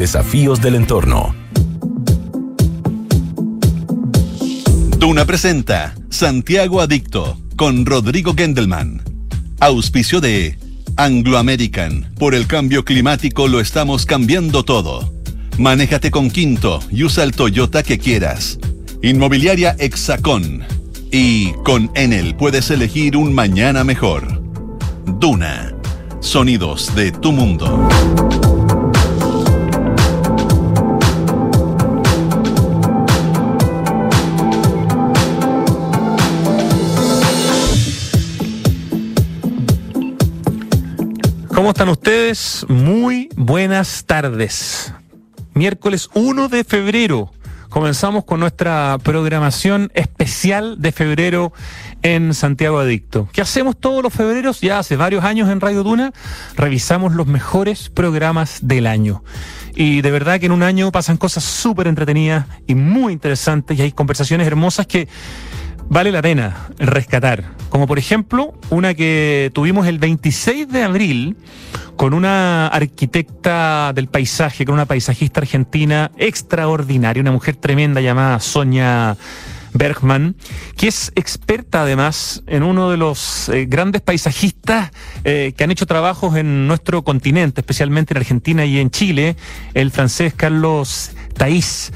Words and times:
Desafíos 0.00 0.62
del 0.62 0.76
entorno. 0.76 1.34
Duna 4.96 5.26
presenta 5.26 5.94
Santiago 6.08 6.80
Adicto 6.80 7.38
con 7.54 7.84
Rodrigo 7.84 8.32
Gendelman. 8.34 9.02
Auspicio 9.60 10.22
de 10.22 10.58
Anglo 10.96 11.36
American. 11.36 12.14
Por 12.18 12.34
el 12.34 12.46
cambio 12.46 12.82
climático 12.82 13.46
lo 13.46 13.60
estamos 13.60 14.06
cambiando 14.06 14.64
todo. 14.64 15.12
Manéjate 15.58 16.10
con 16.10 16.30
Quinto 16.30 16.80
y 16.90 17.04
usa 17.04 17.22
el 17.22 17.32
Toyota 17.32 17.82
que 17.82 17.98
quieras. 17.98 18.58
Inmobiliaria 19.02 19.76
Hexacón. 19.78 20.62
Y 21.12 21.52
con 21.62 21.90
Enel 21.94 22.36
puedes 22.36 22.70
elegir 22.70 23.18
un 23.18 23.34
mañana 23.34 23.84
mejor. 23.84 24.42
Duna. 25.18 25.74
Sonidos 26.20 26.94
de 26.94 27.12
tu 27.12 27.32
mundo. 27.32 27.86
¿Cómo 41.70 41.78
están 41.84 41.88
ustedes? 41.90 42.66
Muy 42.68 43.28
buenas 43.36 44.04
tardes. 44.04 44.92
Miércoles 45.54 46.10
1 46.14 46.48
de 46.48 46.64
febrero. 46.64 47.30
Comenzamos 47.68 48.24
con 48.24 48.40
nuestra 48.40 48.98
programación 49.04 49.92
especial 49.94 50.82
de 50.82 50.90
febrero 50.90 51.52
en 52.02 52.34
Santiago 52.34 52.80
Adicto. 52.80 53.28
¿Qué 53.32 53.40
hacemos 53.40 53.78
todos 53.78 54.02
los 54.02 54.12
febreros? 54.12 54.60
Ya 54.60 54.80
hace 54.80 54.96
varios 54.96 55.22
años 55.22 55.48
en 55.48 55.60
Radio 55.60 55.84
Duna, 55.84 56.12
revisamos 56.56 57.14
los 57.14 57.28
mejores 57.28 57.88
programas 57.88 58.58
del 58.62 58.88
año. 58.88 59.22
Y 59.76 60.02
de 60.02 60.10
verdad 60.10 60.40
que 60.40 60.46
en 60.46 60.52
un 60.52 60.64
año 60.64 60.90
pasan 60.90 61.18
cosas 61.18 61.44
súper 61.44 61.86
entretenidas 61.86 62.46
y 62.66 62.74
muy 62.74 63.12
interesantes 63.12 63.78
y 63.78 63.82
hay 63.82 63.92
conversaciones 63.92 64.48
hermosas 64.48 64.88
que 64.88 65.06
vale 65.90 66.12
la 66.12 66.22
pena 66.22 66.68
rescatar. 66.78 67.44
Como 67.68 67.86
por 67.86 67.98
ejemplo, 67.98 68.54
una 68.70 68.94
que 68.94 69.50
tuvimos 69.52 69.86
el 69.86 69.98
26 69.98 70.68
de 70.68 70.82
abril 70.82 71.36
con 71.96 72.14
una 72.14 72.68
arquitecta 72.68 73.92
del 73.92 74.08
paisaje, 74.08 74.64
con 74.64 74.74
una 74.74 74.86
paisajista 74.86 75.40
argentina 75.40 76.10
extraordinaria, 76.16 77.20
una 77.20 77.32
mujer 77.32 77.56
tremenda 77.56 78.00
llamada 78.00 78.40
Sonia 78.40 79.16
Bergman, 79.74 80.36
que 80.76 80.88
es 80.88 81.12
experta 81.14 81.82
además 81.82 82.42
en 82.46 82.62
uno 82.62 82.90
de 82.90 82.96
los 82.96 83.48
eh, 83.48 83.66
grandes 83.66 84.00
paisajistas 84.00 84.90
eh, 85.24 85.52
que 85.56 85.64
han 85.64 85.70
hecho 85.70 85.86
trabajos 85.86 86.36
en 86.36 86.66
nuestro 86.66 87.02
continente, 87.02 87.60
especialmente 87.60 88.14
en 88.14 88.18
Argentina 88.18 88.64
y 88.64 88.78
en 88.78 88.90
Chile, 88.90 89.36
el 89.74 89.90
francés 89.90 90.34
Carlos 90.34 91.12
Taís. 91.34 91.92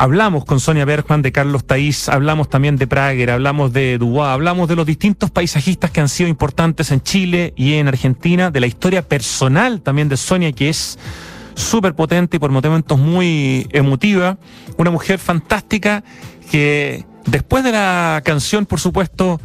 Hablamos 0.00 0.46
con 0.46 0.60
Sonia 0.60 0.86
Bergman 0.86 1.20
de 1.20 1.30
Carlos 1.30 1.66
Taís, 1.66 2.08
hablamos 2.08 2.48
también 2.48 2.76
de 2.76 2.86
Prager, 2.86 3.30
hablamos 3.30 3.70
de 3.74 3.98
Dubois, 3.98 4.30
hablamos 4.30 4.66
de 4.66 4.74
los 4.74 4.86
distintos 4.86 5.30
paisajistas 5.30 5.90
que 5.90 6.00
han 6.00 6.08
sido 6.08 6.30
importantes 6.30 6.90
en 6.90 7.02
Chile 7.02 7.52
y 7.54 7.74
en 7.74 7.86
Argentina, 7.86 8.50
de 8.50 8.60
la 8.60 8.66
historia 8.66 9.06
personal 9.06 9.82
también 9.82 10.08
de 10.08 10.16
Sonia, 10.16 10.52
que 10.52 10.70
es 10.70 10.98
súper 11.52 11.94
potente 11.94 12.38
y 12.38 12.40
por 12.40 12.50
momentos 12.50 12.98
muy 12.98 13.68
emotiva. 13.72 14.38
Una 14.78 14.90
mujer 14.90 15.18
fantástica 15.18 16.02
que 16.50 17.04
después 17.26 17.62
de 17.62 17.72
la 17.72 18.22
canción, 18.24 18.64
por 18.64 18.80
supuesto, 18.80 19.38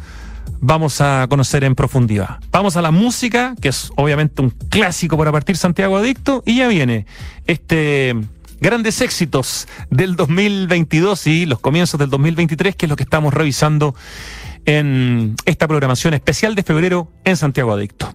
vamos 0.60 1.02
a 1.02 1.26
conocer 1.28 1.64
en 1.64 1.74
profundidad. 1.74 2.38
Vamos 2.50 2.78
a 2.78 2.82
la 2.82 2.90
música, 2.90 3.54
que 3.60 3.68
es 3.68 3.90
obviamente 3.96 4.40
un 4.40 4.48
clásico 4.48 5.18
para 5.18 5.32
partir 5.32 5.58
Santiago 5.58 5.98
Adicto, 5.98 6.42
y 6.46 6.56
ya 6.56 6.68
viene 6.68 7.04
este 7.46 8.16
grandes 8.60 9.00
éxitos 9.00 9.68
del 9.90 10.16
2022 10.16 11.26
y 11.26 11.46
los 11.46 11.60
comienzos 11.60 11.98
del 11.98 12.10
2023, 12.10 12.76
que 12.76 12.86
es 12.86 12.90
lo 12.90 12.96
que 12.96 13.04
estamos 13.04 13.32
revisando 13.34 13.94
en 14.64 15.36
esta 15.44 15.68
programación 15.68 16.14
especial 16.14 16.54
de 16.54 16.62
febrero 16.62 17.10
en 17.24 17.36
Santiago 17.36 17.72
Adicto. 17.72 18.14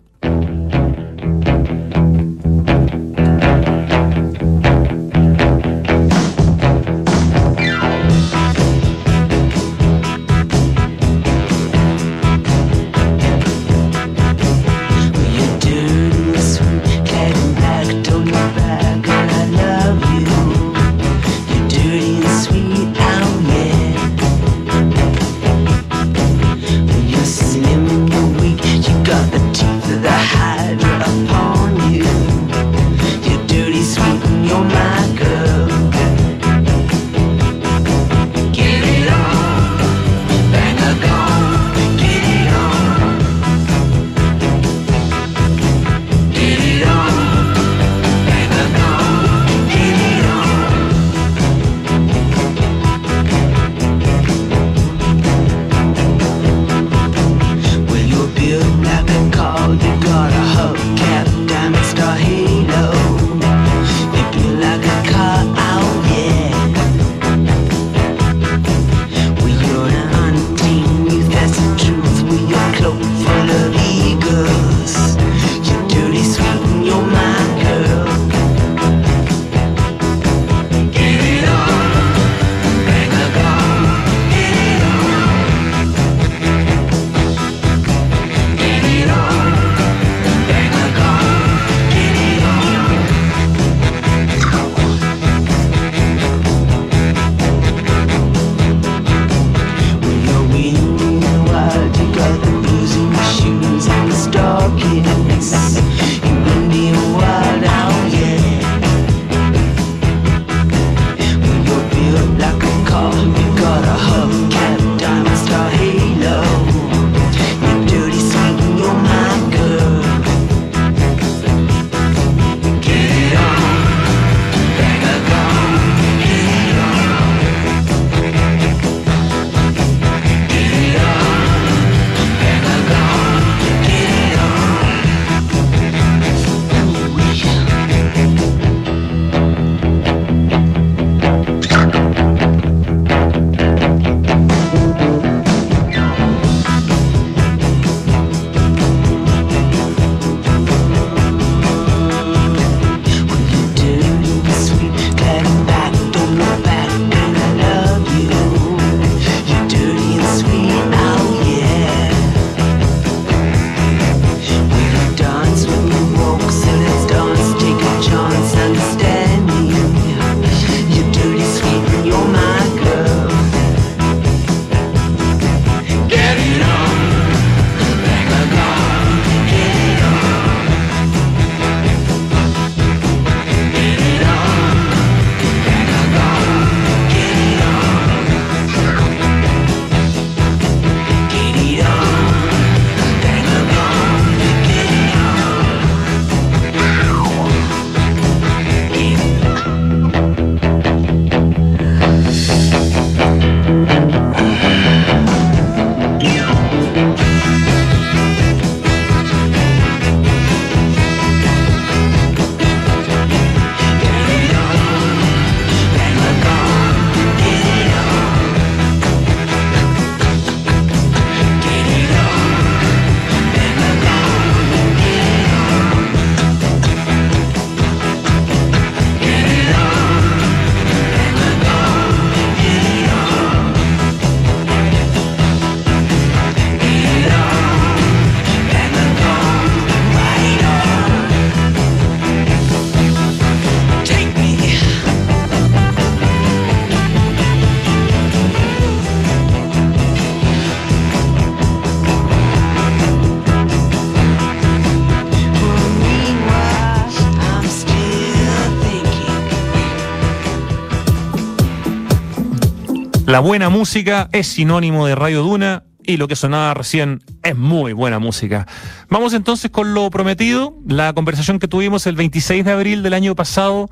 La 263.32 263.40
buena 263.40 263.70
música 263.70 264.28
es 264.34 264.46
sinónimo 264.48 265.08
de 265.08 265.16
Radio 265.16 265.42
Duna 265.42 265.86
y 266.04 266.18
lo 266.18 266.28
que 266.28 266.36
sonaba 266.36 266.74
recién 266.74 267.24
es 267.44 267.56
muy 267.56 267.94
buena 267.94 268.20
música. 268.20 268.68
Vamos 269.10 269.32
entonces 269.32 269.72
con 269.72 269.94
lo 269.94 270.10
prometido, 270.10 270.76
la 270.86 271.14
conversación 271.14 271.58
que 271.58 271.70
tuvimos 271.70 272.06
el 272.08 272.18
26 272.18 272.66
de 272.66 272.72
abril 272.74 273.04
del 273.04 273.14
año 273.14 273.34
pasado 273.34 273.90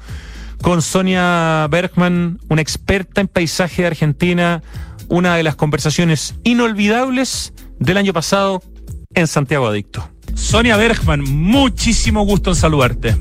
con 0.62 0.82
Sonia 0.82 1.66
Bergman, 1.72 2.40
una 2.50 2.62
experta 2.62 3.22
en 3.22 3.30
paisaje 3.30 3.84
de 3.84 3.88
Argentina, 3.88 4.62
una 5.08 5.38
de 5.38 5.44
las 5.44 5.56
conversaciones 5.56 6.36
inolvidables 6.44 7.54
del 7.80 7.96
año 7.96 8.12
pasado 8.12 8.62
en 9.14 9.26
Santiago 9.26 9.68
Adicto. 9.68 10.06
Sonia 10.36 10.76
Bergman, 10.76 11.22
muchísimo 11.22 12.26
gusto 12.26 12.50
en 12.50 12.56
saludarte. 12.58 13.16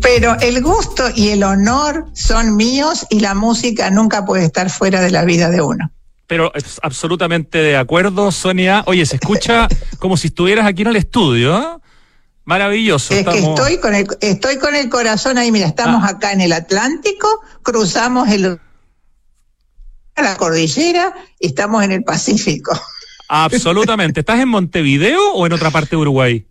Pero 0.00 0.36
el 0.40 0.62
gusto 0.62 1.04
y 1.14 1.28
el 1.28 1.42
honor 1.42 2.06
son 2.14 2.56
míos 2.56 3.06
y 3.10 3.20
la 3.20 3.34
música 3.34 3.90
nunca 3.90 4.24
puede 4.24 4.44
estar 4.44 4.70
fuera 4.70 5.00
de 5.00 5.10
la 5.10 5.24
vida 5.24 5.50
de 5.50 5.60
uno. 5.60 5.90
Pero 6.26 6.52
es 6.54 6.78
absolutamente 6.82 7.58
de 7.58 7.76
acuerdo, 7.76 8.30
Sonia. 8.30 8.84
Oye, 8.86 9.04
se 9.04 9.16
escucha 9.16 9.68
como 9.98 10.16
si 10.16 10.28
estuvieras 10.28 10.66
aquí 10.66 10.82
en 10.82 10.88
el 10.88 10.96
estudio. 10.96 11.58
¿eh? 11.58 11.80
Maravilloso. 12.44 13.14
Es 13.14 13.26
que 13.26 13.38
estoy 13.38 13.78
con, 13.78 13.94
el, 13.94 14.06
estoy 14.20 14.58
con 14.58 14.74
el 14.74 14.88
corazón 14.88 15.38
ahí. 15.38 15.50
Mira, 15.50 15.66
estamos 15.66 16.04
ah. 16.04 16.10
acá 16.10 16.32
en 16.32 16.40
el 16.40 16.52
Atlántico, 16.52 17.28
cruzamos 17.62 18.28
el, 18.28 18.60
la 20.16 20.36
cordillera 20.36 21.14
y 21.38 21.48
estamos 21.48 21.82
en 21.82 21.92
el 21.92 22.04
Pacífico. 22.04 22.78
Absolutamente. 23.28 24.20
¿Estás 24.20 24.40
en 24.40 24.48
Montevideo 24.48 25.32
o 25.32 25.46
en 25.46 25.52
otra 25.52 25.70
parte 25.70 25.90
de 25.90 25.96
Uruguay? 25.96 26.46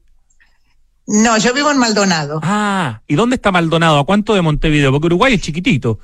No, 1.10 1.38
yo 1.40 1.56
vivo 1.56 1.72
en 1.72 1.80
Maldonado. 1.80 2.40
Ah, 2.44 3.02
¿y 3.08 3.16
dónde 3.16 3.38
está 3.38 3.52
Maldonado? 3.52 3.98
¿A 3.98 4.06
cuánto 4.06 4.36
de 4.36 4.44
Montevideo? 4.44 4.92
Porque 4.92 5.08
Uruguay 5.08 5.34
es 5.34 5.42
chiquitito. 5.42 5.98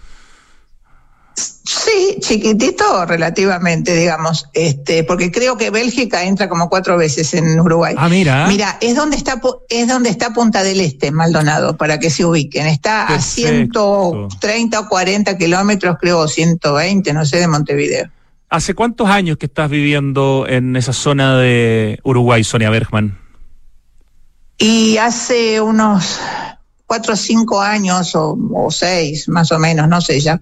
Sí, 1.35 2.17
chiquitito 2.19 3.05
relativamente, 3.05 3.95
digamos, 3.95 4.47
este, 4.53 5.03
porque 5.03 5.31
creo 5.31 5.57
que 5.57 5.69
Bélgica 5.69 6.23
entra 6.23 6.49
como 6.49 6.69
cuatro 6.69 6.97
veces 6.97 7.35
en 7.35 7.59
Uruguay. 7.59 7.93
Ah, 7.97 8.09
mira. 8.09 8.47
Mira, 8.47 8.79
es 8.81 8.95
donde 8.95 9.15
está, 9.15 9.39
es 9.69 9.87
donde 9.87 10.09
está 10.09 10.33
Punta 10.33 10.63
del 10.63 10.81
Este, 10.81 11.11
Maldonado, 11.11 11.77
para 11.77 11.99
que 11.99 12.09
se 12.09 12.25
ubiquen. 12.25 12.65
Está 12.65 13.05
a 13.05 13.21
130 13.21 14.79
o 14.79 14.89
40 14.89 15.37
kilómetros, 15.37 15.97
creo, 16.01 16.27
120, 16.27 17.13
no 17.13 17.25
sé, 17.25 17.37
de 17.37 17.47
Montevideo. 17.47 18.09
¿Hace 18.49 18.73
cuántos 18.73 19.07
años 19.07 19.37
que 19.37 19.45
estás 19.45 19.69
viviendo 19.69 20.45
en 20.47 20.75
esa 20.75 20.93
zona 20.93 21.37
de 21.37 21.99
Uruguay, 22.03 22.43
Sonia 22.43 22.71
Bergman? 22.71 23.24
Y 24.57 24.97
hace 24.97 25.59
unos 25.59 26.19
cuatro 26.85 27.13
o 27.13 27.17
cinco 27.17 27.61
años 27.61 28.11
o, 28.15 28.69
seis, 28.71 29.27
más 29.27 29.51
o 29.51 29.59
menos, 29.59 29.87
no 29.87 30.01
sé 30.01 30.19
ya 30.19 30.39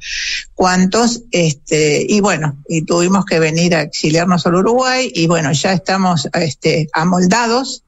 cuántos, 0.53 1.21
este, 1.31 2.05
y 2.07 2.19
bueno, 2.19 2.57
y 2.67 2.83
tuvimos 2.83 3.25
que 3.25 3.39
venir 3.39 3.75
a 3.75 3.81
exiliarnos 3.81 4.45
al 4.45 4.55
Uruguay 4.55 5.11
y 5.13 5.27
bueno, 5.27 5.51
ya 5.53 5.73
estamos 5.73 6.27
este, 6.33 6.89
amoldados, 6.93 7.83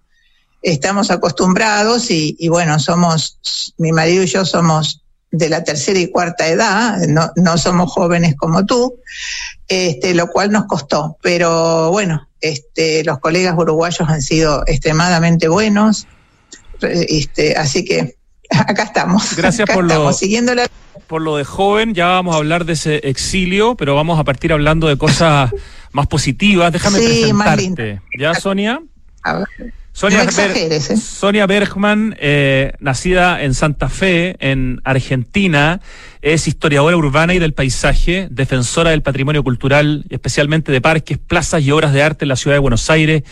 estamos 0.61 1.11
acostumbrados 1.11 2.09
y, 2.09 2.47
bueno, 2.49 2.79
somos, 2.79 3.73
mi 3.77 3.91
marido 3.91 4.23
y 4.23 4.27
yo 4.27 4.45
somos 4.45 5.01
de 5.31 5.49
la 5.49 5.63
tercera 5.63 5.99
y 5.99 6.09
cuarta 6.09 6.47
edad, 6.47 6.97
no, 7.07 7.31
no 7.35 7.57
somos 7.57 7.91
jóvenes 7.91 8.35
como 8.35 8.65
tú, 8.65 8.95
este, 9.67 10.15
lo 10.15 10.29
cual 10.31 10.51
nos 10.51 10.65
costó, 10.65 11.17
pero 11.21 11.91
bueno, 11.91 12.29
este, 12.39 13.03
los 13.03 13.19
colegas 13.19 13.55
uruguayos 13.57 14.07
han 14.07 14.21
sido 14.21 14.63
extremadamente 14.65 15.49
buenos, 15.49 16.07
este, 16.81 17.55
así 17.55 17.85
que 17.85 18.15
acá 18.49 18.83
estamos. 18.83 19.35
Gracias 19.35 19.69
por 19.71 19.83
lo 19.83 20.11
siguiendo 20.13 20.53
por 21.07 21.21
lo 21.21 21.37
de 21.37 21.43
joven. 21.43 21.93
Ya 21.93 22.07
vamos 22.07 22.35
a 22.35 22.37
hablar 22.37 22.65
de 22.65 22.73
ese 22.73 23.07
exilio, 23.07 23.75
pero 23.75 23.95
vamos 23.95 24.19
a 24.19 24.23
partir 24.23 24.53
hablando 24.53 24.87
de 24.87 24.97
cosas 24.97 25.51
más 25.91 26.07
positivas. 26.07 26.71
Déjame 26.71 26.99
presentarte. 26.99 28.01
¿Ya, 28.17 28.33
Sonia? 28.33 28.81
Sonia, 29.95 30.23
¿eh? 30.23 30.97
Sonia 30.97 31.47
Bergman, 31.47 32.17
eh, 32.19 32.73
nacida 32.81 33.41
en 33.41 33.53
Santa 33.53 33.87
Fe, 33.87 34.35
en 34.39 34.81
Argentina, 34.83 35.79
es 36.21 36.49
historiadora 36.49 36.97
urbana 36.97 37.33
y 37.33 37.39
del 37.39 37.53
paisaje, 37.53 38.27
defensora 38.29 38.89
del 38.89 39.03
patrimonio 39.03 39.41
cultural, 39.41 40.03
especialmente 40.09 40.73
de 40.73 40.81
parques, 40.81 41.17
plazas 41.17 41.63
y 41.63 41.71
obras 41.71 41.93
de 41.93 42.03
arte 42.03 42.25
en 42.25 42.29
la 42.29 42.35
ciudad 42.35 42.57
de 42.57 42.59
Buenos 42.59 42.89
Aires, 42.89 43.23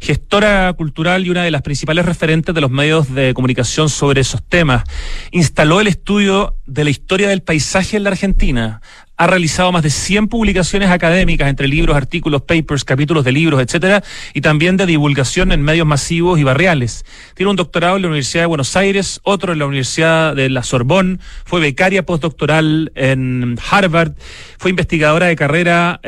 gestora 0.00 0.72
cultural 0.72 1.24
y 1.24 1.30
una 1.30 1.44
de 1.44 1.52
las 1.52 1.62
principales 1.62 2.04
referentes 2.04 2.52
de 2.52 2.62
los 2.62 2.70
medios 2.72 3.14
de 3.14 3.32
comunicación 3.32 3.88
sobre 3.88 4.22
esos 4.22 4.42
temas. 4.42 4.82
Instaló 5.30 5.80
el 5.80 5.86
estudio 5.86 6.56
de 6.66 6.82
la 6.82 6.90
historia 6.90 7.28
del 7.28 7.42
paisaje 7.42 7.96
en 7.96 8.02
la 8.02 8.10
Argentina, 8.10 8.80
ha 9.18 9.26
realizado 9.26 9.72
más 9.72 9.82
de 9.82 9.90
100 9.90 10.28
publicaciones 10.28 10.90
académicas 10.90 11.48
entre 11.48 11.66
libros, 11.66 11.96
artículos, 11.96 12.42
papers, 12.42 12.84
capítulos 12.84 13.24
de 13.24 13.32
libros, 13.32 13.60
etcétera, 13.60 14.02
y 14.32 14.40
también 14.40 14.76
de 14.76 14.86
divulgación 14.86 15.50
en 15.50 15.60
medios 15.60 15.86
masivos 15.86 16.38
y 16.38 16.44
barriales. 16.44 17.04
Tiene 17.34 17.50
un 17.50 17.56
doctorado 17.56 17.96
en 17.96 18.02
la 18.02 18.08
Universidad 18.08 18.44
de 18.44 18.46
Buenos 18.46 18.76
Aires, 18.76 19.20
otro 19.24 19.52
en 19.52 19.58
la 19.58 19.66
Universidad 19.66 20.36
de 20.36 20.48
la 20.48 20.62
Sorbonne, 20.62 21.18
fue 21.44 21.60
becaria 21.60 22.06
postdoctoral 22.06 22.92
en 22.94 23.58
Harvard, 23.70 24.12
fue 24.56 24.70
investigadora 24.70 25.26
de 25.26 25.36
carrera 25.36 26.00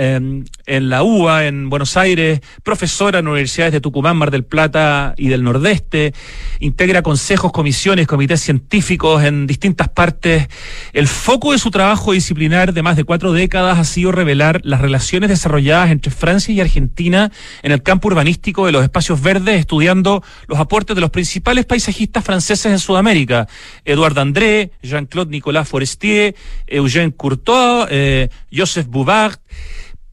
en 0.71 0.89
la 0.89 1.03
UBA 1.03 1.47
en 1.47 1.69
Buenos 1.69 1.97
Aires, 1.97 2.41
profesora 2.62 3.19
en 3.19 3.27
universidades 3.27 3.73
de 3.73 3.81
Tucumán, 3.81 4.17
Mar 4.17 4.31
del 4.31 4.45
Plata 4.45 5.15
y 5.17 5.27
del 5.27 5.43
Nordeste, 5.43 6.15
integra 6.61 7.03
consejos, 7.03 7.50
comisiones, 7.50 8.07
comités 8.07 8.41
científicos 8.41 9.25
en 9.25 9.49
distintas 9.49 9.89
partes. 9.89 10.47
El 10.93 11.09
foco 11.09 11.50
de 11.50 11.59
su 11.59 11.73
trabajo 11.73 12.12
disciplinar 12.12 12.73
de 12.73 12.83
más 12.83 12.97
de 12.97 13.03
cuatro 13.03 13.33
décadas 13.33 13.81
ha 13.81 13.85
sido 13.85 14.12
revelar 14.12 14.61
las 14.62 14.81
relaciones 14.81 15.29
desarrolladas 15.29 15.91
entre 15.91 16.12
Francia 16.12 16.55
y 16.55 16.61
Argentina 16.61 17.33
en 17.65 17.73
el 17.73 17.83
campo 17.83 18.07
urbanístico 18.07 18.67
de 18.67 18.73
los 18.73 18.85
espacios 18.85 19.21
verdes, 19.21 19.59
estudiando 19.59 20.23
los 20.47 20.61
aportes 20.61 20.95
de 20.95 21.00
los 21.00 21.11
principales 21.11 21.67
paisajistas 21.67 22.25
franceses 22.25 22.71
en 22.71 22.79
Sudamérica, 22.79 23.49
Edouard 23.85 24.21
André, 24.21 24.71
Jean-Claude 24.85 25.33
Nicolas 25.33 25.69
Forestier, 25.69 26.37
Eugène 26.69 27.11
Courtois, 27.11 27.89
eh, 27.91 28.29
Joseph 28.53 28.87
Bouvard, 28.87 29.41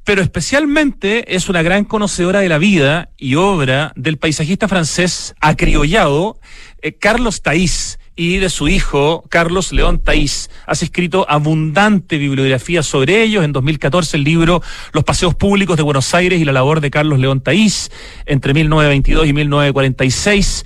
pero 0.07 0.21
especialmente 0.21 1.35
es 1.35 1.49
una 1.49 1.61
gran 1.63 1.83
conocedora 1.83 2.39
de 2.39 2.47
la 2.47 2.57
vida 2.57 3.09
y 3.17 3.35
obra 3.35 3.91
del 3.97 4.15
paisajista 4.15 4.69
francés 4.69 5.35
acriollado 5.41 6.39
eh, 6.81 6.93
Carlos 6.93 7.41
Taís, 7.41 7.99
y 8.17 8.37
de 8.37 8.49
su 8.49 8.67
hijo, 8.67 9.23
Carlos 9.29 9.71
León 9.71 9.99
Taís. 9.99 10.49
Has 10.65 10.81
escrito 10.81 11.25
abundante 11.29 12.17
bibliografía 12.17 12.81
sobre 12.83 13.21
ellos. 13.21 13.45
En 13.45 13.53
2014 13.53 14.17
el 14.17 14.23
libro 14.23 14.61
Los 14.91 15.03
Paseos 15.03 15.35
Públicos 15.35 15.77
de 15.77 15.83
Buenos 15.83 16.13
Aires 16.15 16.41
y 16.41 16.45
la 16.45 16.51
labor 16.51 16.81
de 16.81 16.89
Carlos 16.89 17.19
León 17.19 17.41
Taís 17.41 17.91
entre 18.25 18.55
1922 18.55 19.27
y 19.27 19.33
1946. 19.33 20.65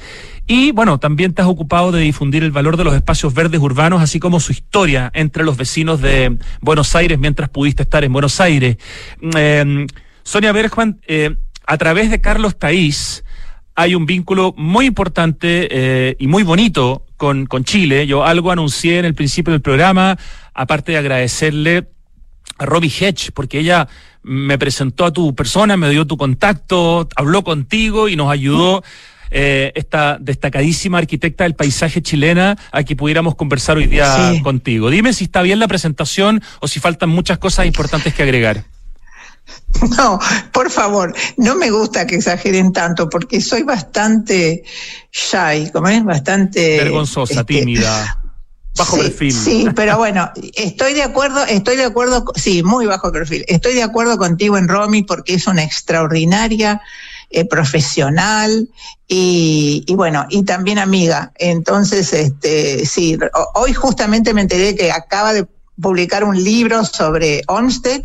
Y 0.54 0.74
bueno, 0.74 1.00
también 1.00 1.34
has 1.38 1.46
ocupado 1.46 1.94
de 1.94 2.02
difundir 2.02 2.44
el 2.44 2.52
valor 2.52 2.76
de 2.76 2.84
los 2.84 2.94
espacios 2.94 3.34
verdes 3.34 3.62
urbanos, 3.62 4.02
así 4.02 4.20
como 4.20 4.42
su 4.42 4.52
historia 4.52 5.10
entre 5.14 5.46
los 5.46 5.56
vecinos 5.56 6.02
de 6.02 6.38
Buenos 6.60 6.94
Aires 6.94 7.18
mientras 7.18 7.48
pudiste 7.48 7.84
estar 7.84 8.04
en 8.04 8.12
Buenos 8.12 8.42
Aires. 8.42 8.76
Eh, 9.34 9.88
Sonia 10.24 10.52
Bergman, 10.52 11.00
eh, 11.08 11.38
a 11.66 11.78
través 11.78 12.12
de 12.12 12.20
Carlos 12.20 12.60
Taís, 12.60 13.24
hay 13.76 13.96
un 13.96 14.06
vínculo 14.06 14.54
muy 14.58 14.88
importante 14.88 15.70
eh, 15.72 16.18
y 16.20 16.28
muy 16.28 16.44
bonito 16.44 17.06
con, 17.16 17.46
con 17.46 17.64
Chile. 17.64 18.06
Yo 18.06 18.26
algo 18.26 18.52
anuncié 18.52 19.00
en 19.00 19.06
el 19.06 19.16
principio 19.16 19.54
del 19.54 19.62
programa, 19.62 20.18
aparte 20.54 20.92
de 20.92 20.98
agradecerle 20.98 21.88
a 22.58 22.66
Robbie 22.66 22.92
Hedge, 22.92 23.32
porque 23.34 23.60
ella 23.60 23.88
me 24.22 24.58
presentó 24.58 25.06
a 25.06 25.14
tu 25.14 25.34
persona, 25.34 25.78
me 25.78 25.90
dio 25.90 26.06
tu 26.06 26.18
contacto, 26.18 27.08
habló 27.16 27.42
contigo 27.46 28.10
y 28.10 28.18
nos 28.18 28.30
ayudó. 28.30 28.84
Eh, 29.34 29.72
esta 29.76 30.18
destacadísima 30.20 30.98
arquitecta 30.98 31.46
del 31.46 31.56
paisaje 31.56 32.02
chilena 32.02 32.58
a 32.72 32.84
que 32.84 32.98
pudiéramos 32.98 33.36
conversar 33.36 33.78
hoy 33.78 33.88
día 33.88 34.34
contigo. 34.44 34.90
Dime 34.90 35.14
si 35.14 35.24
está 35.24 35.42
bien 35.42 35.58
la 35.60 35.70
presentación 35.70 36.44
o 36.60 36.68
si 36.68 36.82
faltan 36.82 37.10
muchas 37.10 37.38
cosas 37.38 37.66
importantes 37.66 38.14
que 38.14 38.24
agregar. 38.24 38.66
No, 39.98 40.20
por 40.52 40.70
favor, 40.70 41.16
no 41.38 41.56
me 41.56 41.72
gusta 41.72 42.06
que 42.06 42.16
exageren 42.16 42.72
tanto 42.72 43.10
porque 43.10 43.42
soy 43.42 43.64
bastante 43.64 44.64
shy, 45.12 45.72
como 45.72 45.88
es 45.88 46.04
bastante 46.04 46.78
vergonzosa, 46.78 47.42
este, 47.42 47.46
tímida. 47.46 48.18
Bajo 48.78 48.98
perfil. 48.98 49.34
Sí, 49.34 49.68
pero 49.76 49.98
bueno, 49.98 50.32
estoy 50.54 50.94
de 50.94 51.04
acuerdo, 51.04 51.44
estoy 51.46 51.76
de 51.76 51.84
acuerdo, 51.84 52.24
sí, 52.36 52.64
muy 52.64 52.86
bajo 52.86 53.12
perfil. 53.12 53.44
Estoy 53.48 53.74
de 53.74 53.84
acuerdo 53.84 54.18
contigo 54.18 54.58
en 54.58 54.70
Romy 54.70 55.04
porque 55.04 55.34
es 55.34 55.48
una 55.48 55.64
extraordinaria 55.64 56.82
eh, 57.32 57.46
profesional 57.46 58.70
y, 59.08 59.86
bueno, 59.96 60.26
y 60.30 60.44
también 60.44 60.80
amiga. 60.80 61.32
Entonces, 61.36 62.14
este, 62.14 62.86
sí, 62.86 63.18
hoy 63.56 63.74
justamente 63.74 64.34
me 64.34 64.42
enteré 64.42 64.76
que 64.76 64.92
acaba 64.92 65.34
de 65.34 65.48
publicar 65.82 66.24
un 66.24 66.42
libro 66.42 66.86
sobre 66.86 67.42
Olmsted 67.48 68.04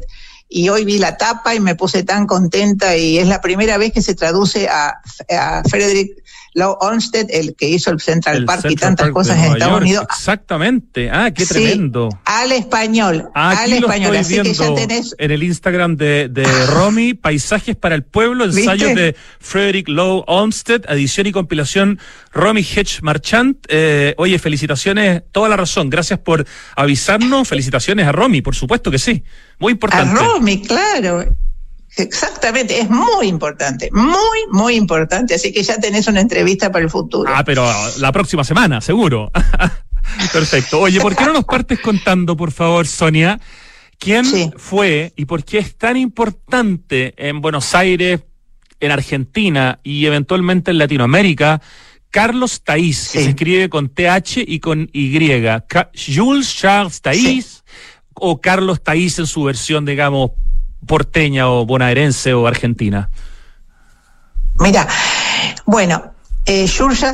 y 0.49 0.69
hoy 0.69 0.85
vi 0.85 0.99
la 0.99 1.17
tapa 1.17 1.55
y 1.55 1.61
me 1.61 1.75
puse 1.75 2.03
tan 2.03 2.27
contenta 2.27 2.97
y 2.97 3.19
es 3.19 3.27
la 3.27 3.41
primera 3.41 3.79
vez 3.79 3.93
que 3.93 4.03
se 4.03 4.15
traduce 4.15 4.69
a, 4.69 4.95
a 5.29 5.63
Frederick 5.69 6.23
Low 6.57 6.79
Olmsted, 6.81 7.27
el 7.29 7.55
que 7.55 7.69
hizo 7.69 7.91
el 7.91 8.01
Central 8.01 8.47
Park 8.47 8.65
y 8.71 8.77
tantas 8.77 9.11
cosas 9.11 9.37
en 9.45 9.53
Estados 9.53 9.83
Unidos. 9.83 10.07
Exactamente. 10.09 11.11
Ah, 11.11 11.31
qué 11.31 11.45
tremendo. 11.45 12.09
al 12.25 12.51
español. 12.51 13.29
al 13.35 13.75
español. 13.75 14.17
Así 14.17 14.41
que 14.41 14.55
ya 14.55 14.75
tenés. 14.75 15.15
En 15.19 15.31
el 15.33 15.43
Instagram 15.43 15.97
de, 15.97 16.31
de 16.31 16.47
Romy, 16.69 17.13
Paisajes 17.13 17.77
para 17.77 17.95
el 17.95 18.05
Pueblo, 18.05 18.45
ensayos 18.47 18.95
de 18.95 19.15
Frederick 19.39 19.87
Low 19.91 20.25
Olmsted, 20.27 20.87
edición 20.89 21.27
y 21.27 21.33
compilación 21.33 21.99
Romy 22.33 22.63
Hedge 22.63 23.03
Marchant. 23.03 23.59
Eh, 23.69 24.15
oye, 24.17 24.39
felicitaciones, 24.39 25.25
toda 25.33 25.51
la 25.51 25.59
razón. 25.59 25.91
Gracias 25.91 26.19
por 26.21 26.47
avisarnos. 26.75 27.47
Felicitaciones 27.47 28.07
a 28.07 28.13
Romy, 28.13 28.41
por 28.41 28.55
supuesto 28.55 28.91
que 28.91 28.99
sí. 28.99 29.23
Muy 29.59 29.73
importante. 29.73 30.19
A 30.19 30.25
Romy, 30.25 30.63
claro. 30.63 31.23
Exactamente, 31.97 32.79
es 32.79 32.91
muy 32.91 33.27
importante, 33.27 33.89
muy, 33.93 34.39
muy 34.51 34.75
importante. 34.75 35.35
Así 35.35 35.53
que 35.53 35.63
ya 35.63 35.79
tenés 35.79 36.07
una 36.09 36.21
entrevista 36.21 36.71
para 36.71 36.85
el 36.85 36.91
futuro. 36.91 37.31
Ah, 37.35 37.43
pero 37.45 37.67
la 37.99 38.13
próxima 38.13 38.45
semana, 38.45 38.81
seguro. 38.81 39.31
Perfecto. 40.33 40.81
Oye, 40.81 41.01
¿por 41.01 41.17
qué 41.17 41.25
no 41.25 41.33
nos 41.33 41.45
partes 41.45 41.81
contando, 41.81 42.37
por 42.37 42.53
favor, 42.53 42.87
Sonia, 42.87 43.41
quién 43.99 44.25
fue 44.57 45.13
y 45.17 45.25
por 45.25 45.45
qué 45.45 45.59
es 45.59 45.77
tan 45.77 45.97
importante 45.97 47.15
en 47.17 47.41
Buenos 47.41 47.75
Aires, 47.75 48.21
en 48.79 48.91
Argentina 48.91 49.81
y 49.83 50.07
eventualmente 50.07 50.71
en 50.71 50.79
Latinoamérica? 50.79 51.61
Carlos 52.11 52.63
Taís, 52.63 53.11
que 53.11 53.23
se 53.23 53.31
escribe 53.31 53.69
con 53.69 53.91
TH 53.91 54.39
y 54.47 54.61
con 54.61 54.89
Y. 54.93 55.13
Jules 56.15 56.55
Charles 56.57 57.03
Taís 57.03 57.63
o 58.15 58.41
Carlos 58.41 58.83
Taís 58.83 59.19
en 59.19 59.27
su 59.27 59.45
versión, 59.45 59.85
digamos, 59.85 60.31
porteña 60.85 61.49
o 61.49 61.65
bonaerense 61.65 62.35
o 62.35 62.47
argentina? 62.47 63.11
Mira, 64.59 64.89
bueno, 65.65 66.13
eh, 66.47 66.67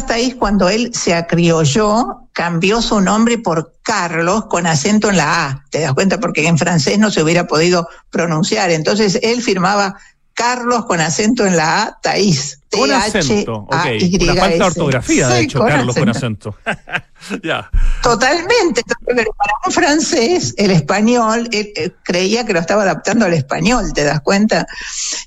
Taís, 0.06 0.34
cuando 0.34 0.68
él 0.68 0.92
se 0.94 1.14
acriolló, 1.14 2.28
cambió 2.32 2.82
su 2.82 3.00
nombre 3.00 3.38
por 3.38 3.74
Carlos 3.82 4.44
con 4.44 4.66
acento 4.66 5.08
en 5.08 5.16
la 5.16 5.46
A. 5.46 5.64
¿Te 5.70 5.80
das 5.80 5.94
cuenta? 5.94 6.20
Porque 6.20 6.46
en 6.46 6.58
francés 6.58 6.98
no 6.98 7.10
se 7.10 7.22
hubiera 7.22 7.46
podido 7.46 7.88
pronunciar. 8.10 8.70
Entonces 8.70 9.18
él 9.22 9.42
firmaba 9.42 9.96
Carlos 10.34 10.86
con 10.86 11.00
acento 11.00 11.46
en 11.46 11.56
la 11.56 11.82
A, 11.82 12.00
Taís. 12.00 12.58
Con 12.70 12.90
acento, 12.90 13.66
ok. 13.68 13.86
Una 14.22 14.34
falta 14.34 14.56
de 14.56 14.64
ortografía, 14.64 15.28
de 15.28 15.40
hecho, 15.40 15.60
Carlos 15.60 15.94
con 15.94 16.08
acento. 16.08 16.56
ya. 17.42 17.70
Totalmente. 18.02 18.82
Pero 19.06 19.30
para 19.36 19.52
un 19.66 19.72
francés, 19.72 20.54
el 20.56 20.70
español, 20.70 21.48
él, 21.52 21.94
creía 22.02 22.46
que 22.46 22.54
lo 22.54 22.60
estaba 22.60 22.82
adaptando 22.82 23.26
al 23.26 23.34
español, 23.34 23.92
¿te 23.92 24.04
das 24.04 24.22
cuenta? 24.22 24.66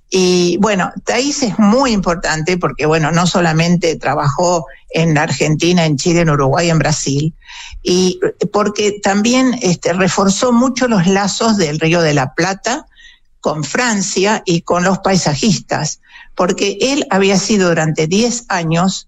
Y 0.09 0.57
bueno, 0.59 0.91
Taís 1.03 1.43
es 1.43 1.59
muy 1.59 1.91
importante 1.91 2.57
porque, 2.57 2.87
bueno, 2.87 3.11
no 3.11 3.27
solamente 3.27 3.95
trabajó 3.97 4.65
en 4.89 5.17
Argentina, 5.17 5.85
en 5.85 5.97
Chile, 5.97 6.21
en 6.21 6.31
Uruguay, 6.31 6.69
en 6.69 6.79
Brasil, 6.79 7.33
y 7.83 8.19
porque 8.51 8.99
también 9.03 9.55
este, 9.61 9.93
reforzó 9.93 10.51
mucho 10.51 10.87
los 10.87 11.05
lazos 11.05 11.57
del 11.57 11.79
Río 11.79 12.01
de 12.01 12.15
la 12.15 12.33
Plata, 12.33 12.87
con 13.45 13.63
Francia 13.63 14.41
y 14.43 14.61
con 14.61 14.83
los 14.83 14.97
paisajistas, 14.97 15.99
porque 16.33 16.79
él 16.81 17.05
había 17.11 17.37
sido 17.37 17.69
durante 17.69 18.07
10 18.07 18.45
años 18.49 19.07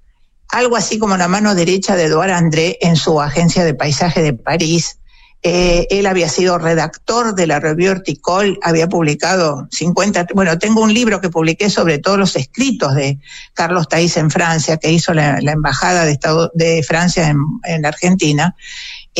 algo 0.50 0.76
así 0.76 1.00
como 1.00 1.18
la 1.18 1.28
mano 1.28 1.56
derecha 1.56 1.96
de 1.96 2.04
Eduard 2.04 2.30
André 2.30 2.78
en 2.82 2.98
su 2.98 3.20
agencia 3.20 3.66
de 3.66 3.74
paisaje 3.74 4.22
de 4.22 4.34
París. 4.34 5.00
Eh, 5.42 5.88
él 5.90 6.06
había 6.06 6.30
sido 6.30 6.60
redactor 6.60 7.34
de 7.34 7.48
la 7.48 7.60
revue 7.60 7.90
Horticole, 7.90 8.60
había 8.62 8.88
publicado 8.88 9.68
50, 9.72 10.28
bueno, 10.36 10.60
tengo 10.60 10.82
un 10.82 10.94
libro 10.94 11.20
que 11.20 11.32
publiqué 11.32 11.72
sobre 11.72 11.98
todos 11.98 12.20
los 12.20 12.36
escritos 12.36 12.94
de 12.94 13.18
Carlos 13.56 13.90
Taís 13.90 14.18
en 14.18 14.30
Francia, 14.30 14.78
que 14.78 14.92
hizo 14.92 15.16
la, 15.16 15.40
embajada 15.40 16.06
de, 16.06 16.12
Estado, 16.12 16.52
de 16.54 16.84
Francia 16.84 17.28
en, 17.28 17.40
en 17.64 17.88
Argentina. 17.88 18.56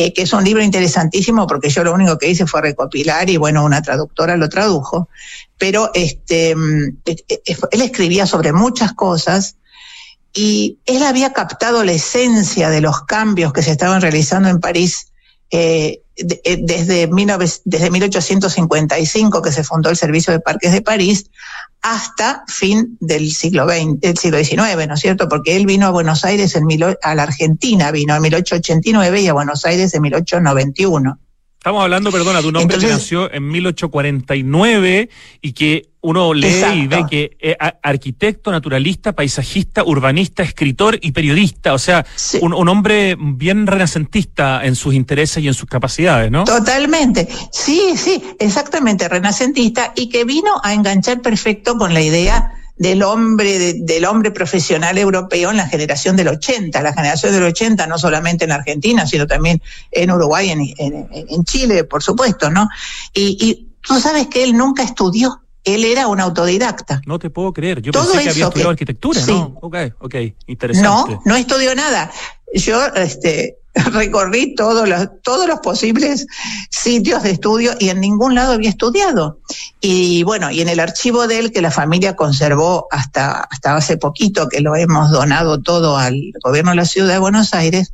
Eh, 0.00 0.12
que 0.12 0.22
es 0.22 0.32
un 0.32 0.44
libro 0.44 0.62
interesantísimo 0.62 1.48
porque 1.48 1.70
yo 1.70 1.82
lo 1.82 1.92
único 1.92 2.18
que 2.18 2.30
hice 2.30 2.46
fue 2.46 2.62
recopilar 2.62 3.28
y 3.28 3.36
bueno, 3.36 3.64
una 3.64 3.82
traductora 3.82 4.36
lo 4.36 4.48
tradujo, 4.48 5.08
pero 5.58 5.90
este, 5.92 6.54
mm, 6.54 6.98
él 7.04 7.82
escribía 7.82 8.24
sobre 8.24 8.52
muchas 8.52 8.92
cosas 8.92 9.56
y 10.32 10.78
él 10.86 11.02
había 11.02 11.32
captado 11.32 11.82
la 11.82 11.90
esencia 11.90 12.70
de 12.70 12.80
los 12.80 13.06
cambios 13.06 13.52
que 13.52 13.64
se 13.64 13.72
estaban 13.72 14.00
realizando 14.00 14.48
en 14.48 14.60
París 14.60 15.08
eh, 15.50 16.02
desde, 16.16 17.08
desde 17.64 17.90
1855 17.90 19.42
que 19.42 19.52
se 19.52 19.64
fundó 19.64 19.88
el 19.90 19.96
Servicio 19.96 20.32
de 20.32 20.40
Parques 20.40 20.72
de 20.72 20.82
París 20.82 21.30
hasta 21.80 22.42
fin 22.48 22.96
del 23.00 23.30
siglo 23.32 23.68
XX, 23.68 24.00
del 24.00 24.18
siglo 24.18 24.38
XIX, 24.38 24.88
¿no 24.88 24.94
es 24.94 25.00
cierto? 25.00 25.28
Porque 25.28 25.56
él 25.56 25.66
vino 25.66 25.86
a 25.86 25.90
Buenos 25.90 26.24
Aires 26.24 26.56
en 26.56 26.66
a 27.02 27.14
la 27.14 27.22
Argentina 27.22 27.92
vino 27.92 28.16
en 28.16 28.22
1889 28.22 29.20
y 29.20 29.28
a 29.28 29.32
Buenos 29.32 29.64
Aires 29.64 29.94
en 29.94 30.02
1891. 30.02 31.18
Estamos 31.58 31.82
hablando, 31.82 32.12
perdona, 32.12 32.40
de 32.40 32.46
un 32.46 32.56
hombre 32.56 32.78
que 32.78 32.86
nació 32.86 33.32
en 33.32 33.48
1849 33.48 35.10
y 35.42 35.52
que 35.52 35.90
uno 36.00 36.32
lee 36.32 36.64
y 36.76 36.86
ve 36.86 37.04
que 37.10 37.36
es 37.40 37.56
arquitecto, 37.82 38.52
naturalista, 38.52 39.12
paisajista, 39.12 39.82
urbanista, 39.82 40.44
escritor 40.44 41.00
y 41.02 41.10
periodista. 41.10 41.74
O 41.74 41.78
sea, 41.78 42.06
un, 42.40 42.68
hombre 42.68 43.16
bien 43.18 43.66
renacentista 43.66 44.64
en 44.64 44.76
sus 44.76 44.94
intereses 44.94 45.42
y 45.42 45.48
en 45.48 45.54
sus 45.54 45.68
capacidades, 45.68 46.30
¿no? 46.30 46.44
Totalmente. 46.44 47.26
Sí, 47.50 47.94
sí, 47.96 48.22
exactamente, 48.38 49.08
renacentista 49.08 49.92
y 49.96 50.08
que 50.10 50.24
vino 50.24 50.60
a 50.62 50.74
enganchar 50.74 51.22
perfecto 51.22 51.76
con 51.76 51.92
la 51.92 52.00
idea 52.00 52.52
del 52.78 53.02
hombre, 53.02 53.74
del 53.74 54.04
hombre 54.04 54.30
profesional 54.30 54.96
europeo 54.98 55.50
en 55.50 55.56
la 55.56 55.68
generación 55.68 56.16
del 56.16 56.28
80, 56.28 56.80
la 56.80 56.92
generación 56.92 57.32
del 57.32 57.42
80 57.42 57.86
no 57.86 57.98
solamente 57.98 58.44
en 58.44 58.52
Argentina, 58.52 59.06
sino 59.06 59.26
también 59.26 59.60
en 59.90 60.10
Uruguay, 60.10 60.50
en, 60.50 60.60
en, 60.78 61.44
Chile, 61.44 61.84
por 61.84 62.02
supuesto, 62.02 62.50
¿no? 62.50 62.68
Y, 63.12 63.36
y 63.40 63.68
tú 63.82 64.00
sabes 64.00 64.28
que 64.28 64.44
él 64.44 64.56
nunca 64.56 64.82
estudió, 64.84 65.42
él 65.64 65.84
era 65.84 66.06
un 66.06 66.20
autodidacta. 66.20 67.02
No 67.04 67.18
te 67.18 67.30
puedo 67.30 67.52
creer, 67.52 67.82
yo 67.82 67.92
pensé 67.92 68.12
que 68.22 68.30
había 68.30 68.44
estudiado 68.46 68.70
arquitectura, 68.70 69.20
¿no? 69.26 69.58
Ok, 69.60 69.76
ok, 70.00 70.14
interesante. 70.46 71.14
No, 71.14 71.22
no 71.24 71.36
estudió 71.36 71.74
nada. 71.74 72.10
Yo, 72.54 72.86
este, 72.94 73.58
recorrí 73.92 74.54
todos 74.54 74.88
los, 74.88 75.08
todos 75.22 75.46
los 75.46 75.60
posibles 75.60 76.26
sitios 76.70 77.22
de 77.22 77.30
estudio 77.30 77.72
y 77.78 77.88
en 77.90 78.00
ningún 78.00 78.34
lado 78.34 78.52
había 78.52 78.70
estudiado. 78.70 79.40
Y 79.80 80.22
bueno, 80.24 80.50
y 80.50 80.60
en 80.60 80.68
el 80.68 80.80
archivo 80.80 81.26
de 81.26 81.38
él 81.38 81.52
que 81.52 81.62
la 81.62 81.70
familia 81.70 82.16
conservó 82.16 82.88
hasta, 82.90 83.40
hasta 83.42 83.76
hace 83.76 83.96
poquito, 83.96 84.48
que 84.48 84.60
lo 84.60 84.74
hemos 84.76 85.10
donado 85.10 85.60
todo 85.60 85.96
al 85.96 86.16
gobierno 86.42 86.70
de 86.70 86.76
la 86.76 86.84
ciudad 86.84 87.14
de 87.14 87.18
Buenos 87.18 87.54
Aires, 87.54 87.92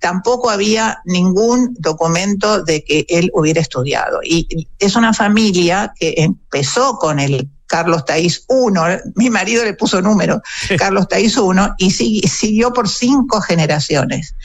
tampoco 0.00 0.50
había 0.50 1.00
ningún 1.04 1.74
documento 1.78 2.62
de 2.62 2.84
que 2.84 3.06
él 3.08 3.30
hubiera 3.32 3.60
estudiado. 3.60 4.20
Y 4.22 4.68
es 4.78 4.96
una 4.96 5.14
familia 5.14 5.94
que 5.98 6.14
empezó 6.18 6.98
con 6.98 7.18
el 7.18 7.48
Carlos 7.74 8.04
Taís 8.04 8.46
I, 8.48 9.10
mi 9.16 9.30
marido 9.30 9.64
le 9.64 9.74
puso 9.74 10.00
número, 10.00 10.40
Carlos 10.78 11.08
Taís 11.08 11.36
I, 11.36 11.82
y 11.88 11.90
siguió 12.28 12.72
por 12.72 12.88
cinco 12.88 13.40
generaciones. 13.40 14.36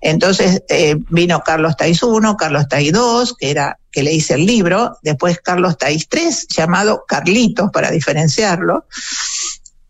Entonces 0.00 0.62
eh, 0.70 0.96
vino 1.10 1.42
Carlos 1.44 1.76
Taís 1.76 2.00
I, 2.02 2.36
Carlos 2.38 2.66
Taís 2.66 2.94
II, 2.94 3.34
que 3.38 3.50
era 3.50 3.78
que 3.92 4.02
le 4.02 4.14
hice 4.14 4.36
el 4.36 4.46
libro, 4.46 4.96
después 5.02 5.38
Carlos 5.38 5.76
Taís 5.76 6.08
III, 6.10 6.30
llamado 6.48 7.04
Carlitos 7.06 7.70
para 7.74 7.90
diferenciarlo, 7.90 8.86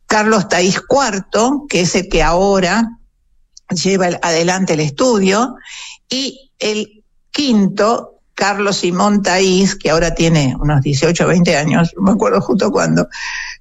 Carlos 0.08 0.48
Taís 0.48 0.80
IV, 0.90 1.68
que 1.68 1.82
es 1.82 1.94
el 1.94 2.08
que 2.08 2.24
ahora 2.24 2.82
lleva 3.70 4.08
adelante 4.22 4.72
el 4.72 4.80
estudio, 4.80 5.54
y 6.08 6.50
el 6.58 7.04
quinto, 7.30 8.17
Carlos 8.38 8.76
Simón 8.76 9.20
Taís, 9.20 9.74
que 9.74 9.90
ahora 9.90 10.14
tiene 10.14 10.54
unos 10.60 10.80
18 10.80 11.24
o 11.24 11.26
20 11.26 11.56
años, 11.56 11.92
no 11.96 12.02
me 12.02 12.12
acuerdo 12.12 12.40
justo 12.40 12.70
cuándo, 12.70 13.08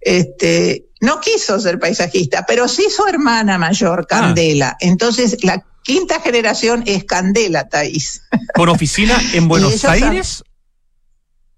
este, 0.01 0.85
no 1.01 1.19
quiso 1.19 1.59
ser 1.59 1.79
paisajista, 1.79 2.45
pero 2.45 2.67
sí 2.67 2.85
su 2.95 3.03
hermana 3.07 3.57
mayor, 3.57 4.01
ah. 4.01 4.05
Candela. 4.07 4.77
Entonces, 4.79 5.43
la 5.43 5.65
quinta 5.81 6.21
generación 6.21 6.83
es 6.85 7.05
Candela 7.05 7.67
Taís. 7.67 8.21
¿Con 8.53 8.69
oficina 8.69 9.19
en 9.33 9.47
Buenos 9.47 9.83
Aires? 9.83 10.43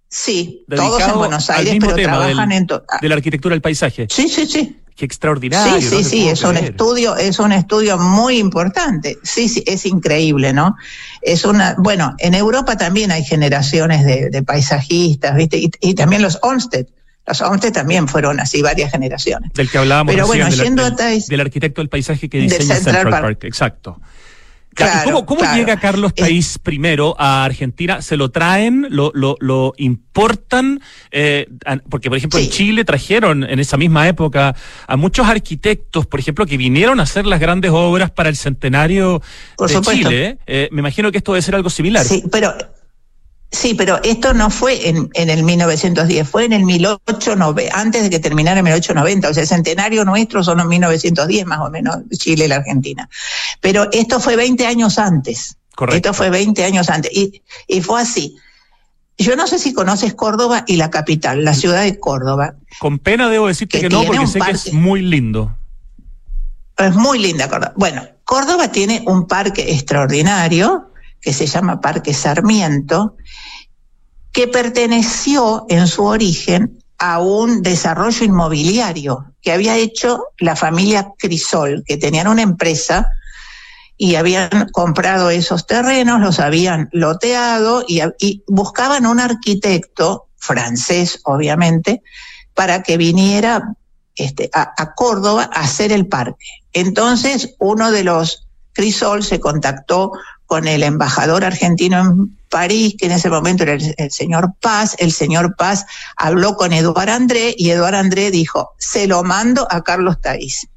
Sí, 0.07 0.65
todos 0.73 1.03
en 1.03 1.15
Buenos 1.15 1.49
Aires, 1.49 1.75
pero 1.77 1.95
trabajan 1.97 2.53
en 2.53 2.67
de 2.67 3.09
la 3.09 3.15
arquitectura 3.15 3.53
del 3.53 3.61
paisaje. 3.61 4.07
Sí, 4.09 4.29
sí, 4.29 4.45
sí. 4.47 4.79
Qué 4.99 5.05
extraordinario. 5.05 5.79
Sí, 5.79 6.03
sí, 6.03 6.03
sí, 6.03 6.27
es 6.27 6.43
un 6.43 6.57
estudio, 6.57 7.15
es 7.15 7.39
un 7.39 7.53
estudio 7.53 7.97
muy 7.97 8.37
importante. 8.37 9.17
Sí, 9.23 9.47
sí, 9.47 9.63
es 9.65 9.85
increíble, 9.85 10.51
¿no? 10.51 10.75
Es 11.21 11.45
una, 11.45 11.75
bueno, 11.77 12.15
en 12.17 12.33
Europa 12.33 12.75
también 12.75 13.09
hay 13.09 13.23
generaciones 13.23 14.03
de, 14.05 14.43
paisajistas, 14.43 15.37
¿viste? 15.37 15.69
Y, 15.79 15.93
también 15.93 16.21
los 16.21 16.37
Olmsted. 16.41 16.87
Los 17.25 17.39
Olmsted 17.39 17.71
también 17.71 18.09
fueron 18.09 18.41
así 18.41 18.61
varias 18.61 18.91
generaciones. 18.91 19.53
Del 19.53 19.69
que 19.69 19.77
hablábamos 19.77 20.13
Pero 20.13 20.27
bueno, 20.27 20.49
del, 20.49 21.39
arquitecto 21.39 21.79
del 21.79 21.87
paisaje 21.87 22.27
que 22.27 22.39
diseña 22.39 22.75
Central, 22.75 23.09
Park. 23.09 23.45
Exacto. 23.45 24.01
¿Cómo, 25.03 25.25
cómo 25.25 25.41
llega 25.53 25.79
Carlos 25.79 26.13
Taís 26.13 26.57
primero 26.59 27.15
a 27.17 27.43
Argentina? 27.43 28.01
¿Se 28.01 28.17
lo 28.17 28.29
traen? 28.29 28.87
¿Lo, 28.89 29.11
lo, 29.13 29.35
lo 29.39 29.73
importan? 29.77 30.81
Eh, 31.11 31.47
porque, 31.89 32.09
por 32.09 32.17
ejemplo, 32.17 32.39
en 32.39 32.49
Chile 32.49 32.85
trajeron 32.85 33.43
en 33.43 33.59
esa 33.59 33.77
misma 33.77 34.07
época 34.07 34.55
a 34.87 34.95
muchos 34.97 35.27
arquitectos, 35.27 36.05
por 36.05 36.19
ejemplo, 36.19 36.45
que 36.45 36.57
vinieron 36.57 36.99
a 36.99 37.03
hacer 37.03 37.25
las 37.25 37.39
grandes 37.39 37.71
obras 37.71 38.11
para 38.11 38.29
el 38.29 38.35
centenario 38.35 39.21
de 39.57 39.81
Chile. 39.81 40.37
Eh, 40.47 40.69
me 40.71 40.79
imagino 40.79 41.11
que 41.11 41.17
esto 41.17 41.33
debe 41.33 41.41
ser 41.41 41.55
algo 41.55 41.69
similar. 41.69 42.05
Sí, 42.05 42.23
pero 42.31 42.53
Sí, 43.51 43.73
pero 43.73 43.99
esto 44.03 44.33
no 44.33 44.51
fue 44.51 44.89
en, 44.89 45.09
en 45.13 45.29
el 45.29 45.43
1910, 45.43 46.29
fue 46.29 46.45
en 46.45 46.53
el 46.53 46.65
1890, 46.65 47.75
antes 47.75 48.03
de 48.03 48.09
que 48.11 48.19
terminara 48.19 48.59
el 48.59 48.63
1890, 48.63 49.29
o 49.29 49.33
sea, 49.33 49.41
el 49.41 49.49
centenario 49.49 50.05
nuestro 50.05 50.43
son 50.43 50.59
los 50.59 50.67
1910 50.67 51.47
más 51.47 51.59
o 51.59 51.69
menos, 51.71 51.97
Chile 52.15 52.45
y 52.45 52.47
la 52.47 52.57
Argentina. 52.57 53.09
Pero 53.59 53.87
esto 53.91 54.19
fue 54.19 54.35
20 54.35 54.67
años 54.67 54.99
antes. 54.99 55.57
Correcto. 55.75 56.09
Esto 56.09 56.13
fue 56.13 56.29
20 56.29 56.63
años 56.63 56.89
antes. 56.89 57.11
Y, 57.11 57.41
y 57.67 57.81
fue 57.81 58.01
así. 58.01 58.35
Yo 59.17 59.35
no 59.35 59.47
sé 59.47 59.57
si 59.57 59.73
conoces 59.73 60.13
Córdoba 60.13 60.63
y 60.67 60.77
la 60.77 60.91
capital, 60.91 61.43
la 61.43 61.53
ciudad 61.53 61.83
de 61.83 61.99
Córdoba. 61.99 62.55
Con 62.79 62.99
pena 62.99 63.29
debo 63.29 63.47
decirte 63.47 63.81
que, 63.81 63.89
no, 63.89 64.03
porque 64.03 64.27
sé 64.27 64.39
que 64.39 64.51
es 64.51 64.73
muy 64.73 65.01
lindo. 65.01 65.57
Es 66.77 66.93
muy 66.95 67.19
linda 67.19 67.49
Córdoba. 67.49 67.73
Bueno, 67.75 68.07
Córdoba 68.23 68.71
tiene 68.71 69.03
un 69.07 69.27
parque 69.27 69.73
extraordinario, 69.73 70.88
que 71.21 71.33
se 71.33 71.47
llama 71.47 71.81
Parque 71.81 72.13
Sarmiento, 72.13 73.15
que 74.31 74.47
perteneció 74.47 75.65
en 75.69 75.87
su 75.87 76.05
origen 76.05 76.79
a 76.97 77.19
un 77.19 77.61
desarrollo 77.61 78.25
inmobiliario 78.25 79.33
que 79.41 79.53
había 79.53 79.77
hecho 79.77 80.25
la 80.37 80.55
familia 80.55 81.13
Crisol, 81.17 81.83
que 81.85 81.97
tenían 81.97 82.27
una 82.27 82.41
empresa 82.41 83.07
y 83.97 84.15
habían 84.15 84.69
comprado 84.71 85.29
esos 85.29 85.65
terrenos, 85.65 86.21
los 86.21 86.39
habían 86.39 86.89
loteado 86.91 87.83
y, 87.87 88.43
buscaban 88.47 89.05
un 89.05 89.19
arquitecto 89.19 90.27
francés, 90.37 91.19
obviamente, 91.23 92.01
para 92.53 92.83
que 92.83 92.97
viniera 92.97 93.75
este, 94.15 94.49
a, 94.53 94.73
a, 94.77 94.93
Córdoba 94.93 95.49
a 95.53 95.61
hacer 95.61 95.91
el 95.91 96.07
parque. 96.07 96.45
Entonces, 96.73 97.55
uno 97.59 97.91
de 97.91 98.03
los 98.03 98.47
Crisol 98.73 99.23
se 99.23 99.39
contactó 99.39 100.13
con 100.49 100.67
el 100.67 100.81
embajador 100.81 101.45
argentino 101.45 101.99
en 101.99 102.37
París, 102.49 102.95
que 102.97 103.05
en 103.05 103.11
ese 103.11 103.29
momento 103.29 103.61
era 103.61 103.73
el, 103.73 104.11
señor 104.11 104.55
Paz. 104.59 104.95
El 104.97 105.11
señor 105.11 105.55
Paz 105.55 105.85
habló 106.17 106.55
con 106.55 106.73
Eduard 106.73 107.11
André 107.11 107.53
y 107.55 107.69
Eduard 107.69 107.93
André 107.93 108.31
dijo, 108.31 108.71
se 108.79 109.05
lo 109.05 109.23
mando 109.23 109.67
a 109.69 109.83
Carlos 109.83 110.19
Taís. 110.19 110.67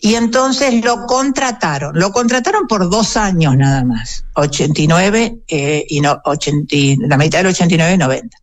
Y 0.00 0.16
entonces 0.16 0.84
lo 0.84 1.06
contrataron, 1.06 1.96
lo 1.96 2.10
contrataron 2.10 2.66
por 2.66 2.90
dos 2.90 3.16
años 3.16 3.56
nada 3.56 3.84
más, 3.84 4.24
89 4.34 5.38
eh, 5.46 5.86
y 5.88 6.00
no, 6.00 6.20
80, 6.24 6.74
la 7.06 7.18
mitad 7.18 7.38
del 7.38 7.48
89 7.48 7.94
y 7.94 7.98
90. 7.98 8.36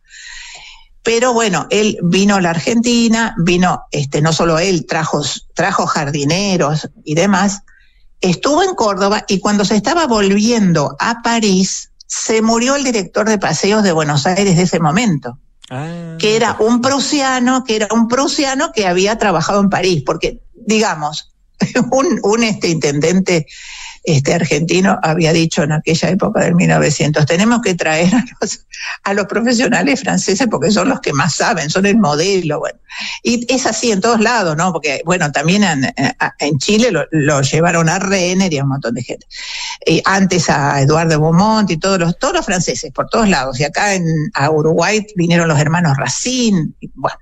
Pero 1.02 1.34
bueno, 1.34 1.66
él 1.68 1.98
vino 2.02 2.36
a 2.36 2.40
la 2.40 2.48
Argentina, 2.48 3.34
vino, 3.36 3.82
este, 3.90 4.22
no 4.22 4.32
solo 4.32 4.58
él, 4.58 4.86
trajo, 4.86 5.22
trajo 5.52 5.86
jardineros 5.86 6.88
y 7.04 7.14
demás, 7.14 7.60
estuvo 8.20 8.62
en 8.62 8.74
Córdoba 8.74 9.24
y 9.28 9.40
cuando 9.40 9.64
se 9.64 9.76
estaba 9.76 10.06
volviendo 10.06 10.96
a 10.98 11.22
París, 11.22 11.90
se 12.06 12.42
murió 12.42 12.76
el 12.76 12.84
director 12.84 13.28
de 13.28 13.38
paseos 13.38 13.82
de 13.82 13.92
Buenos 13.92 14.26
Aires 14.26 14.56
de 14.56 14.62
ese 14.62 14.80
momento. 14.80 15.38
Ah. 15.68 16.14
que 16.20 16.36
era 16.36 16.56
un 16.60 16.80
prusiano, 16.80 17.64
que 17.64 17.74
era 17.74 17.88
un 17.90 18.06
prusiano 18.06 18.70
que 18.72 18.86
había 18.86 19.18
trabajado 19.18 19.60
en 19.60 19.68
París, 19.68 20.04
porque 20.06 20.40
digamos, 20.54 21.34
un, 21.90 22.20
un 22.22 22.44
este 22.44 22.68
intendente 22.68 23.46
este 24.06 24.34
argentino 24.34 24.98
había 25.02 25.32
dicho 25.32 25.64
en 25.64 25.72
aquella 25.72 26.10
época 26.10 26.40
del 26.40 26.54
1900, 26.54 27.26
tenemos 27.26 27.60
que 27.60 27.74
traer 27.74 28.14
a 28.14 28.24
los, 28.40 28.66
a 29.02 29.14
los 29.14 29.26
profesionales 29.26 30.00
franceses 30.00 30.46
porque 30.48 30.70
son 30.70 30.88
los 30.88 31.00
que 31.00 31.12
más 31.12 31.34
saben, 31.34 31.68
son 31.68 31.86
el 31.86 31.98
modelo, 31.98 32.60
bueno. 32.60 32.78
Y 33.22 33.52
es 33.52 33.66
así 33.66 33.90
en 33.90 34.00
todos 34.00 34.20
lados, 34.20 34.56
¿no? 34.56 34.72
Porque, 34.72 35.02
bueno, 35.04 35.30
también 35.32 35.64
en, 35.64 35.92
en 36.38 36.58
Chile 36.58 36.90
lo, 37.10 37.42
llevaron 37.42 37.88
a 37.88 37.98
Renner 37.98 38.52
y 38.52 38.58
a 38.58 38.62
un 38.62 38.70
montón 38.70 38.94
de 38.94 39.02
gente. 39.02 39.26
Y 39.84 40.00
antes 40.04 40.48
a 40.48 40.80
Eduardo 40.80 41.20
Beaumont 41.20 41.70
y 41.70 41.76
todos 41.76 41.98
los, 41.98 42.16
todos 42.18 42.34
los 42.34 42.46
franceses, 42.46 42.92
por 42.92 43.08
todos 43.08 43.28
lados. 43.28 43.58
Y 43.58 43.64
acá 43.64 43.94
en, 43.94 44.06
a 44.34 44.50
Uruguay 44.50 45.04
vinieron 45.16 45.48
los 45.48 45.58
hermanos 45.58 45.96
Racine, 45.96 46.70
bueno. 46.94 47.18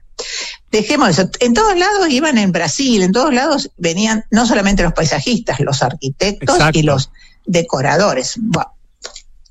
Dejemos 0.74 1.10
eso. 1.10 1.30
En 1.38 1.54
todos 1.54 1.78
lados 1.78 2.08
iban 2.10 2.37
en 2.37 2.50
Brasil, 2.50 3.04
en 3.04 3.12
todos 3.12 3.32
lados 3.32 3.70
venían 3.76 4.24
no 4.32 4.44
solamente 4.44 4.82
los 4.82 4.92
paisajistas, 4.92 5.60
los 5.60 5.84
arquitectos 5.84 6.58
y 6.72 6.82
los 6.82 7.12
decoradores. 7.46 8.40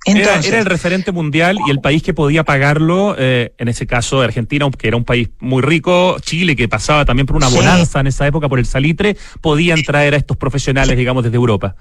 era, 0.05 0.35
el 0.35 0.65
referente 0.65 1.13
mundial 1.13 1.59
y 1.65 1.71
el 1.71 1.79
país 1.79 2.03
que 2.03 2.13
podía 2.13 2.43
pagarlo, 2.43 3.15
eh, 3.17 3.53
en 3.57 3.69
ese 3.69 3.87
caso 3.87 4.19
Argentina, 4.19 4.69
que 4.77 4.89
era 4.89 4.97
un 4.97 5.05
país 5.05 5.29
muy 5.39 5.61
rico, 5.61 6.17
Chile, 6.19 6.57
que 6.57 6.67
pasaba 6.67 7.05
también 7.05 7.25
por 7.25 7.37
una 7.37 7.47
bonanza 7.47 8.01
en 8.01 8.07
esa 8.07 8.27
época 8.27 8.49
por 8.49 8.59
el 8.59 8.65
salitre, 8.65 9.15
podían 9.39 9.81
traer 9.81 10.15
a 10.15 10.17
estos 10.17 10.35
profesionales, 10.35 10.97
digamos, 10.97 11.23
desde 11.23 11.37
Europa. 11.37 11.73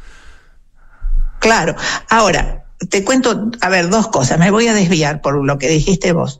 Claro. 1.40 1.74
Ahora, 2.08 2.66
te 2.88 3.02
cuento, 3.02 3.50
a 3.60 3.68
ver, 3.68 3.88
dos 3.88 4.06
cosas. 4.06 4.38
Me 4.38 4.52
voy 4.52 4.68
a 4.68 4.72
desviar 4.72 5.20
por 5.20 5.44
lo 5.44 5.58
que 5.58 5.66
dijiste 5.66 6.12
vos. 6.12 6.38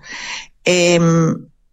Eh, 0.64 1.00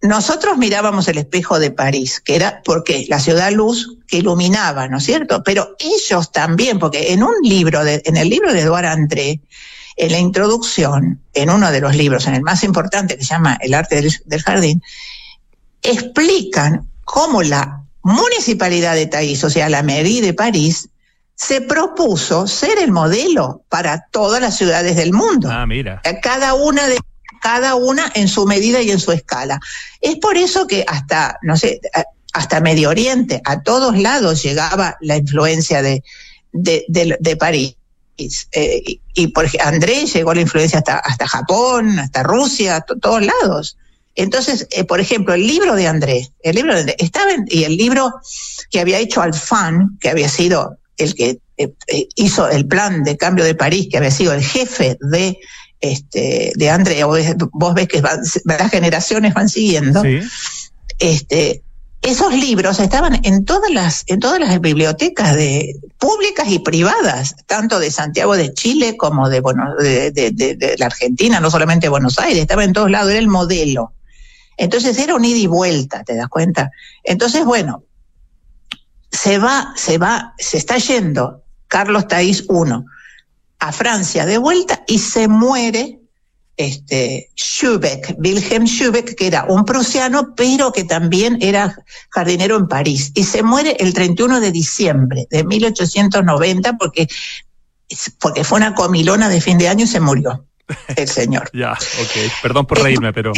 nosotros 0.02 0.58
mirábamos 0.58 1.08
el 1.08 1.18
espejo 1.18 1.60
de 1.60 1.72
París, 1.72 2.22
que 2.24 2.36
era 2.36 2.62
porque 2.64 3.06
la 3.10 3.20
ciudad 3.20 3.52
luz 3.52 3.98
que 4.08 4.18
iluminaba, 4.18 4.88
¿no 4.88 4.98
es 4.98 5.04
cierto? 5.04 5.44
Pero 5.44 5.76
ellos 5.80 6.32
también, 6.32 6.80
porque 6.80 7.12
en 7.14 7.24
un 7.24 7.36
libro, 7.44 7.84
de, 7.84 8.02
en 8.06 8.16
el 8.16 8.30
libro 8.30 8.54
de 8.54 8.62
Eduard 8.62 8.86
André, 8.86 9.42
en 9.98 10.12
la 10.14 10.20
introducción, 10.20 11.22
en 11.34 11.50
uno 11.50 11.72
de 11.72 11.82
los 11.82 11.96
libros, 11.96 12.28
en 12.28 12.36
el 12.36 12.42
más 12.42 12.64
importante 12.64 13.18
que 13.18 13.24
se 13.24 13.34
llama 13.34 13.58
El 13.62 13.74
arte 13.74 14.02
del, 14.26 14.42
jardín, 14.42 14.82
explican 15.82 16.90
cómo 17.04 17.44
la 17.44 17.84
municipalidad 18.02 18.96
de 18.96 19.08
Taís, 19.08 19.44
o 19.44 19.50
sea, 19.50 19.68
la 19.68 19.84
mairie 19.84 20.22
de 20.22 20.34
París, 20.34 20.90
se 21.36 21.60
propuso 21.60 22.48
ser 22.48 22.80
el 22.80 22.92
modelo 22.92 23.64
para 23.68 24.06
todas 24.12 24.42
las 24.42 24.58
ciudades 24.58 24.96
del 24.96 25.12
mundo. 25.12 25.50
Ah, 25.52 25.66
mira. 25.66 26.02
Cada 26.22 26.54
una 26.54 26.88
de 26.88 27.00
cada 27.41 27.75
una 27.75 28.12
en 28.15 28.28
su 28.28 28.45
medida 28.45 28.82
y 28.82 28.91
en 28.91 28.99
su 28.99 29.12
escala. 29.12 29.60
Es 30.02 30.17
por 30.17 30.38
eso 30.38 30.67
que 30.67 30.84
hasta, 30.88 31.38
no 31.41 31.58
sé, 31.58 31.82
hasta 32.34 32.60
Medio 32.60 32.89
Oriente, 32.89 33.41
a 33.45 33.62
todos 33.62 33.97
lados 33.97 34.43
llegaba 34.43 34.97
la 35.02 35.17
influencia 35.17 35.82
de, 35.82 36.04
de, 36.52 37.38
París. 37.38 37.75
Eh, 38.52 38.99
y, 39.13 39.28
por 39.28 39.47
André 39.63 40.06
llegó 40.06 40.34
la 40.34 40.41
influencia 40.41 40.80
hasta, 40.80 40.97
hasta 40.97 41.28
Japón, 41.28 41.99
hasta 41.99 42.23
Rusia, 42.23 42.82
todos 42.82 43.25
lados. 43.25 43.78
Entonces, 44.15 44.67
eh, 44.71 44.84
por 44.84 44.99
ejemplo, 44.99 45.34
el 45.34 45.47
libro 45.47 45.75
de 45.75 45.88
André, 45.88 46.30
el 46.43 46.56
libro 46.56 46.84
de 46.84 46.95
estaba 46.99 47.32
en, 47.32 47.45
y 47.47 47.63
el 47.63 47.78
libro 47.78 48.13
que 48.69 48.82
había 48.82 48.99
hecho 48.99 49.21
Alfán, 49.21 49.97
que 50.02 50.10
había 50.10 50.28
sido 50.28 50.78
el 50.97 51.15
que 51.15 51.39
eh, 51.58 51.73
hizo 52.15 52.49
el 52.49 52.67
plan 52.67 53.04
de 53.04 53.15
cambio 53.15 53.45
de 53.45 53.56
París, 53.56 53.88
que 53.89 53.97
había 53.97 54.12
sido 54.12 54.34
el 54.34 54.43
jefe 54.43 54.97
de 54.99 55.39
este, 55.82 56.52
de 56.56 56.70
Andrea, 56.70 57.06
vos 57.06 57.74
ves 57.74 57.88
que 57.88 58.02
las 58.02 58.72
generaciones 58.72 59.34
van 59.34 59.50
siguiendo, 59.50 60.04
este, 61.00 61.63
esos 62.02 62.34
libros 62.34 62.80
estaban 62.80 63.20
en 63.24 63.46
todas 63.46 63.72
las, 63.72 64.04
en 64.08 64.20
todas 64.20 64.39
las 64.39 64.60
bibliotecas 64.62 65.36
de, 65.36 65.76
públicas 65.98 66.48
y 66.50 66.60
privadas, 66.60 67.36
tanto 67.46 67.78
de 67.80 67.92
Santiago 67.92 68.38
de 68.38 68.54
Chile 68.54 68.96
como 68.96 69.30
de, 69.30 69.42
bueno, 69.42 69.76
de, 69.76 70.12
de, 70.12 70.76
la 70.78 70.86
Argentina, 70.86 71.39
no 71.39 71.52
solamente 71.52 71.88
de 71.88 71.89
Buenos 71.89 72.18
Aires, 72.20 72.42
estaba 72.42 72.63
en 72.63 72.74
todos 72.74 72.89
lados, 72.89 73.10
era 73.10 73.20
el 73.20 73.28
modelo. 73.28 73.94
Entonces 74.56 74.98
era 74.98 75.15
un 75.15 75.26
ida 75.26 75.38
y 75.38 75.48
vuelta, 75.48 76.04
¿te 76.04 76.15
das 76.15 76.30
cuenta? 76.30 76.72
Entonces, 77.04 77.46
bueno, 77.46 77.84
se 79.12 79.38
va, 79.38 79.74
se 79.76 79.98
va, 79.98 80.34
se 80.38 80.58
está 80.58 80.78
yendo 80.78 81.44
Carlos 81.68 82.08
Taís 82.08 82.42
I 82.50 82.84
a 83.60 83.72
Francia 83.72 84.26
de 84.26 84.38
vuelta 84.38 84.84
y 84.88 85.00
se 85.00 85.28
muere 85.28 86.00
este, 86.60 87.30
Schubeck, 87.38 88.15
Wilhelm 88.17 88.65
Schubeck, 88.65 89.15
que 89.15 89.28
era 89.28 89.45
un 89.45 89.63
prusiano, 89.63 90.36
pero 90.36 90.74
que 90.74 90.84
también 90.84 91.38
era 91.41 91.74
jardinero 92.10 92.58
en 92.58 92.67
París. 92.67 93.12
Y 93.15 93.24
se 93.24 93.43
muere 93.43 93.78
el 93.80 93.93
31 93.93 94.41
de 94.41 94.52
diciembre 94.52 95.26
de 95.32 95.45
1890 95.45 96.74
porque, 96.78 97.08
porque 98.19 98.43
fue 98.43 98.58
una 98.58 98.76
comilona 98.76 99.30
de 99.30 99.39
fin 99.39 99.58
de 99.58 99.69
año 99.69 99.86
y 99.86 99.88
se 99.88 100.02
murió 100.02 100.45
el 100.98 101.08
señor. 101.08 101.50
ya, 101.54 101.74
ok. 101.74 102.32
Perdón 102.41 102.65
por 102.65 102.82
reírme, 102.82 103.13
pero... 103.13 103.32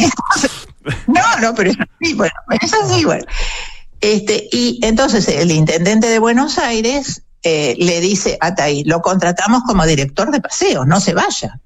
no, 1.06 1.40
no, 1.40 1.54
pero 1.54 1.70
es 1.70 1.76
así, 1.78 2.14
bueno, 2.14 2.34
es 2.60 2.74
así, 2.74 3.04
bueno. 3.04 3.24
Este, 4.00 4.48
y 4.50 4.80
entonces 4.82 5.28
el 5.28 5.52
intendente 5.52 6.08
de 6.08 6.18
Buenos 6.18 6.58
Aires 6.58 7.22
eh, 7.42 7.74
le 7.78 8.00
dice 8.00 8.38
a 8.40 8.54
Taís, 8.54 8.86
lo 8.86 9.00
contratamos 9.00 9.62
como 9.66 9.84
director 9.86 10.30
de 10.30 10.40
paseos, 10.40 10.86
no 10.86 11.00
se 11.00 11.14
vaya. 11.14 11.60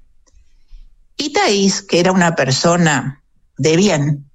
Y 1.17 1.33
Taís, 1.33 1.81
que 1.81 1.99
era 1.99 2.11
una 2.11 2.35
persona 2.35 3.21
de 3.57 3.75
bien, 3.75 4.27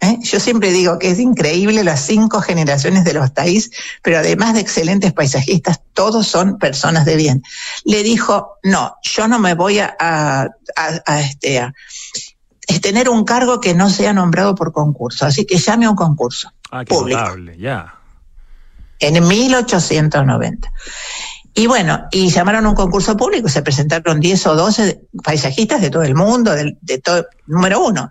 ¿eh? 0.00 0.18
Yo 0.22 0.40
siempre 0.40 0.72
digo 0.72 0.98
que 0.98 1.10
es 1.10 1.18
increíble 1.18 1.84
las 1.84 2.00
cinco 2.00 2.40
generaciones 2.40 3.04
de 3.04 3.14
los 3.14 3.32
Taís, 3.32 3.70
pero 4.02 4.18
además 4.18 4.54
de 4.54 4.60
excelentes 4.60 5.12
paisajistas, 5.12 5.80
todos 5.92 6.26
son 6.26 6.58
personas 6.58 7.04
de 7.04 7.16
bien. 7.16 7.42
Le 7.84 8.02
dijo, 8.02 8.58
no, 8.62 8.94
yo 9.02 9.28
no 9.28 9.38
me 9.38 9.54
voy 9.54 9.78
a, 9.78 9.96
a, 9.98 11.20
este, 11.20 11.60
a 11.60 11.72
tener 12.80 13.08
un 13.08 13.24
cargo 13.24 13.60
que 13.60 13.74
no 13.74 13.90
sea 13.90 14.12
nombrado 14.12 14.54
por 14.54 14.72
concurso, 14.72 15.26
así 15.26 15.44
que 15.44 15.58
llame 15.58 15.86
a 15.86 15.90
un 15.90 15.96
concurso 15.96 16.50
ah, 16.70 16.84
qué 16.84 16.94
público. 16.94 17.36
ya. 17.58 18.00
En 19.06 19.26
1890. 19.26 20.72
Y 21.52 21.66
bueno, 21.66 22.06
y 22.10 22.30
llamaron 22.30 22.66
a 22.66 22.70
un 22.70 22.74
concurso 22.74 23.16
público, 23.16 23.48
se 23.48 23.62
presentaron 23.62 24.18
10 24.18 24.46
o 24.46 24.56
12 24.56 25.02
paisajistas 25.22 25.80
de 25.80 25.90
todo 25.90 26.02
el 26.02 26.14
mundo, 26.14 26.52
de, 26.52 26.76
de 26.80 26.98
todo, 26.98 27.26
número 27.46 27.84
uno. 27.84 28.10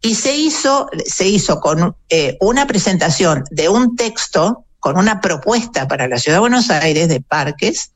Y 0.00 0.14
se 0.14 0.34
hizo, 0.34 0.88
se 1.04 1.28
hizo 1.28 1.60
con 1.60 1.96
eh, 2.08 2.36
una 2.40 2.66
presentación 2.66 3.44
de 3.50 3.68
un 3.68 3.94
texto, 3.94 4.64
con 4.80 4.96
una 4.96 5.20
propuesta 5.20 5.86
para 5.86 6.08
la 6.08 6.18
Ciudad 6.18 6.36
de 6.36 6.40
Buenos 6.40 6.70
Aires 6.70 7.08
de 7.08 7.20
parques, 7.20 7.92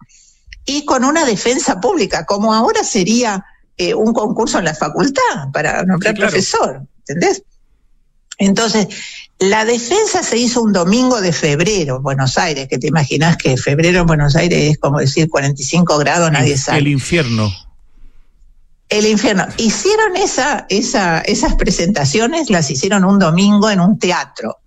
y 0.64 0.84
con 0.84 1.04
una 1.04 1.24
defensa 1.24 1.80
pública, 1.80 2.26
como 2.26 2.52
ahora 2.52 2.82
sería 2.84 3.44
eh, 3.76 3.94
un 3.94 4.12
concurso 4.12 4.58
en 4.58 4.64
la 4.64 4.74
facultad 4.74 5.50
para 5.52 5.84
nombrar 5.84 6.14
profesor, 6.14 6.82
¿entendés? 6.98 7.42
Entonces, 8.38 8.88
la 9.38 9.64
defensa 9.64 10.22
se 10.22 10.38
hizo 10.38 10.62
un 10.62 10.72
domingo 10.72 11.20
de 11.20 11.32
febrero 11.32 11.96
en 11.96 12.02
Buenos 12.02 12.38
Aires, 12.38 12.68
que 12.68 12.78
te 12.78 12.86
imaginas 12.86 13.36
que 13.36 13.56
febrero 13.56 14.00
en 14.00 14.06
Buenos 14.06 14.34
Aires 14.34 14.72
es 14.72 14.78
como 14.78 14.98
decir 14.98 15.28
45 15.28 15.98
grados, 15.98 16.32
nadie 16.32 16.56
sabe. 16.56 16.78
El 16.78 16.88
infierno. 16.88 17.52
El 18.88 19.06
infierno. 19.06 19.46
Hicieron 19.58 20.16
esa, 20.16 20.64
esa, 20.70 21.20
esas 21.20 21.54
presentaciones, 21.56 22.48
las 22.48 22.70
hicieron 22.70 23.04
un 23.04 23.18
domingo 23.18 23.68
en 23.68 23.80
un 23.80 23.98
teatro. 23.98 24.58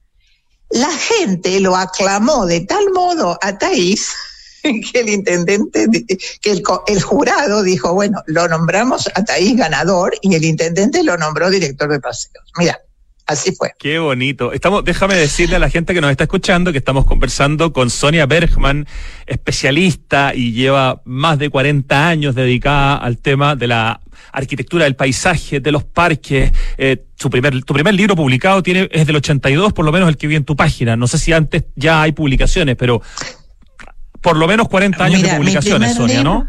La 0.69 0.91
gente 0.91 1.59
lo 1.61 1.75
aclamó 1.75 2.45
de 2.45 2.61
tal 2.61 2.91
modo 2.93 3.39
a 3.41 3.57
Thais 3.57 4.13
que 4.61 4.99
el 4.99 5.09
intendente, 5.09 5.87
que 6.41 6.51
el, 6.51 6.61
el, 6.85 7.01
jurado 7.01 7.63
dijo, 7.63 7.95
bueno, 7.95 8.21
lo 8.27 8.47
nombramos 8.47 9.09
a 9.15 9.23
Thais 9.23 9.57
ganador 9.57 10.13
y 10.21 10.35
el 10.35 10.45
intendente 10.45 11.01
lo 11.03 11.17
nombró 11.17 11.49
director 11.49 11.89
de 11.89 11.99
paseos. 11.99 12.45
Mira, 12.55 12.79
Así 13.29 13.51
fue. 13.51 13.73
Qué 13.77 13.99
bonito. 13.99 14.53
Estamos, 14.53 14.83
déjame 14.83 15.13
decirle 15.13 15.57
a 15.57 15.59
la 15.59 15.69
gente 15.69 15.93
que 15.93 16.01
nos 16.01 16.09
está 16.09 16.23
escuchando 16.23 16.71
que 16.71 16.79
estamos 16.79 17.05
conversando 17.05 17.71
con 17.71 17.91
Sonia 17.91 18.25
Bergman, 18.25 18.87
especialista 19.27 20.33
y 20.33 20.51
lleva 20.51 21.03
más 21.05 21.37
de 21.37 21.51
40 21.51 22.07
años 22.07 22.33
dedicada 22.33 22.95
al 22.95 23.19
tema 23.19 23.55
de 23.55 23.67
la 23.67 24.01
arquitectura 24.31 24.85
del 24.85 24.95
paisaje, 24.95 25.59
de 25.59 25.71
los 25.71 25.83
parques. 25.83 26.51
Eh, 26.79 27.05
su 27.19 27.29
primer, 27.29 27.63
tu 27.65 27.75
primer 27.75 27.93
libro 27.93 28.15
publicado 28.15 28.63
tiene, 28.63 28.89
es 28.91 29.05
del 29.05 29.17
82, 29.17 29.73
por 29.73 29.85
lo 29.85 29.91
menos 29.91 30.09
el 30.09 30.17
que 30.17 30.25
vi 30.25 30.35
en 30.35 30.43
tu 30.43 30.55
página. 30.55 30.95
No 30.95 31.05
sé 31.05 31.19
si 31.19 31.31
antes 31.31 31.65
ya 31.75 32.01
hay 32.01 32.13
publicaciones, 32.13 32.77
pero 32.77 32.99
por 34.21 34.37
lo 34.37 34.47
menos 34.47 34.67
40 34.69 35.03
años 35.03 35.21
de 35.21 35.29
publicaciones, 35.35 35.93
Sonia, 35.95 36.23
¿no? 36.23 36.47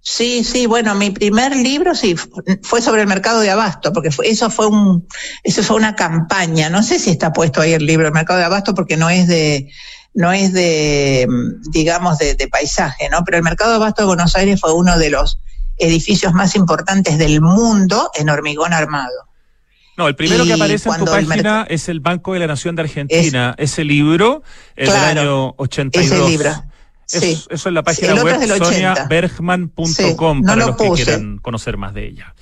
Sí, 0.00 0.42
sí, 0.44 0.66
bueno, 0.66 0.94
mi 0.94 1.10
primer 1.10 1.54
libro 1.54 1.94
sí 1.94 2.14
fue 2.62 2.80
sobre 2.80 3.02
el 3.02 3.08
mercado 3.08 3.40
de 3.40 3.50
abasto, 3.50 3.92
porque 3.92 4.10
eso 4.24 4.50
fue 4.50 4.66
un, 4.66 5.06
eso 5.42 5.62
fue 5.62 5.76
una 5.76 5.96
campaña. 5.96 6.70
No 6.70 6.82
sé 6.82 6.98
si 6.98 7.10
está 7.10 7.32
puesto 7.32 7.60
ahí 7.60 7.72
el 7.72 7.84
libro, 7.84 8.06
el 8.06 8.14
mercado 8.14 8.38
de 8.38 8.46
abasto, 8.46 8.74
porque 8.74 8.96
no 8.96 9.10
es 9.10 9.26
de, 9.26 9.70
no 10.14 10.32
es 10.32 10.52
de, 10.52 11.28
digamos, 11.70 12.18
de, 12.18 12.48
paisaje, 12.50 13.08
¿no? 13.10 13.24
Pero 13.24 13.36
el 13.36 13.42
mercado 13.42 13.70
de 13.70 13.76
abasto 13.76 14.02
de 14.02 14.06
Buenos 14.06 14.34
Aires 14.36 14.60
fue 14.60 14.72
uno 14.72 14.98
de 14.98 15.10
los 15.10 15.40
edificios 15.76 16.32
más 16.32 16.56
importantes 16.56 17.18
del 17.18 17.40
mundo 17.40 18.10
en 18.14 18.30
hormigón 18.30 18.72
armado. 18.72 19.28
No, 19.96 20.06
el 20.06 20.14
primero 20.14 20.44
que 20.44 20.52
aparece 20.52 20.88
en 20.88 20.96
tu 20.96 21.04
página 21.06 21.66
es 21.68 21.88
el 21.88 22.00
Banco 22.00 22.32
de 22.32 22.38
la 22.38 22.46
Nación 22.46 22.76
de 22.76 22.82
Argentina. 22.82 23.54
ese 23.58 23.84
libro 23.84 24.42
es 24.76 24.92
del 24.92 25.18
año 25.18 25.54
82. 25.56 26.06
Ese 26.06 26.28
libro. 26.28 26.67
Eso, 27.10 27.48
eso 27.50 27.68
es 27.68 27.74
la 27.74 27.82
página 27.82 28.22
web 28.22 28.46
soniabergman.com 28.58 30.42
para 30.42 30.66
los 30.66 30.76
que 30.76 30.90
quieran 30.90 31.38
conocer 31.38 31.76
más 31.76 31.94
de 31.94 32.06
ella. 32.06 32.34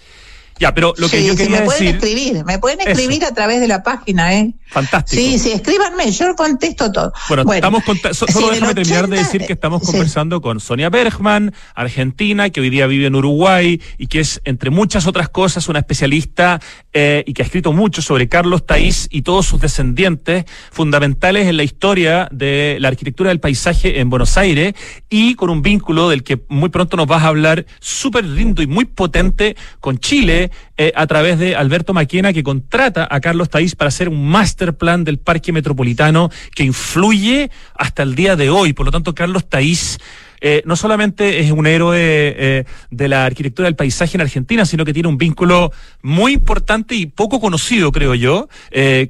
Ya, 0.58 0.72
pero 0.74 0.94
lo 0.96 1.08
que 1.08 1.24
yo 1.24 1.36
quería 1.36 1.60
me 1.60 1.66
pueden 1.66 1.86
escribir, 1.88 2.44
me 2.44 2.58
pueden 2.58 2.80
escribir 2.80 3.24
a 3.24 3.34
través 3.34 3.60
de 3.60 3.68
la 3.68 3.82
página, 3.82 4.34
¿eh? 4.34 4.54
Fantástico. 4.68 5.22
Sí, 5.22 5.38
sí, 5.38 5.52
escríbanme, 5.52 6.10
yo 6.10 6.34
contesto 6.34 6.90
todo. 6.90 7.12
Bueno, 7.28 7.52
estamos 7.52 7.82
solo 8.12 8.50
déjame 8.50 8.74
terminar 8.74 9.08
de 9.08 9.18
decir 9.18 9.46
que 9.46 9.52
estamos 9.52 9.82
conversando 9.82 10.40
con 10.40 10.58
Sonia 10.60 10.88
Bergman, 10.88 11.54
argentina, 11.74 12.50
que 12.50 12.60
hoy 12.60 12.70
día 12.70 12.86
vive 12.86 13.06
en 13.06 13.14
Uruguay 13.14 13.80
y 13.98 14.06
que 14.06 14.20
es, 14.20 14.40
entre 14.44 14.70
muchas 14.70 15.06
otras 15.06 15.28
cosas, 15.28 15.68
una 15.68 15.80
especialista 15.80 16.60
eh, 16.92 17.22
y 17.26 17.34
que 17.34 17.42
ha 17.42 17.44
escrito 17.44 17.72
mucho 17.72 18.00
sobre 18.00 18.28
Carlos 18.28 18.64
Taís 18.64 19.08
y 19.10 19.22
todos 19.22 19.46
sus 19.46 19.60
descendientes, 19.60 20.46
fundamentales 20.72 21.46
en 21.46 21.58
la 21.58 21.62
historia 21.62 22.28
de 22.32 22.78
la 22.80 22.88
arquitectura 22.88 23.28
del 23.28 23.40
paisaje 23.40 24.00
en 24.00 24.10
Buenos 24.10 24.36
Aires 24.36 24.74
y 25.10 25.34
con 25.34 25.50
un 25.50 25.62
vínculo 25.62 26.08
del 26.08 26.24
que 26.24 26.40
muy 26.48 26.70
pronto 26.70 26.96
nos 26.96 27.06
vas 27.06 27.22
a 27.22 27.28
hablar 27.28 27.66
súper 27.78 28.24
lindo 28.24 28.62
y 28.62 28.66
muy 28.66 28.86
potente 28.86 29.56
con 29.80 29.98
Chile 29.98 30.45
eh, 30.76 30.92
a 30.94 31.06
través 31.06 31.38
de 31.38 31.56
Alberto 31.56 31.92
Maquena, 31.92 32.32
que 32.32 32.42
contrata 32.42 33.06
a 33.10 33.20
Carlos 33.20 33.50
Taís 33.50 33.74
para 33.74 33.88
hacer 33.88 34.08
un 34.08 34.28
master 34.28 34.76
plan 34.76 35.04
del 35.04 35.18
parque 35.18 35.52
metropolitano 35.52 36.30
que 36.54 36.64
influye 36.64 37.50
hasta 37.74 38.02
el 38.02 38.14
día 38.14 38.36
de 38.36 38.50
hoy. 38.50 38.72
Por 38.72 38.86
lo 38.86 38.92
tanto, 38.92 39.14
Carlos 39.14 39.48
Taís 39.48 39.98
eh, 40.40 40.62
no 40.66 40.76
solamente 40.76 41.40
es 41.40 41.50
un 41.50 41.66
héroe 41.66 41.98
eh, 41.98 42.64
de 42.90 43.08
la 43.08 43.24
arquitectura 43.24 43.66
del 43.66 43.76
paisaje 43.76 44.16
en 44.16 44.20
Argentina, 44.20 44.66
sino 44.66 44.84
que 44.84 44.92
tiene 44.92 45.08
un 45.08 45.18
vínculo 45.18 45.72
muy 46.02 46.32
importante 46.34 46.94
y 46.94 47.06
poco 47.06 47.40
conocido, 47.40 47.92
creo 47.92 48.14
yo, 48.14 48.48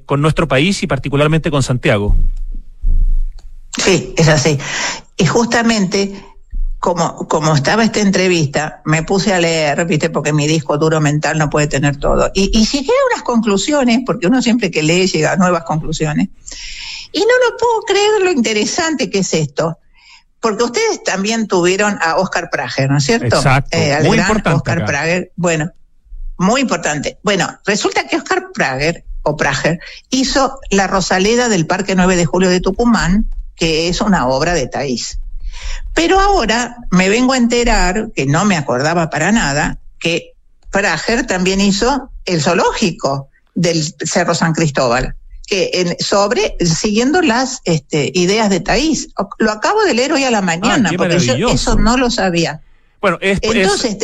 con 0.06 0.20
nuestro 0.20 0.48
país 0.48 0.82
y 0.82 0.86
particularmente 0.86 1.50
con 1.50 1.62
Santiago. 1.62 2.16
Sí, 3.76 4.14
es 4.16 4.28
así. 4.28 4.58
Y 5.16 5.26
justamente 5.26 6.12
como, 6.86 7.26
como 7.26 7.52
estaba 7.52 7.82
esta 7.82 7.98
entrevista, 7.98 8.80
me 8.84 9.02
puse 9.02 9.34
a 9.34 9.40
leer, 9.40 9.84
viste, 9.86 10.08
porque 10.08 10.32
mi 10.32 10.46
disco 10.46 10.78
duro 10.78 11.00
mental 11.00 11.36
no 11.36 11.50
puede 11.50 11.66
tener 11.66 11.96
todo. 11.96 12.30
Y, 12.32 12.56
y 12.56 12.64
llegué 12.64 12.92
a 12.92 13.12
unas 13.12 13.24
conclusiones, 13.24 14.02
porque 14.06 14.28
uno 14.28 14.40
siempre 14.40 14.70
que 14.70 14.84
lee 14.84 15.08
llega 15.08 15.32
a 15.32 15.36
nuevas 15.36 15.64
conclusiones. 15.64 16.28
Y 17.10 17.18
no 17.18 17.26
lo 17.26 17.56
puedo 17.56 17.80
creer 17.88 18.22
lo 18.22 18.30
interesante 18.30 19.10
que 19.10 19.18
es 19.18 19.34
esto. 19.34 19.80
Porque 20.38 20.62
ustedes 20.62 21.02
también 21.02 21.48
tuvieron 21.48 21.98
a 22.00 22.18
Oscar 22.18 22.50
Prager, 22.52 22.88
¿no 22.88 22.98
es 22.98 23.04
cierto? 23.04 23.34
Exacto. 23.34 23.76
Eh, 23.76 23.98
muy 24.04 24.18
importante 24.18 24.56
Oscar 24.56 24.84
Prager. 24.84 25.32
Bueno, 25.34 25.72
muy 26.38 26.60
importante. 26.60 27.18
Bueno, 27.24 27.48
resulta 27.66 28.06
que 28.06 28.16
Oscar 28.16 28.52
Prager, 28.54 29.04
o 29.22 29.36
Prager, 29.36 29.80
hizo 30.10 30.60
La 30.70 30.86
Rosaleda 30.86 31.48
del 31.48 31.66
Parque 31.66 31.96
9 31.96 32.14
de 32.14 32.26
Julio 32.26 32.48
de 32.48 32.60
Tucumán, 32.60 33.28
que 33.56 33.88
es 33.88 34.00
una 34.00 34.28
obra 34.28 34.54
de 34.54 34.68
Taís. 34.68 35.18
Pero 35.94 36.20
ahora 36.20 36.76
me 36.90 37.08
vengo 37.08 37.32
a 37.32 37.36
enterar, 37.36 38.10
que 38.14 38.26
no 38.26 38.44
me 38.44 38.56
acordaba 38.56 39.10
para 39.10 39.32
nada, 39.32 39.78
que 39.98 40.32
Prager 40.70 41.26
también 41.26 41.60
hizo 41.60 42.10
el 42.24 42.42
zoológico 42.42 43.28
del 43.54 43.82
Cerro 44.04 44.34
San 44.34 44.52
Cristóbal, 44.52 45.16
que 45.46 45.96
sobre 46.00 46.56
siguiendo 46.60 47.22
las 47.22 47.60
este, 47.64 48.10
ideas 48.14 48.50
de 48.50 48.60
Taís. 48.60 49.08
Lo 49.38 49.52
acabo 49.52 49.82
de 49.84 49.94
leer 49.94 50.12
hoy 50.12 50.24
a 50.24 50.30
la 50.30 50.42
mañana, 50.42 50.90
ah, 50.92 50.96
porque 50.96 51.18
yo 51.18 51.48
eso 51.48 51.76
no 51.76 51.96
lo 51.96 52.10
sabía. 52.10 52.60
Bueno, 53.00 53.18
es, 53.20 53.40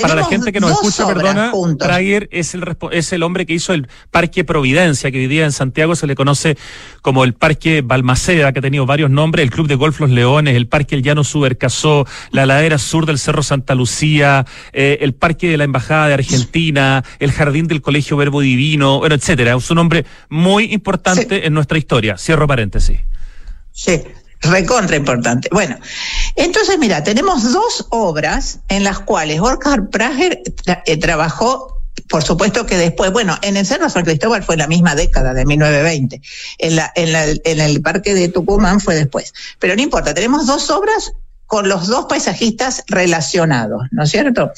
para 0.00 0.14
la 0.14 0.24
gente 0.26 0.52
que 0.52 0.60
nos 0.60 0.70
escucha, 0.72 1.06
perdona, 1.06 1.52
Prager 1.78 2.28
es 2.30 2.54
el, 2.54 2.76
es 2.92 3.12
el 3.12 3.22
hombre 3.22 3.46
que 3.46 3.54
hizo 3.54 3.72
el 3.72 3.88
Parque 4.10 4.44
Providencia, 4.44 5.10
que 5.10 5.18
hoy 5.18 5.26
día 5.28 5.44
en 5.44 5.52
Santiago 5.52 5.96
se 5.96 6.06
le 6.06 6.14
conoce 6.14 6.56
como 7.00 7.24
el 7.24 7.32
Parque 7.32 7.82
Balmaceda, 7.82 8.52
que 8.52 8.58
ha 8.58 8.62
tenido 8.62 8.84
varios 8.86 9.10
nombres, 9.10 9.44
el 9.44 9.50
Club 9.50 9.66
de 9.66 9.76
Golf 9.76 9.98
Los 10.00 10.10
Leones, 10.10 10.54
el 10.54 10.68
Parque 10.68 10.94
El 10.94 11.02
Llano 11.02 11.24
Subercasó, 11.24 12.06
la 12.30 12.44
ladera 12.44 12.78
sur 12.78 13.06
del 13.06 13.18
Cerro 13.18 13.42
Santa 13.42 13.74
Lucía, 13.74 14.46
eh, 14.72 14.98
el 15.00 15.14
Parque 15.14 15.48
de 15.48 15.56
la 15.56 15.64
Embajada 15.64 16.08
de 16.08 16.14
Argentina, 16.14 17.02
el 17.18 17.32
Jardín 17.32 17.68
del 17.68 17.80
Colegio 17.80 18.16
Verbo 18.16 18.40
Divino, 18.40 18.98
bueno, 18.98 19.14
etcétera. 19.14 19.56
Es 19.56 19.70
un 19.70 19.76
nombre 19.76 20.04
muy 20.28 20.72
importante 20.72 21.46
en 21.46 21.54
nuestra 21.54 21.78
historia. 21.78 22.18
Cierro 22.18 22.46
paréntesis. 22.46 23.00
Sí, 23.72 24.02
recontra 24.42 24.96
importante. 24.96 25.48
Bueno, 25.52 25.78
entonces 26.36 26.78
mira, 26.78 27.02
tenemos 27.02 27.52
dos 27.52 27.86
obras 27.90 28.60
en 28.68 28.84
las 28.84 28.98
cuales 29.00 29.40
Oscar 29.40 29.88
Prager 29.88 30.42
eh, 30.86 30.96
trabajó 30.98 31.78
por 32.08 32.22
supuesto 32.22 32.66
que 32.66 32.76
después, 32.76 33.12
bueno, 33.12 33.38
en 33.42 33.56
el 33.56 33.66
Cerro 33.66 33.88
San 33.88 34.04
Cristóbal 34.04 34.42
fue 34.42 34.56
la 34.56 34.66
misma 34.66 34.94
década 34.94 35.34
de 35.34 35.44
1920, 35.44 36.20
en, 36.58 36.78
en, 36.94 37.40
en 37.44 37.60
el 37.60 37.82
Parque 37.82 38.14
de 38.14 38.28
Tucumán 38.28 38.80
fue 38.80 38.94
después, 38.94 39.32
pero 39.58 39.76
no 39.76 39.82
importa, 39.82 40.14
tenemos 40.14 40.46
dos 40.46 40.70
obras 40.70 41.12
con 41.46 41.68
los 41.68 41.86
dos 41.86 42.06
paisajistas 42.06 42.82
relacionados, 42.86 43.82
¿no 43.90 44.04
es 44.04 44.10
cierto? 44.10 44.52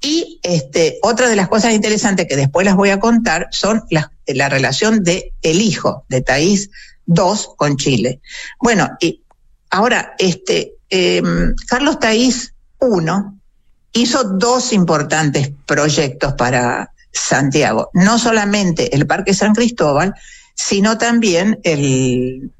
Y 0.00 0.38
este, 0.44 1.00
otra 1.02 1.28
de 1.28 1.34
las 1.34 1.48
cosas 1.48 1.74
interesantes 1.74 2.26
que 2.28 2.36
después 2.36 2.64
las 2.64 2.76
voy 2.76 2.90
a 2.90 3.00
contar 3.00 3.48
son 3.50 3.82
la, 3.90 4.12
la 4.28 4.48
relación 4.48 5.02
de 5.02 5.32
el 5.42 5.60
hijo 5.60 6.04
de 6.08 6.20
Taís 6.20 6.70
II 7.08 7.54
con 7.56 7.76
Chile. 7.76 8.20
Bueno, 8.60 8.90
y 9.00 9.22
Ahora, 9.70 10.14
este, 10.18 10.74
em, 10.90 11.54
Carlos 11.68 11.98
Taís 11.98 12.52
I 12.80 14.00
hizo 14.00 14.24
dos 14.24 14.72
importantes 14.72 15.50
proyectos 15.66 16.34
para 16.34 16.90
Santiago. 17.12 17.90
No 17.94 18.18
solamente 18.18 18.94
el 18.94 19.06
Parque 19.06 19.32
San 19.34 19.54
Cristóbal, 19.54 20.14
sino 20.54 20.98
también 20.98 21.58
el, 21.64 22.50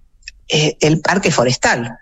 eh, 0.48 0.76
el 0.80 1.00
Parque 1.00 1.30
Forestal. 1.30 1.96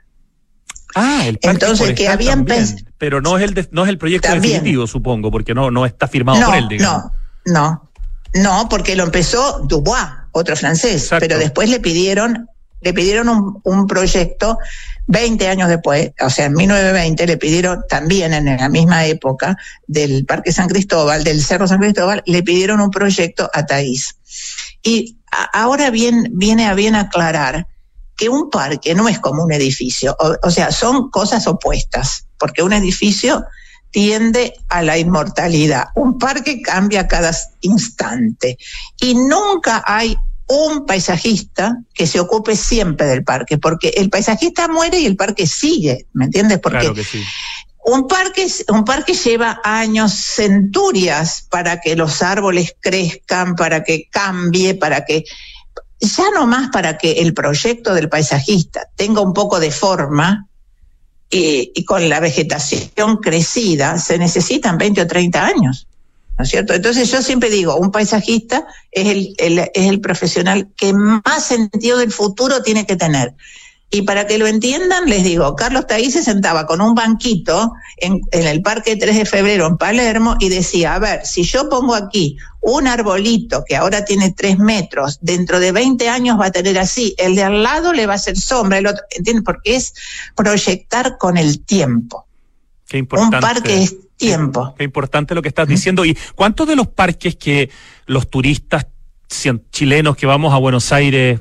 Ah, 0.97 1.25
el 1.27 1.39
parque 1.39 1.49
Entonces, 1.51 1.89
que 1.89 2.05
forestal 2.07 2.13
habían 2.15 2.47
también. 2.47 2.87
Pero 2.99 3.21
no 3.21 3.37
es 3.37 3.43
el 3.45 3.55
de- 3.55 3.69
no 3.73 3.83
es 3.83 3.89
el 3.89 3.99
proyecto 3.99 4.29
También. 4.29 4.55
definitivo, 4.55 4.87
supongo, 4.87 5.31
porque 5.31 5.53
no, 5.53 5.71
no 5.73 5.85
está 5.85 6.07
firmado 6.07 6.39
no, 6.41 6.47
por 6.47 6.55
él, 6.57 6.69
digamos. 6.69 7.11
no, 7.47 7.53
no, 7.53 7.91
no, 8.35 8.69
porque 8.69 8.95
lo 8.95 9.03
empezó 9.03 9.61
Dubois, 9.67 10.07
otro 10.31 10.55
francés, 10.57 11.03
Exacto. 11.03 11.27
pero 11.27 11.39
después 11.39 11.69
le 11.69 11.81
pidieron, 11.81 12.49
le 12.85 12.93
pidieron 12.93 13.61
un, 13.65 13.87
proyecto 13.87 14.59
20 15.07 15.49
años 15.49 15.69
después, 15.69 16.13
o 16.21 16.29
sea, 16.29 16.47
en 16.47 16.53
1920 16.53 17.27
le 17.27 17.37
pidieron 17.39 17.85
también 17.89 18.35
en 18.35 18.45
la 18.45 18.69
misma 18.69 19.07
época 19.07 19.57
del 19.87 20.27
Parque 20.27 20.53
San 20.53 20.69
Cristóbal, 20.69 21.25
del 21.25 21.43
Cerro 21.43 21.67
San 21.67 21.81
Cristóbal, 21.81 22.23
le 22.27 22.43
pidieron 22.43 22.81
un 22.81 22.91
proyecto 22.91 23.51
a 23.53 23.65
Taís. 23.65 24.17
Y 24.83 25.19
ahora 25.53 25.91
bien, 25.91 26.29
viene 26.33 26.67
a 26.67 26.75
bien 26.75 26.95
aclarar 26.95 27.67
que 28.17 28.29
un 28.29 28.51
parque 28.51 28.95
no 28.95 29.09
es 29.09 29.19
como 29.19 29.43
un 29.43 29.53
edificio, 29.53 30.15
o, 30.21 30.37
o 30.43 30.51
sea, 30.51 30.71
son 30.71 31.11
cosas 31.11 31.47
opuestas, 31.47 32.27
porque 32.39 32.63
un 32.63 32.75
edificio 32.75 33.45
tiende 33.91 34.55
a 34.69 34.83
la 34.83 34.99
inmortalidad. 34.99 35.87
Un 35.95 36.19
parque 36.19 36.61
cambia 36.61 37.09
cada 37.09 37.33
instante 37.63 38.59
y 39.01 39.15
nunca 39.15 39.83
hay 39.87 40.17
un 40.47 40.85
paisajista 40.85 41.79
que 41.95 42.07
se 42.07 42.21
ocupe 42.21 42.57
siempre 42.57 43.07
del 43.07 43.25
parque, 43.25 43.59
porque 43.59 43.89
el 43.97 44.11
paisajista 44.11 44.69
muere 44.69 44.99
y 44.99 45.07
el 45.07 45.17
parque 45.17 45.47
sigue, 45.47 46.07
¿me 46.13 46.27
entiendes? 46.27 46.59
Porque 46.59 46.81
Claro 46.81 46.95
que 46.95 47.05
sí. 47.05 47.23
un 47.87 48.07
parque, 48.07 48.47
un 48.69 48.85
parque 48.85 49.15
lleva 49.15 49.61
años, 49.65 50.13
centurias 50.13 51.47
para 51.51 51.81
que 51.81 51.97
los 51.97 52.23
árboles 52.23 52.75
crezcan, 52.81 53.55
para 53.55 53.83
que 53.83 54.09
cambie, 54.11 54.75
para 54.75 55.05
que, 55.05 55.25
ya 56.01 56.25
no 56.35 56.47
más 56.47 56.69
para 56.71 56.99
que 56.99 57.13
el 57.13 57.33
proyecto 57.33 57.95
del 57.95 58.11
paisajista 58.11 58.89
tenga 58.97 59.23
un 59.23 59.33
poco 59.33 59.59
de 59.61 59.71
forma 59.71 60.47
y, 61.31 61.73
y 61.75 61.85
con 61.85 62.07
la 62.09 62.21
vegetación 62.21 63.17
crecida, 63.17 63.99
se 63.99 64.19
necesitan 64.19 64.77
20 64.77 65.01
o 65.03 65.07
30 65.07 65.47
años. 65.47 65.87
¿No 66.37 66.43
es 66.45 66.51
cierto? 66.51 66.75
Entonces 66.75 67.11
yo 67.11 67.23
siempre 67.23 67.49
digo, 67.49 67.77
un 67.77 67.91
paisajista 67.93 68.67
es 68.91 69.07
el, 69.09 69.35
el- 69.39 69.59
es 69.73 69.89
el 69.89 70.01
profesional 70.01 70.69
que 70.77 70.93
más 70.93 71.45
sentido 71.47 71.99
del 71.99 72.11
futuro 72.11 72.63
tiene 72.63 72.87
que 72.87 72.97
tener. 72.97 73.35
Y 73.91 74.03
para 74.03 74.27
que 74.27 74.39
lo 74.39 74.49
entiendan, 74.49 75.05
les 75.09 75.23
digo, 75.23 75.55
Carlos 75.55 75.87
Taí 75.87 76.11
se 76.11 76.25
sentaba 76.25 76.67
con 76.67 76.81
un 76.81 76.97
banquito 76.97 77.73
en, 77.99 78.21
en 78.33 78.45
el 78.49 78.61
Parque 78.61 78.97
3 78.97 79.17
de 79.17 79.25
Febrero 79.25 79.67
en 79.69 79.77
Palermo 79.77 80.35
y 80.41 80.49
decía, 80.49 80.97
a 80.97 80.99
ver, 80.99 81.25
si 81.25 81.45
yo 81.45 81.69
pongo 81.69 81.95
aquí 81.95 82.37
un 82.61 82.89
arbolito 82.89 83.63
que 83.65 83.77
ahora 83.77 84.05
tiene 84.05 84.33
tres 84.33 84.59
metros, 84.59 85.19
dentro 85.21 85.61
de 85.61 85.71
20 85.71 86.09
años 86.09 86.41
va 86.41 86.47
a 86.47 86.51
tener 86.51 86.77
así, 86.81 87.15
el 87.19 87.37
de 87.37 87.45
al 87.45 87.63
lado 87.63 87.93
le 87.93 88.07
va 88.07 88.15
a 88.15 88.17
hacer 88.17 88.37
sombra, 88.37 88.79
el 88.79 88.89
otro, 88.89 89.05
¿entiendes? 89.11 89.45
Porque 89.45 89.77
es 89.77 89.95
proyectar 90.35 91.17
con 91.17 91.37
el 91.37 91.61
tiempo. 91.65 92.27
Qué 92.89 92.99
importante. 92.99 93.37
Un 93.37 93.41
parque 93.41 93.83
es 93.85 93.95
tiempo. 94.17 94.75
Qué 94.77 94.85
importante 94.85 95.35
lo 95.35 95.43
que 95.43 95.49
estás 95.49 95.69
diciendo. 95.69 96.05
¿Y 96.05 96.17
cuántos 96.35 96.67
de 96.69 96.77
los 96.77 96.89
parques 96.89 97.37
que 97.37 97.71
los 98.07 98.29
turistas 98.31 98.87
chilenos 99.71 100.17
que 100.17 100.27
vamos 100.27 100.53
a 100.55 100.59
Buenos 100.59 100.93
Aires 100.93 101.41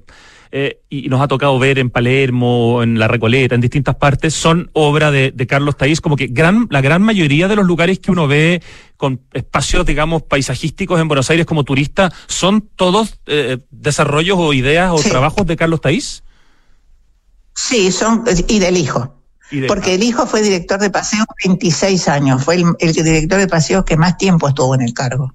eh, 0.56 0.82
y 0.90 1.10
nos 1.10 1.20
ha 1.22 1.28
tocado 1.28 1.58
ver 1.60 1.80
en 1.80 1.90
Palermo, 1.90 2.82
en 2.84 3.00
La 3.00 3.08
Recoleta, 3.08 3.56
en 3.56 3.62
distintas 3.62 3.96
partes, 3.96 4.34
son 4.34 4.70
obra 4.74 5.10
de, 5.12 5.32
de 5.32 5.48
Carlos 5.48 5.78
Taís? 5.78 6.00
Como 6.02 6.16
que 6.16 6.28
gran, 6.28 6.68
la 6.70 6.82
gran 6.82 7.02
mayoría 7.02 7.48
de 7.48 7.56
los 7.56 7.66
lugares 7.66 8.00
que 8.00 8.12
uno 8.12 8.28
ve 8.28 8.62
con 8.98 9.22
espacios, 9.34 9.86
digamos, 9.86 10.22
paisajísticos 10.24 11.00
en 11.00 11.08
Buenos 11.08 11.30
Aires 11.30 11.46
como 11.46 11.64
turista, 11.64 12.12
¿son 12.28 12.70
todos 12.76 13.20
eh, 13.26 13.58
desarrollos 13.72 14.38
o 14.40 14.54
ideas 14.54 14.92
o 14.94 14.98
Sí. 15.00 15.10
trabajos 15.10 15.46
de 15.46 15.56
Carlos 15.58 15.82
Taís? 15.82 16.24
Sí, 17.56 17.92
son, 17.92 18.24
y 18.48 18.60
del 18.60 18.78
hijo. 18.78 19.16
Porque 19.68 19.96
el 19.96 20.04
hijo 20.04 20.26
fue 20.26 20.42
director 20.42 20.80
de 20.80 20.90
paseos 20.90 21.26
26 21.44 22.08
años, 22.08 22.44
fue 22.44 22.56
el, 22.56 22.66
el 22.80 22.94
director 22.94 23.40
de 23.40 23.48
paseos 23.48 23.86
que 23.86 23.98
más 23.98 24.18
tiempo 24.18 24.48
estuvo 24.48 24.74
en 24.76 24.82
el 24.82 24.94
cargo. 24.94 25.34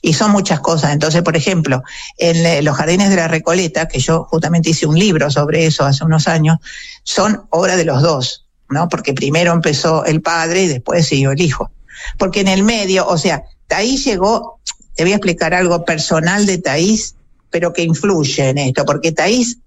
Y 0.00 0.14
son 0.14 0.30
muchas 0.30 0.60
cosas. 0.60 0.92
Entonces, 0.92 1.22
por 1.22 1.36
ejemplo, 1.36 1.82
en 2.16 2.36
eh, 2.44 2.62
los 2.62 2.76
jardines 2.76 3.10
de 3.10 3.16
la 3.16 3.28
Recoleta, 3.28 3.88
que 3.88 3.98
yo 3.98 4.24
justamente 4.24 4.70
hice 4.70 4.86
un 4.86 4.98
libro 4.98 5.30
sobre 5.30 5.66
eso 5.66 5.84
hace 5.84 6.04
unos 6.04 6.28
años, 6.28 6.58
son 7.02 7.46
obra 7.50 7.76
de 7.76 7.84
los 7.84 8.02
dos, 8.02 8.46
¿no? 8.68 8.88
Porque 8.88 9.12
primero 9.12 9.52
empezó 9.52 10.04
el 10.04 10.22
padre 10.22 10.62
y 10.62 10.68
después 10.68 11.06
siguió 11.06 11.32
el 11.32 11.40
hijo. 11.40 11.70
Porque 12.16 12.40
en 12.40 12.48
el 12.48 12.62
medio, 12.62 13.06
o 13.06 13.18
sea, 13.18 13.44
Taís 13.66 14.04
llegó, 14.04 14.60
te 14.94 15.04
voy 15.04 15.12
a 15.12 15.16
explicar 15.16 15.54
algo 15.54 15.84
personal 15.84 16.46
de 16.46 16.58
Taís, 16.58 17.16
pero 17.50 17.72
que 17.72 17.82
influye 17.82 18.48
en 18.50 18.58
esto, 18.58 18.84
porque 18.84 19.12
Taís 19.12 19.58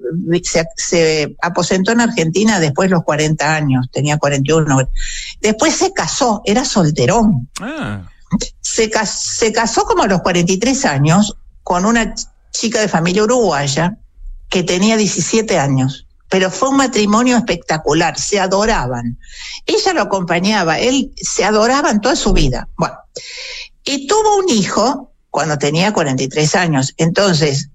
se, 0.43 0.65
se 0.75 1.35
aposentó 1.41 1.91
en 1.91 2.01
Argentina 2.01 2.59
después 2.59 2.89
de 2.89 2.95
los 2.95 3.03
40 3.03 3.55
años, 3.55 3.87
tenía 3.91 4.17
41. 4.17 4.89
Después 5.41 5.75
se 5.75 5.91
casó, 5.93 6.41
era 6.45 6.63
solterón. 6.65 7.49
Ah, 7.59 8.07
Se, 8.61 8.91
se 9.05 9.51
casó 9.51 9.83
como 9.83 10.03
a 10.03 10.07
los 10.07 10.21
43 10.21 10.85
años 10.85 11.35
con 11.63 11.85
una 11.85 12.15
ch- 12.15 12.27
chica 12.51 12.79
de 12.81 12.87
familia 12.87 13.23
uruguaya 13.23 13.97
que 14.49 14.63
tenía 14.63 14.97
17 14.97 15.57
años. 15.57 16.07
Pero 16.29 16.49
fue 16.49 16.69
un 16.69 16.77
matrimonio 16.77 17.35
espectacular, 17.35 18.17
se 18.17 18.39
adoraban. 18.39 19.17
Ella 19.65 19.91
lo 19.93 20.01
acompañaba, 20.03 20.79
él 20.79 21.11
se 21.17 21.43
adoraban 21.43 21.99
toda 21.99 22.15
su 22.15 22.31
vida. 22.31 22.69
Bueno, 22.77 22.95
y 23.83 24.07
tuvo 24.07 24.37
un 24.37 24.47
hijo 24.49 25.11
cuando 25.29 25.57
tenía 25.57 25.91
43 25.91 26.55
años. 26.55 26.93
Entonces, 26.95 27.70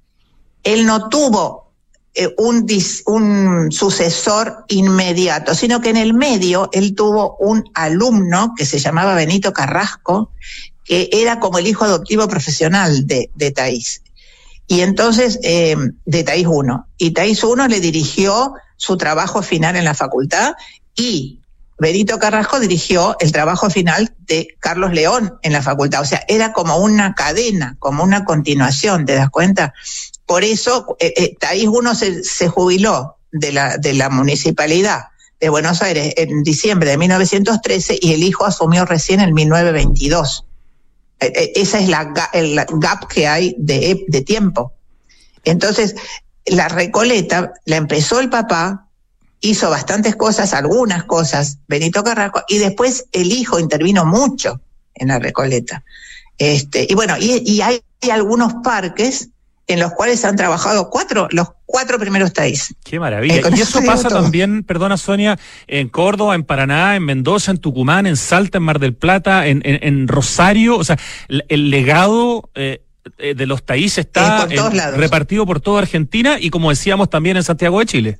él 0.67 0.85
no 0.85 1.09
tuvo 1.09 1.73
eh, 2.15 2.35
un, 2.39 3.71
sucesor 3.71 4.65
inmediato, 4.69 5.55
sino 5.55 5.81
que 5.81 5.91
en 5.91 5.97
el 5.97 6.13
medio 6.13 6.69
él 6.73 6.95
tuvo 6.95 7.37
un 7.39 7.65
alumno 7.73 8.53
que 8.57 8.67
se 8.67 8.79
llamaba 8.79 9.15
Benito 9.15 9.53
Carrasco, 9.53 10.33
que 10.85 11.09
era 11.13 11.39
como 11.39 11.59
el 11.59 11.67
hijo 11.67 11.85
adoptivo 11.85 12.27
profesional 12.27 13.07
de, 13.07 13.31
de. 13.35 13.81
Y 14.67 14.81
entonces, 14.81 15.39
eh, 15.43 15.77
de 16.05 16.25
Taís 16.25 16.47
1. 16.49 16.89
Y 16.99 17.13
Taís 17.13 17.45
1 17.45 17.69
le 17.69 17.81
dirigió 17.81 18.55
su 18.77 18.97
trabajo 18.97 19.43
final 19.43 19.77
en 19.77 19.85
la 19.85 19.95
facultad 19.95 20.55
y 20.97 21.41
Benito 21.79 22.19
Carrasco 22.19 22.59
dirigió 22.59 23.17
el 23.21 23.31
trabajo 23.31 23.69
final 23.71 24.15
de 24.21 24.49
Carlos 24.59 24.93
León 24.93 25.39
en 25.43 25.53
la 25.53 25.63
facultad. 25.63 26.01
O 26.01 26.07
sea, 26.07 26.25
era 26.27 26.53
como 26.53 26.79
una 26.79 27.15
cadena, 27.15 27.77
como 27.79 28.03
una 28.03 28.25
continuación, 28.25 29.05
¿te 29.05 29.15
das 29.15 29.31
cuenta? 29.31 29.75
Por 30.27 30.43
eso, 30.43 30.97
eh, 30.99 31.37
eh, 31.41 31.69
1 31.69 31.95
se, 31.95 32.25
se 32.25 32.49
jubiló 32.49 33.17
de 33.33 33.95
la, 33.95 34.09
municipalidad 34.11 35.07
de 35.41 35.49
Buenos 35.49 35.83
Aires 35.83 36.15
en 36.17 36.43
diciembre 36.43 36.91
de 36.91 36.99
1913 36.99 37.99
y 38.01 38.13
el 38.13 38.23
hijo 38.23 38.45
asumió 38.45 38.85
recién 38.85 39.21
en 39.21 39.35
1922. 39.35 40.45
Eh, 41.21 41.33
eh, 41.35 41.53
esa 41.57 41.79
es 41.79 41.89
la, 41.89 42.13
el 42.33 42.57
gap 42.57 43.09
que 43.09 43.27
hay 43.27 43.55
de, 43.59 44.23
tiempo. 44.27 44.73
Entonces, 45.45 45.95
la 46.47 46.69
Recoleta 46.69 47.53
la 47.65 47.77
empezó 47.77 48.21
el 48.21 48.31
papá, 48.31 48.89
hizo 49.41 49.71
bastantes 49.71 50.17
cosas, 50.17 50.55
algunas 50.55 51.05
cosas, 51.05 51.59
Benito 51.69 52.03
Carrasco, 52.03 52.43
y 52.49 52.59
después 52.59 53.07
el 53.13 53.33
hijo 53.33 53.59
intervino 53.59 54.05
mucho 54.05 54.61
en 54.95 55.09
la 55.09 55.19
Recoleta. 55.19 55.85
Este, 56.39 56.87
y 56.89 56.95
bueno, 56.95 57.17
y 57.19 57.61
hay 57.61 57.81
algunos 58.11 58.55
parques 58.63 59.31
en 59.69 59.81
los 59.81 59.93
cuales 59.93 60.25
han 60.25 60.37
trabajado 60.37 60.91
cuatro, 60.91 61.27
los 61.33 61.49
cuatro 61.65 61.99
primeros 61.99 62.33
taís. 62.33 62.75
Qué 62.85 63.01
maravilla. 63.01 63.37
Eh, 63.49 63.51
y 63.57 63.61
eso 63.61 63.83
pasa 63.85 64.09
todo. 64.09 64.23
también, 64.23 64.63
perdona 64.63 64.97
Sonia, 64.97 65.39
en 65.67 65.89
Córdoba, 65.89 66.35
en 66.37 66.45
Paraná, 66.45 66.95
en 66.95 67.05
Mendoza, 67.05 67.51
en 67.51 67.59
Tucumán, 67.59 68.07
en 68.07 68.17
Salta, 68.17 68.59
en 68.59 68.65
Mar 68.65 68.79
del 68.79 68.95
Plata, 68.95 69.47
en, 69.49 69.63
en, 69.65 69.81
en 69.83 70.07
Rosario. 70.09 70.77
O 70.77 70.85
sea, 70.85 70.99
el, 71.29 71.45
el 71.49 71.71
legado 71.71 72.49
eh, 72.55 72.83
eh, 73.19 73.35
de 73.35 73.47
los 73.47 73.65
taís 73.67 73.99
está 73.99 74.47
por 74.47 74.73
en- 74.75 74.95
repartido 74.95 75.45
por 75.47 75.61
toda 75.61 75.81
Argentina 75.83 76.37
y 76.41 76.51
como 76.51 76.71
decíamos 76.71 77.11
también 77.11 77.37
en 77.37 77.43
Santiago 77.43 77.81
de 77.81 77.87
Chile. 77.87 78.19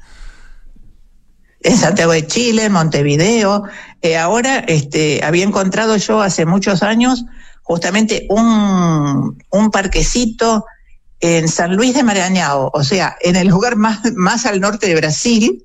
en 1.61 1.77
Santiago 1.77 2.13
de 2.13 2.27
Chile, 2.27 2.65
en 2.65 2.73
Montevideo. 2.73 3.65
Eh, 4.03 4.17
ahora 4.17 4.59
este, 4.67 5.21
había 5.25 5.45
encontrado 5.45 5.97
yo 5.97 6.21
hace 6.23 6.45
muchos 6.47 6.83
años 6.83 7.25
justamente 7.63 8.27
un, 8.31 9.37
un 9.51 9.71
parquecito 9.73 10.65
en 11.21 11.49
San 11.49 11.77
Luis 11.77 11.95
de 11.95 12.03
Maranhão, 12.03 12.71
o 12.73 12.85
sea, 12.85 13.17
en 13.21 13.37
el 13.37 13.49
lugar 13.49 13.77
más, 13.77 14.01
más 14.15 14.47
al 14.47 14.61
norte 14.61 14.87
de 14.87 14.95
Brasil. 14.95 15.63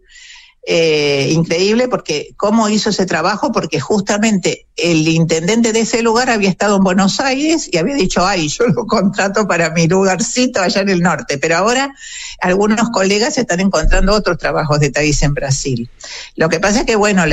Eh, 0.64 1.30
increíble 1.32 1.88
porque 1.88 2.36
cómo 2.38 2.70
hizo 2.70 2.92
ese 2.92 3.08
trabajo, 3.08 3.52
porque 3.52 3.80
justamente 3.80 4.68
el 4.76 5.08
intendente 5.08 5.74
de 5.74 5.80
ese 5.80 6.04
lugar 6.04 6.30
había 6.30 6.50
estado 6.50 6.78
en 6.78 6.84
Buenos 6.84 7.20
Aires 7.20 7.68
y 7.72 7.80
había 7.80 7.96
dicho, 7.96 8.24
ay, 8.24 8.48
yo 8.48 8.68
lo 8.68 8.86
contrato 8.86 9.48
para 9.48 9.72
mi 9.72 9.88
lugarcito 9.88 10.62
allá 10.62 10.82
en 10.82 10.90
el 10.90 11.02
norte, 11.02 11.40
pero 11.40 11.58
ahora 11.58 11.92
algunos 12.42 12.92
colegas 12.92 13.40
están 13.40 13.60
encontrando 13.60 14.14
otros 14.14 14.38
trabajos 14.38 14.80
de 14.80 14.92
Taís 14.92 15.24
en 15.24 15.34
Brasil. 15.34 15.90
Lo 16.36 16.48
que 16.48 16.60
pasa 16.60 16.82
es 16.82 16.86
que, 16.86 16.96
bueno, 16.96 17.24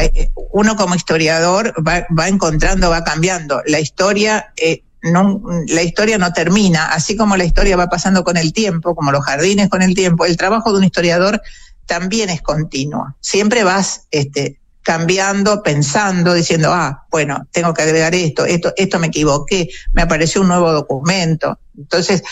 uno 0.52 0.76
como 0.76 0.94
historiador 0.94 1.74
va, 1.86 2.06
va 2.18 2.28
encontrando, 2.28 2.88
va 2.88 3.04
cambiando. 3.04 3.60
La 3.66 3.78
historia 3.78 4.54
eh, 4.56 4.84
no, 5.02 5.42
la 5.68 5.82
historia 5.82 6.18
no 6.18 6.32
termina, 6.32 6.86
así 6.86 7.16
como 7.16 7.36
la 7.36 7.44
historia 7.44 7.76
va 7.76 7.86
pasando 7.86 8.24
con 8.24 8.36
el 8.36 8.52
tiempo, 8.52 8.94
como 8.94 9.12
los 9.12 9.24
jardines 9.24 9.68
con 9.68 9.82
el 9.82 9.94
tiempo, 9.94 10.24
el 10.24 10.36
trabajo 10.36 10.72
de 10.72 10.78
un 10.78 10.84
historiador 10.84 11.40
también 11.86 12.30
es 12.30 12.42
continuo. 12.42 13.16
Siempre 13.20 13.64
vas 13.64 14.06
este, 14.10 14.58
cambiando, 14.82 15.62
pensando, 15.62 16.34
diciendo, 16.34 16.72
ah, 16.72 17.06
bueno, 17.10 17.46
tengo 17.52 17.74
que 17.74 17.82
agregar 17.82 18.14
esto, 18.14 18.44
esto, 18.44 18.72
esto 18.76 18.98
me 18.98 19.08
equivoqué, 19.08 19.68
me 19.92 20.02
apareció 20.02 20.40
un 20.40 20.48
nuevo 20.48 20.72
documento. 20.72 21.58
Entonces, 21.76 22.22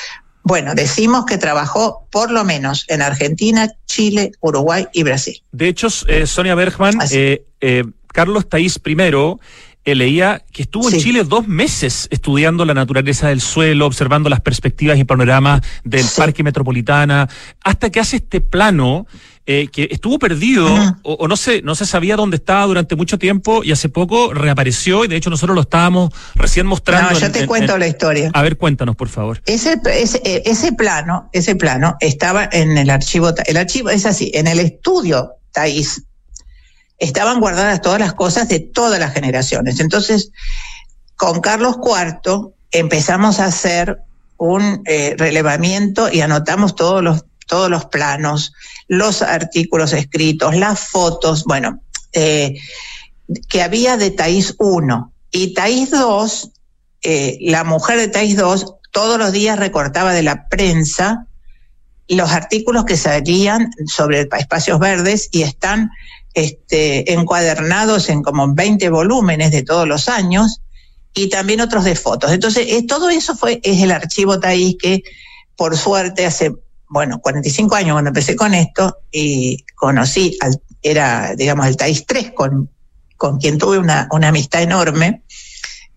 bueno, 0.42 0.74
decimos 0.74 1.26
que 1.26 1.38
trabajó 1.38 2.06
por 2.10 2.30
lo 2.30 2.44
menos 2.44 2.84
en 2.88 3.02
Argentina, 3.02 3.68
Chile, 3.86 4.32
Uruguay 4.40 4.86
y 4.92 5.02
Brasil. 5.02 5.42
De 5.52 5.68
hecho, 5.68 5.88
eh, 6.06 6.26
Sonia 6.26 6.54
Bergman, 6.54 6.98
eh, 7.10 7.46
eh, 7.60 7.84
Carlos 8.06 8.48
Taís 8.48 8.78
primero 8.78 9.40
leía 9.94 10.42
que 10.52 10.62
estuvo 10.62 10.90
en 10.90 10.98
Chile 10.98 11.24
dos 11.24 11.46
meses 11.46 12.08
estudiando 12.10 12.64
la 12.64 12.74
naturaleza 12.74 13.28
del 13.28 13.40
suelo, 13.40 13.86
observando 13.86 14.28
las 14.28 14.40
perspectivas 14.40 14.98
y 14.98 15.04
panoramas 15.04 15.60
del 15.84 16.04
Parque 16.16 16.42
Metropolitana, 16.42 17.28
hasta 17.62 17.90
que 17.90 18.00
hace 18.00 18.16
este 18.16 18.40
plano 18.40 19.06
eh, 19.48 19.68
que 19.70 19.86
estuvo 19.92 20.18
perdido 20.18 20.66
o, 21.02 21.28
no 21.28 21.36
se 21.36 21.62
no 21.62 21.76
se 21.76 21.86
sabía 21.86 22.16
dónde 22.16 22.36
estaba 22.36 22.66
durante 22.66 22.96
mucho 22.96 23.16
tiempo 23.16 23.62
y 23.62 23.70
hace 23.70 23.88
poco 23.88 24.34
reapareció 24.34 25.04
y 25.04 25.08
de 25.08 25.14
hecho 25.14 25.30
nosotros 25.30 25.54
lo 25.54 25.60
estábamos 25.60 26.12
recién 26.34 26.66
mostrando. 26.66 27.12
No, 27.12 27.20
yo 27.20 27.30
te 27.30 27.46
cuento 27.46 27.78
la 27.78 27.86
historia. 27.86 28.32
A 28.34 28.42
ver, 28.42 28.56
cuéntanos 28.56 28.96
por 28.96 29.08
favor. 29.08 29.40
Ese, 29.46 29.80
ese, 29.92 30.20
eh, 30.24 30.42
ese 30.46 30.72
plano, 30.72 31.30
ese 31.32 31.54
plano 31.54 31.96
estaba 32.00 32.48
en 32.50 32.76
el 32.76 32.90
archivo, 32.90 33.32
el 33.46 33.56
archivo 33.56 33.90
es 33.90 34.04
así, 34.04 34.32
en 34.34 34.48
el 34.48 34.58
estudio 34.58 35.34
Taís 35.52 36.02
estaban 36.98 37.40
guardadas 37.40 37.80
todas 37.82 38.00
las 38.00 38.14
cosas 38.14 38.48
de 38.48 38.60
todas 38.60 38.98
las 38.98 39.12
generaciones. 39.12 39.80
Entonces, 39.80 40.30
con 41.16 41.40
Carlos 41.40 41.76
IV 41.82 42.52
empezamos 42.70 43.40
a 43.40 43.46
hacer 43.46 43.98
un 44.38 44.82
eh, 44.86 45.14
relevamiento 45.16 46.12
y 46.12 46.20
anotamos 46.20 46.74
todos 46.74 47.02
los 47.02 47.24
todos 47.46 47.70
los 47.70 47.86
planos, 47.86 48.52
los 48.88 49.22
artículos 49.22 49.92
escritos, 49.92 50.56
las 50.56 50.80
fotos, 50.80 51.44
bueno, 51.44 51.80
eh, 52.12 52.58
que 53.48 53.62
había 53.62 53.96
de 53.96 54.10
Taís 54.10 54.54
1 54.58 55.12
y 55.30 55.54
Taís 55.54 55.90
2, 55.90 56.50
eh, 57.02 57.38
la 57.42 57.64
mujer 57.64 57.98
de 57.98 58.08
Taís 58.08 58.36
2 58.36 58.74
todos 58.92 59.18
los 59.18 59.32
días 59.32 59.58
recortaba 59.58 60.12
de 60.12 60.22
la 60.22 60.48
prensa 60.48 61.26
los 62.08 62.30
artículos 62.30 62.84
que 62.84 62.96
salían 62.96 63.70
sobre 63.86 64.28
espacios 64.38 64.78
verdes 64.78 65.28
y 65.32 65.42
están 65.42 65.90
este, 66.36 67.14
encuadernados 67.14 68.08
en 68.10 68.22
como 68.22 68.54
20 68.54 68.90
volúmenes 68.90 69.50
de 69.50 69.62
todos 69.62 69.88
los 69.88 70.08
años 70.08 70.60
y 71.14 71.30
también 71.30 71.62
otros 71.62 71.84
de 71.84 71.96
fotos. 71.96 72.30
Entonces, 72.30 72.66
eh, 72.68 72.84
todo 72.86 73.08
eso 73.08 73.34
fue, 73.34 73.58
es 73.62 73.82
el 73.82 73.90
archivo 73.90 74.38
Taís 74.38 74.76
que, 74.78 75.02
por 75.56 75.76
suerte, 75.76 76.26
hace 76.26 76.52
bueno, 76.88 77.20
45 77.20 77.74
años 77.74 77.94
cuando 77.94 78.08
empecé 78.08 78.36
con 78.36 78.54
esto 78.54 78.98
y 79.10 79.64
conocí, 79.74 80.38
era, 80.82 81.34
digamos, 81.34 81.66
el 81.66 81.76
TAIS 81.76 82.06
3 82.06 82.32
con, 82.32 82.70
con 83.16 83.38
quien 83.38 83.58
tuve 83.58 83.78
una, 83.78 84.08
una 84.12 84.28
amistad 84.28 84.62
enorme, 84.62 85.22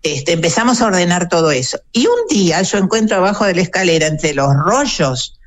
este, 0.02 0.32
empezamos 0.32 0.80
a 0.80 0.86
ordenar 0.86 1.28
todo 1.28 1.50
eso. 1.50 1.78
Y 1.92 2.06
un 2.06 2.26
día 2.28 2.62
yo 2.62 2.78
encuentro 2.78 3.18
abajo 3.18 3.44
de 3.44 3.54
la 3.54 3.62
escalera, 3.62 4.06
entre 4.06 4.34
los 4.34 4.52
rollos 4.56 5.38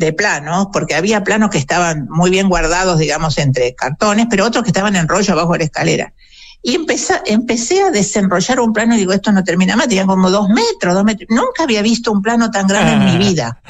de 0.00 0.14
planos, 0.14 0.68
porque 0.72 0.94
había 0.94 1.22
planos 1.22 1.50
que 1.50 1.58
estaban 1.58 2.08
muy 2.08 2.30
bien 2.30 2.48
guardados, 2.48 2.98
digamos, 2.98 3.36
entre 3.36 3.74
cartones, 3.74 4.26
pero 4.30 4.46
otros 4.46 4.64
que 4.64 4.70
estaban 4.70 4.96
en 4.96 5.06
rollo 5.06 5.34
abajo 5.34 5.52
de 5.52 5.58
la 5.58 5.64
escalera. 5.66 6.14
Y 6.62 6.74
empecé, 6.74 7.20
empecé 7.26 7.82
a 7.82 7.90
desenrollar 7.90 8.60
un 8.60 8.72
plano 8.72 8.94
y 8.94 8.98
digo, 8.98 9.12
esto 9.12 9.30
no 9.30 9.44
termina 9.44 9.76
más, 9.76 9.88
tenía 9.88 10.06
como 10.06 10.30
dos 10.30 10.48
metros, 10.48 10.94
dos 10.94 11.04
metros. 11.04 11.28
Nunca 11.30 11.64
había 11.64 11.82
visto 11.82 12.12
un 12.12 12.22
plano 12.22 12.50
tan 12.50 12.66
grande 12.66 12.92
en 12.92 13.04
mi 13.04 13.26
ah. 13.26 13.28
vida. 13.28 13.62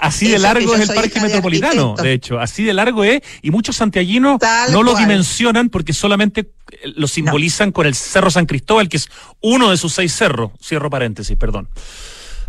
Así, 0.00 0.28
de 0.28 0.38
largo 0.38 0.74
es 0.76 0.88
el 0.88 0.94
Parque 0.94 1.20
Metropolitano, 1.20 1.96
de, 1.96 2.12
hecho, 2.12 2.38
así 2.38 2.62
de 2.62 2.72
largo 2.72 3.02
es, 3.02 3.20
y 3.42 3.50
muchos 3.50 3.76
santiaguinos 3.76 4.38
no 4.70 4.84
lo 4.84 4.94
dimensionan 4.94 5.70
porque 5.70 5.92
solamente 5.92 6.52
eh, 6.70 6.92
lo 6.94 7.08
simbolizan 7.08 7.72
con 7.72 7.86
el 7.86 7.96
Cerro 7.96 8.30
San 8.30 8.46
Cristóbal, 8.46 8.88
que 8.88 8.98
es 8.98 9.08
uno 9.40 9.70
de 9.70 9.76
sus 9.76 9.92
seis 9.92 10.14
cerros. 10.14 10.52
Cierro 10.62 10.88
paréntesis, 10.88 11.36
perdón. 11.36 11.68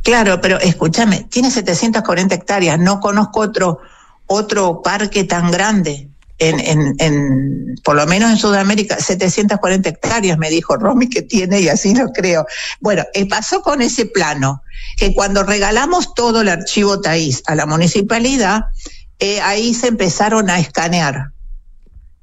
Claro, 0.04 0.42
pero 0.42 0.60
escúchame, 0.60 1.26
tiene 1.30 1.52
740 1.52 2.36
hectáreas, 2.36 2.80
no 2.80 3.00
conozco 3.00 3.42
otro, 3.42 3.80
otro 4.28 4.82
parque 4.82 5.24
tan 5.24 5.52
grande 5.52 6.10
en, 6.40 6.60
en, 6.62 6.96
en, 7.00 7.76
por 7.84 7.96
lo 7.96 8.06
menos 8.08 8.32
en 8.32 8.38
Sudamérica, 8.38 8.98
740 8.98 9.90
hectáreas, 9.90 10.38
me 10.38 10.50
dijo 10.50 10.78
Romy 10.78 11.10
que 11.10 11.22
tiene 11.22 11.60
y 11.60 11.68
así 11.68 11.94
lo 11.94 12.12
creo. 12.14 12.46
Bueno, 12.80 13.04
eh, 13.14 13.28
pasó 13.28 13.62
con 13.62 13.82
ese 13.82 14.06
plano, 14.06 14.64
que 14.96 15.14
cuando 15.14 15.44
regalamos 15.44 16.14
todo 16.14 16.42
el 16.42 16.50
archivo 16.50 17.02
TAIS 17.02 17.44
a 17.46 17.56
la 17.56 17.66
municipalidad, 17.66 18.66
eh, 19.20 19.42
ahí 19.42 19.74
se 19.74 19.88
empezaron 19.88 20.50
a 20.50 20.60
escanear 20.60 21.32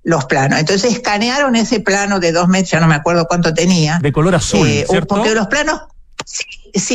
los 0.02 0.24
planos. 0.24 0.60
Entonces 0.60 0.94
escanearon 0.94 1.54
ese 1.54 1.80
plano 1.80 2.18
de 2.18 2.32
dos 2.32 2.48
metros, 2.48 2.70
ya 2.70 2.80
no 2.80 2.86
me 2.86 2.94
acuerdo 2.94 3.26
cuánto 3.26 3.52
tenía. 3.52 3.98
De 4.00 4.12
color 4.12 4.34
azul, 4.34 4.66
eh, 4.66 4.86
¿cierto? 4.88 5.16
Porque 5.16 5.34
los 5.34 5.48
planos, 5.48 5.82
sí, 6.24 6.44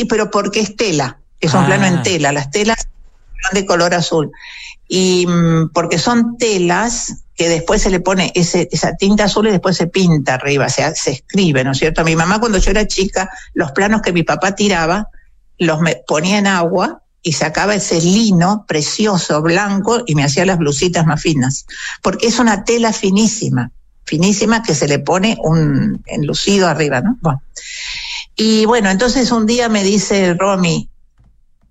pero 0.10 0.32
porque 0.32 0.60
es 0.60 0.76
tela, 0.76 1.20
es 1.39 1.54
un 1.54 1.65
plano 1.65 1.86
en 1.86 1.98
ah. 1.98 2.04
tela, 2.04 2.32
las 2.32 2.52
telas 2.52 2.88
son 3.44 3.54
de 3.54 3.65
color 3.65 3.94
azul 3.94 4.32
y 4.88 5.26
mm, 5.26 5.70
porque 5.74 5.98
son 5.98 6.38
telas 6.38 7.24
que 7.36 7.48
después 7.50 7.82
se 7.82 7.89
le 7.89 8.02
pone 8.02 8.32
ese, 8.36 8.67
esa 8.72 8.96
tinta 8.96 9.24
azul 9.24 9.48
y 9.48 9.52
después 9.52 9.78
se 9.78 9.88
pinta 9.88 10.36
arriba, 10.36 10.70
se, 10.70 10.94
se 10.96 11.12
escribe, 11.12 11.63
¿no 11.63 11.72
es 11.72 11.80
cierto? 11.80 12.02
A 12.02 12.04
mi 12.04 12.15
mamá 12.15 12.39
cuando 12.39 12.58
yo 12.58 12.72
era 12.72 12.86
chica, 12.86 13.30
los 13.54 13.72
planos 13.72 14.02
que 14.02 14.13
mi 14.13 14.24
papá 14.24 14.54
tiraba, 14.54 15.08
los 15.58 15.80
me 15.80 16.02
ponía 16.06 16.38
en 16.39 16.48
agua 16.48 17.02
y 17.24 17.34
sacaba 17.34 17.76
ese 17.76 18.02
lino 18.02 18.65
precioso, 18.67 19.41
blanco, 19.41 20.02
y 20.06 20.15
me 20.15 20.24
hacía 20.24 20.46
las 20.46 20.58
blusitas 20.58 21.06
más 21.06 21.22
finas, 21.22 21.65
porque 22.02 22.28
es 22.28 22.39
una 22.39 22.63
tela 22.63 22.94
finísima, 22.94 23.71
finísima 24.04 24.63
que 24.63 24.75
se 24.75 24.88
le 24.88 25.00
pone 25.00 25.38
un 25.42 26.04
enlucido 26.08 26.67
arriba, 26.67 27.02
¿no? 27.02 27.17
Bueno. 27.21 27.42
Y 28.36 28.65
bueno, 28.65 28.90
entonces 28.90 29.32
un 29.32 29.46
día 29.46 29.69
me 29.69 29.84
dice 29.84 30.34
Romy, 30.34 30.90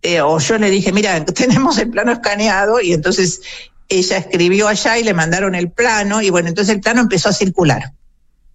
eh, 0.02 0.20
o 0.20 0.38
yo 0.38 0.58
le 0.58 0.70
dije, 0.70 0.92
mira, 0.92 1.24
tenemos 1.24 1.78
el 1.78 1.90
plano 1.90 2.12
escaneado 2.12 2.80
y 2.80 2.92
entonces 2.92 3.42
ella 3.88 4.18
escribió 4.18 4.68
allá 4.68 4.98
y 4.98 5.04
le 5.04 5.14
mandaron 5.14 5.54
el 5.54 5.70
plano 5.70 6.22
y 6.22 6.30
bueno, 6.30 6.48
entonces 6.48 6.74
el 6.74 6.80
plano 6.80 7.00
empezó 7.00 7.28
a 7.28 7.32
circular. 7.32 7.92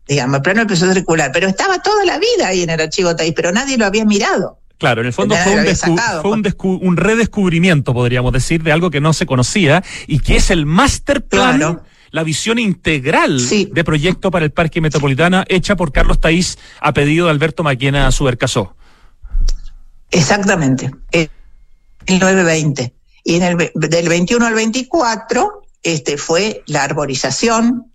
Digamos, 0.07 0.37
el 0.37 0.41
plano 0.43 0.61
empezó 0.61 0.89
a 0.89 0.93
circular, 0.93 1.31
pero 1.33 1.47
estaba 1.47 1.81
toda 1.81 2.05
la 2.05 2.19
vida 2.19 2.47
ahí 2.47 2.61
en 2.61 2.69
el 2.69 2.79
archivo 2.79 3.15
TAI, 3.15 3.31
pero 3.31 3.51
nadie 3.51 3.77
lo 3.77 3.85
había 3.85 4.05
mirado. 4.05 4.59
Claro, 4.77 5.01
en 5.01 5.07
el 5.07 5.13
fondo 5.13 5.35
fue, 5.37 5.53
un, 6.31 6.79
un, 6.81 6.97
redescubrimiento, 6.97 7.93
podríamos 7.93 8.33
decir, 8.33 8.61
de 8.61 8.73
algo 8.73 8.91
que 8.91 8.99
no 8.99 9.13
se 9.13 9.25
conocía 9.25 9.83
y 10.05 10.19
que 10.19 10.35
es 10.35 10.51
el 10.51 10.65
master 10.65 11.23
plan, 11.23 11.81
la 12.15 12.23
visión 12.23 12.59
integral 12.59 13.41
de 13.49 13.83
proyecto 13.83 14.31
para 14.31 14.45
el 14.45 14.51
Parque 14.51 14.79
Metropolitana 14.79 15.43
hecha 15.49 15.75
por 15.75 15.91
Carlos 15.91 16.21
Taís 16.21 16.57
a 16.79 16.93
pedido 16.93 17.25
de 17.25 17.31
Alberto 17.31 17.61
Maquena 17.61 18.09
Subercasó. 18.09 18.73
Exactamente, 20.11 20.91
el 21.11 21.29
920. 22.07 22.93
Y 23.25 23.35
en 23.35 23.43
el, 23.43 23.71
del 23.75 24.07
21 24.07 24.45
al 24.45 24.53
24 24.53 25.61
este, 25.83 26.17
fue 26.17 26.63
la 26.67 26.83
arborización 26.83 27.91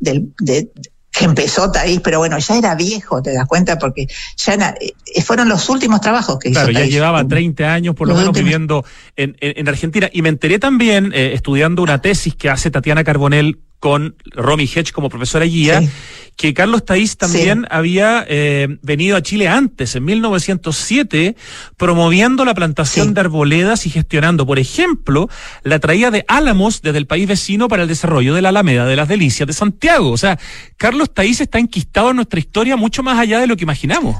del, 0.00 0.32
de, 0.40 0.70
que 1.10 1.24
empezó 1.24 1.70
Taís, 1.70 2.00
pero 2.00 2.18
bueno, 2.18 2.38
ya 2.38 2.56
era 2.56 2.74
viejo, 2.74 3.22
te 3.22 3.32
das 3.32 3.46
cuenta, 3.46 3.78
porque 3.78 4.06
ya 4.36 4.54
eh, 4.54 5.22
fueron 5.22 5.48
los 5.48 5.68
últimos 5.68 6.00
trabajos 6.00 6.38
que 6.38 6.50
hizo. 6.50 6.60
Claro, 6.60 6.72
ya 6.72 6.84
llevaba 6.86 7.26
30 7.26 7.72
años 7.72 7.94
por 7.94 8.08
lo 8.08 8.14
menos 8.14 8.32
viviendo 8.32 8.84
en, 9.16 9.36
en, 9.40 9.68
Argentina. 9.68 10.08
Y 10.12 10.22
me 10.22 10.28
enteré 10.28 10.58
también, 10.58 11.12
eh, 11.14 11.32
estudiando 11.34 11.82
una 11.82 12.00
tesis 12.00 12.34
que 12.34 12.50
hace 12.50 12.70
Tatiana 12.70 13.04
Carbonell 13.04 13.58
con 13.80 14.16
Romy 14.32 14.64
Hedge 14.64 14.92
como 14.92 15.08
profesora 15.08 15.44
guía, 15.44 15.82
que 16.36 16.54
Carlos 16.54 16.84
Taís 16.84 17.16
también 17.16 17.66
había 17.70 18.24
eh, 18.28 18.78
venido 18.82 19.16
a 19.16 19.22
Chile 19.22 19.48
antes, 19.48 19.94
en 19.94 20.04
1907, 20.04 21.36
promoviendo 21.76 22.44
la 22.44 22.54
plantación 22.54 23.14
de 23.14 23.20
arboledas 23.20 23.86
y 23.86 23.90
gestionando, 23.90 24.46
por 24.46 24.58
ejemplo, 24.58 25.28
la 25.62 25.78
traída 25.78 26.10
de 26.10 26.24
álamos 26.28 26.82
desde 26.82 26.98
el 26.98 27.06
país 27.06 27.28
vecino 27.28 27.68
para 27.68 27.82
el 27.82 27.88
desarrollo 27.88 28.34
de 28.34 28.42
la 28.42 28.48
Alameda 28.50 28.86
de 28.86 28.96
las 28.96 29.08
Delicias 29.08 29.46
de 29.46 29.52
Santiago. 29.52 30.10
O 30.10 30.18
sea, 30.18 30.38
Carlos 30.76 31.12
Taís 31.12 31.40
está 31.40 31.58
enquistado 31.58 32.10
en 32.10 32.16
nuestra 32.16 32.40
historia 32.40 32.76
mucho 32.76 33.02
más 33.02 33.18
allá 33.18 33.38
de 33.38 33.46
lo 33.46 33.56
que 33.56 33.64
imaginamos. 33.64 34.16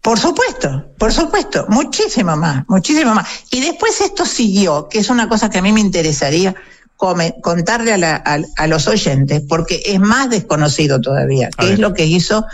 Por 0.00 0.18
supuesto, 0.18 0.86
por 0.96 1.12
supuesto, 1.12 1.66
muchísimo 1.68 2.36
más, 2.36 2.64
muchísimo 2.68 3.14
más. 3.14 3.28
Y 3.50 3.60
después 3.60 4.00
esto 4.00 4.24
siguió, 4.24 4.88
que 4.88 5.00
es 5.00 5.10
una 5.10 5.28
cosa 5.28 5.50
que 5.50 5.58
a 5.58 5.62
mí 5.62 5.72
me 5.72 5.80
interesaría 5.80 6.54
contarle 6.98 7.92
a, 7.92 8.66
los 8.66 8.88
oyentes, 8.88 9.42
porque 9.48 9.82
es 9.86 10.00
más 10.00 10.28
desconocido 10.30 11.00
todavía, 11.00 11.48
qué 11.56 11.72
es 11.72 11.78
lo 11.78 11.94
que 11.94 12.06
hizo 12.06 12.44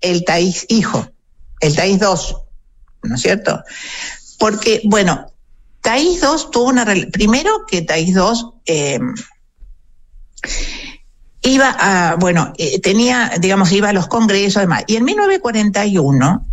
el 0.00 0.24
Taís 0.24 0.64
hijo, 0.68 1.10
el 1.60 1.74
Taís 1.74 1.98
2, 1.98 2.36
¿no 3.02 3.14
es 3.16 3.20
cierto? 3.20 3.62
Porque, 4.38 4.80
bueno, 4.84 5.26
Taís 5.82 6.20
2 6.20 6.50
tuvo 6.50 6.68
una... 6.68 6.86
Primero 7.12 7.66
que 7.66 7.82
Taís 7.82 8.14
2 8.14 8.46
em, 8.66 9.14
iba 11.42 11.70
a, 11.78 12.16
bueno, 12.16 12.52
eh, 12.58 12.80
tenía, 12.80 13.32
digamos, 13.40 13.72
iba 13.72 13.88
a 13.88 13.92
los 13.92 14.06
congresos, 14.06 14.58
además, 14.58 14.84
y 14.86 14.96
en 14.96 15.04
1941 15.04 16.46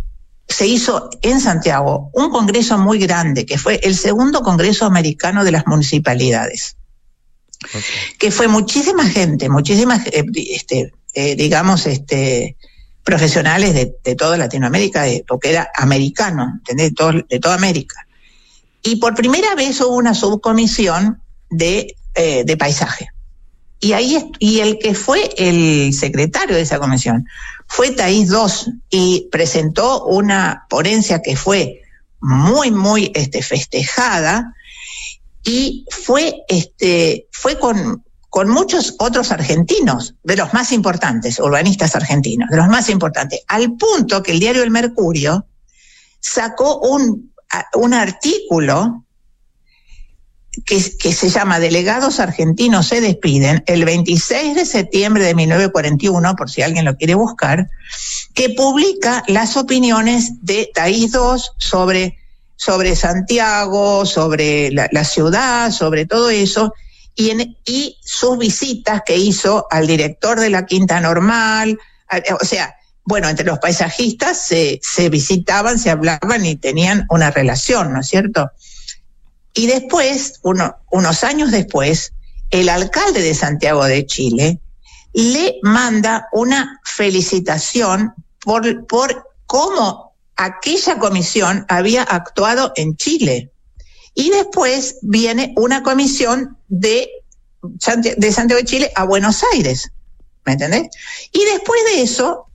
se 0.48 0.66
hizo 0.66 1.10
en 1.22 1.40
Santiago 1.40 2.10
un 2.14 2.30
congreso 2.30 2.78
muy 2.78 2.98
grande, 2.98 3.44
que 3.46 3.58
fue 3.58 3.80
el 3.82 3.94
segundo 3.94 4.42
Congreso 4.42 4.86
Americano 4.86 5.44
de 5.44 5.52
las 5.52 5.66
Municipalidades, 5.66 6.76
que 8.18 8.30
fue 8.30 8.48
muchísima 8.48 9.04
gente, 9.04 9.48
muchísimas, 9.48 10.06
eh, 10.08 10.24
este, 10.50 10.92
eh, 11.14 11.36
digamos, 11.36 11.86
este, 11.86 12.56
profesionales 13.02 13.74
de, 13.74 14.14
toda 14.16 14.36
Latinoamérica, 14.36 15.04
porque 15.26 15.50
era 15.50 15.70
americano, 15.74 16.60
De, 16.66 16.92
de 17.28 17.40
toda 17.40 17.54
América. 17.54 18.06
Y 18.82 18.96
por 18.96 19.14
primera 19.14 19.54
vez 19.54 19.80
hubo 19.80 19.96
una 19.96 20.14
subcomisión 20.14 21.20
de, 21.50 21.96
eh, 22.14 22.44
de 22.44 22.56
paisaje. 22.56 23.08
Y 23.80 23.92
ahí 23.92 24.30
y 24.38 24.60
el 24.60 24.78
que 24.78 24.94
fue 24.94 25.30
el 25.36 25.92
secretario 25.94 26.56
de 26.56 26.62
esa 26.62 26.78
comisión 26.78 27.26
fue 27.66 27.92
Taís 27.92 28.28
II 28.30 28.72
y 28.90 29.28
presentó 29.30 30.04
una 30.04 30.66
ponencia 30.68 31.22
que 31.22 31.36
fue 31.36 31.82
muy 32.20 32.72
muy 32.72 33.12
este 33.14 33.40
festejada 33.40 34.52
y 35.48 35.86
fue 35.90 36.44
este 36.48 37.26
fue 37.32 37.58
con 37.58 38.04
con 38.30 38.50
muchos 38.50 38.94
otros 38.98 39.32
argentinos, 39.32 40.14
de 40.22 40.36
los 40.36 40.52
más 40.52 40.70
importantes, 40.70 41.40
urbanistas 41.40 41.96
argentinos, 41.96 42.50
de 42.50 42.58
los 42.58 42.68
más 42.68 42.90
importantes, 42.90 43.40
al 43.48 43.74
punto 43.76 44.22
que 44.22 44.32
el 44.32 44.38
diario 44.38 44.62
El 44.62 44.70
Mercurio 44.70 45.46
sacó 46.20 46.78
un, 46.78 47.32
un 47.72 47.94
artículo 47.94 49.06
que, 50.64 50.80
se 50.80 51.28
llama 51.30 51.58
Delegados 51.58 52.20
Argentinos 52.20 52.88
se 52.88 53.00
despiden, 53.00 53.62
el 53.66 53.84
26 53.84 54.54
de 54.54 54.66
septiembre 54.66 55.24
de 55.24 55.34
1941, 55.34 56.36
por 56.36 56.50
si 56.50 56.62
alguien 56.62 56.84
lo 56.84 56.96
quiere 56.96 57.14
buscar, 57.14 57.70
que 58.34 58.50
publica 58.50 59.22
las 59.26 59.56
opiniones 59.56 60.42
de 60.42 60.70
Taís 60.74 61.14
II 61.14 61.40
sobre, 61.58 62.17
sobre 62.58 62.96
Santiago, 62.96 64.04
sobre 64.04 64.72
la, 64.72 65.04
ciudad, 65.04 65.70
sobre 65.70 66.06
todo 66.06 66.28
eso, 66.28 66.74
y, 67.14 67.96
sus 68.04 68.36
visitas 68.36 69.02
que 69.06 69.16
hizo 69.16 69.66
al 69.70 69.86
director 69.86 70.40
de 70.40 70.50
la 70.50 70.66
Quinta 70.66 71.00
Normal, 71.00 71.78
o 72.40 72.44
sea, 72.44 72.74
bueno, 73.04 73.28
entre 73.28 73.46
los 73.46 73.60
paisajistas 73.60 74.42
se, 74.44 75.08
visitaban, 75.08 75.78
se 75.78 75.90
hablaban 75.90 76.44
y 76.44 76.56
tenían 76.56 77.06
una 77.10 77.30
relación, 77.30 77.92
¿no 77.92 78.00
es 78.00 78.08
cierto? 78.08 78.50
Y 79.54 79.68
después, 79.68 80.40
unos 80.42 81.24
años 81.24 81.52
después, 81.52 82.12
el 82.50 82.68
alcalde 82.68 83.22
de 83.22 83.34
Santiago 83.34 83.84
de 83.84 84.04
Chile 84.04 84.60
le 85.12 85.60
manda 85.62 86.26
una 86.32 86.80
felicitación 86.84 88.14
por 88.40 89.28
cómo 89.46 90.07
aquella 90.38 90.98
comisión 90.98 91.66
había 91.68 92.04
actuado 92.04 92.72
en 92.76 92.96
Chile. 92.96 93.50
Y 94.14 94.30
después 94.30 94.98
viene 95.02 95.52
una 95.56 95.82
comisión 95.82 96.56
de, 96.68 97.10
de 97.62 98.32
Santiago 98.32 98.60
de 98.60 98.64
Chile 98.64 98.92
a 98.94 99.04
Buenos 99.04 99.44
Aires. 99.52 99.92
¿Me 100.46 100.52
entendés? 100.52 100.88
Y 101.32 101.44
después 101.44 101.80
de 101.92 102.02
eso, 102.02 102.46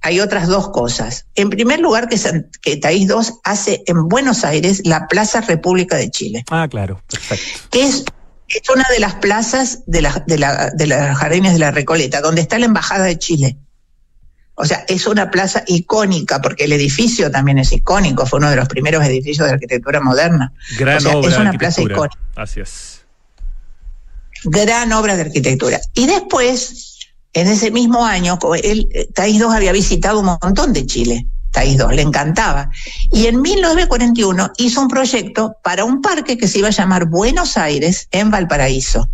hay 0.00 0.20
otras 0.20 0.48
dos 0.48 0.70
cosas. 0.70 1.26
En 1.34 1.50
primer 1.50 1.80
lugar, 1.80 2.08
que, 2.08 2.18
que 2.62 2.76
Taís 2.76 3.08
II 3.08 3.16
hace 3.42 3.82
en 3.86 4.08
Buenos 4.08 4.44
Aires 4.44 4.82
la 4.84 5.08
Plaza 5.08 5.40
República 5.40 5.96
de 5.96 6.10
Chile. 6.10 6.44
Ah, 6.50 6.66
claro, 6.70 7.02
perfecto. 7.10 7.68
Que 7.70 7.84
es, 7.84 8.04
es 8.48 8.70
una 8.70 8.86
de 8.90 9.00
las 9.00 9.16
plazas 9.16 9.80
de, 9.86 10.02
la, 10.02 10.24
de, 10.26 10.38
la, 10.38 10.70
de 10.70 10.86
las 10.86 11.18
jardines 11.18 11.52
de 11.52 11.58
la 11.58 11.70
Recoleta, 11.70 12.20
donde 12.20 12.42
está 12.42 12.58
la 12.58 12.66
Embajada 12.66 13.04
de 13.04 13.18
Chile. 13.18 13.58
O 14.56 14.64
sea, 14.64 14.84
es 14.86 15.06
una 15.06 15.30
plaza 15.30 15.64
icónica, 15.66 16.40
porque 16.40 16.64
el 16.64 16.72
edificio 16.72 17.30
también 17.30 17.58
es 17.58 17.72
icónico, 17.72 18.24
fue 18.24 18.38
uno 18.38 18.50
de 18.50 18.56
los 18.56 18.68
primeros 18.68 19.04
edificios 19.04 19.48
de 19.48 19.54
arquitectura 19.54 20.00
moderna. 20.00 20.52
Gran 20.78 21.04
obra 21.06 21.30
es 21.30 21.38
una 21.38 21.52
plaza 21.54 21.82
icónica. 21.82 22.18
Así 22.36 22.60
es. 22.60 23.02
Gran 24.44 24.92
obra 24.92 25.16
de 25.16 25.22
arquitectura. 25.22 25.80
Y 25.94 26.06
después, 26.06 26.98
en 27.32 27.48
ese 27.48 27.70
mismo 27.70 28.04
año, 28.04 28.38
él, 28.62 28.88
eh, 28.92 29.08
Taís 29.12 29.36
II 29.36 29.46
había 29.50 29.72
visitado 29.72 30.20
un 30.20 30.26
montón 30.40 30.72
de 30.72 30.86
Chile. 30.86 31.26
Taís 31.50 31.78
II, 31.78 31.96
le 31.96 32.02
encantaba. 32.02 32.70
Y 33.12 33.26
en 33.26 33.40
1941 33.40 34.52
hizo 34.58 34.80
un 34.80 34.88
proyecto 34.88 35.56
para 35.62 35.84
un 35.84 36.00
parque 36.00 36.36
que 36.36 36.46
se 36.46 36.58
iba 36.58 36.68
a 36.68 36.72
llamar 36.72 37.06
Buenos 37.06 37.56
Aires 37.56 38.08
en 38.12 38.30
Valparaíso, 38.30 39.08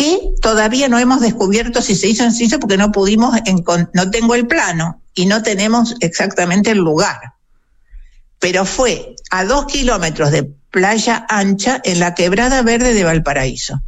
que 0.00 0.32
todavía 0.40 0.88
no 0.88 0.98
hemos 0.98 1.20
descubierto 1.20 1.82
si 1.82 1.94
se 1.94 2.08
hizo 2.08 2.24
en 2.24 2.32
Suiza 2.32 2.58
porque 2.58 2.78
no 2.78 2.90
pudimos, 2.90 3.34
no 3.92 4.10
tengo 4.10 4.34
el 4.34 4.46
plano 4.46 5.02
y 5.14 5.26
no 5.26 5.42
tenemos 5.42 5.94
exactamente 6.00 6.70
el 6.70 6.78
lugar. 6.78 7.34
Pero 8.38 8.64
fue 8.64 9.14
a 9.30 9.44
dos 9.44 9.66
kilómetros 9.66 10.30
de 10.30 10.44
playa 10.70 11.26
ancha 11.28 11.82
en 11.84 12.00
la 12.00 12.14
quebrada 12.14 12.62
verde 12.62 12.94
de 12.94 13.04
Valparaíso. 13.04 13.82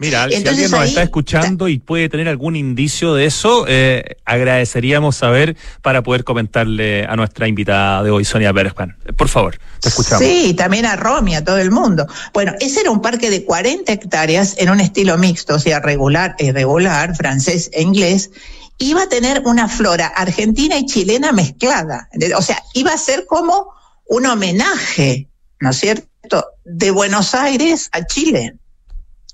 Mira, 0.00 0.26
si 0.30 0.48
alguien 0.48 0.70
nos 0.70 0.88
está 0.88 1.02
escuchando 1.02 1.68
y 1.68 1.78
puede 1.78 2.08
tener 2.08 2.26
algún 2.26 2.56
indicio 2.56 3.12
de 3.12 3.26
eso, 3.26 3.66
eh, 3.68 4.16
agradeceríamos 4.24 5.14
saber 5.14 5.58
para 5.82 6.02
poder 6.02 6.24
comentarle 6.24 7.04
a 7.04 7.16
nuestra 7.16 7.46
invitada 7.48 8.02
de 8.02 8.10
hoy, 8.10 8.24
Sonia 8.24 8.50
Bergman. 8.50 8.96
Por 9.14 9.28
favor, 9.28 9.58
te 9.78 9.90
escuchamos. 9.90 10.24
Sí, 10.24 10.54
también 10.54 10.86
a 10.86 10.96
Romy, 10.96 11.34
a 11.34 11.44
todo 11.44 11.58
el 11.58 11.70
mundo. 11.70 12.06
Bueno, 12.32 12.54
ese 12.60 12.80
era 12.80 12.90
un 12.90 13.02
parque 13.02 13.28
de 13.28 13.44
40 13.44 13.92
hectáreas 13.92 14.54
en 14.56 14.70
un 14.70 14.80
estilo 14.80 15.18
mixto, 15.18 15.56
o 15.56 15.58
sea, 15.58 15.80
regular 15.80 16.34
e 16.38 16.46
irregular, 16.46 17.14
francés 17.14 17.68
e 17.74 17.82
inglés. 17.82 18.30
Iba 18.78 19.02
a 19.02 19.08
tener 19.10 19.42
una 19.44 19.68
flora 19.68 20.06
argentina 20.06 20.78
y 20.78 20.86
chilena 20.86 21.32
mezclada. 21.32 22.08
O 22.38 22.42
sea, 22.42 22.62
iba 22.72 22.94
a 22.94 22.96
ser 22.96 23.26
como 23.26 23.74
un 24.08 24.24
homenaje, 24.24 25.28
¿no 25.58 25.70
es 25.72 25.76
cierto?, 25.76 26.46
de 26.64 26.90
Buenos 26.90 27.34
Aires 27.34 27.90
a 27.92 28.06
Chile. 28.06 28.54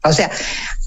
O 0.08 0.12
sea, 0.12 0.30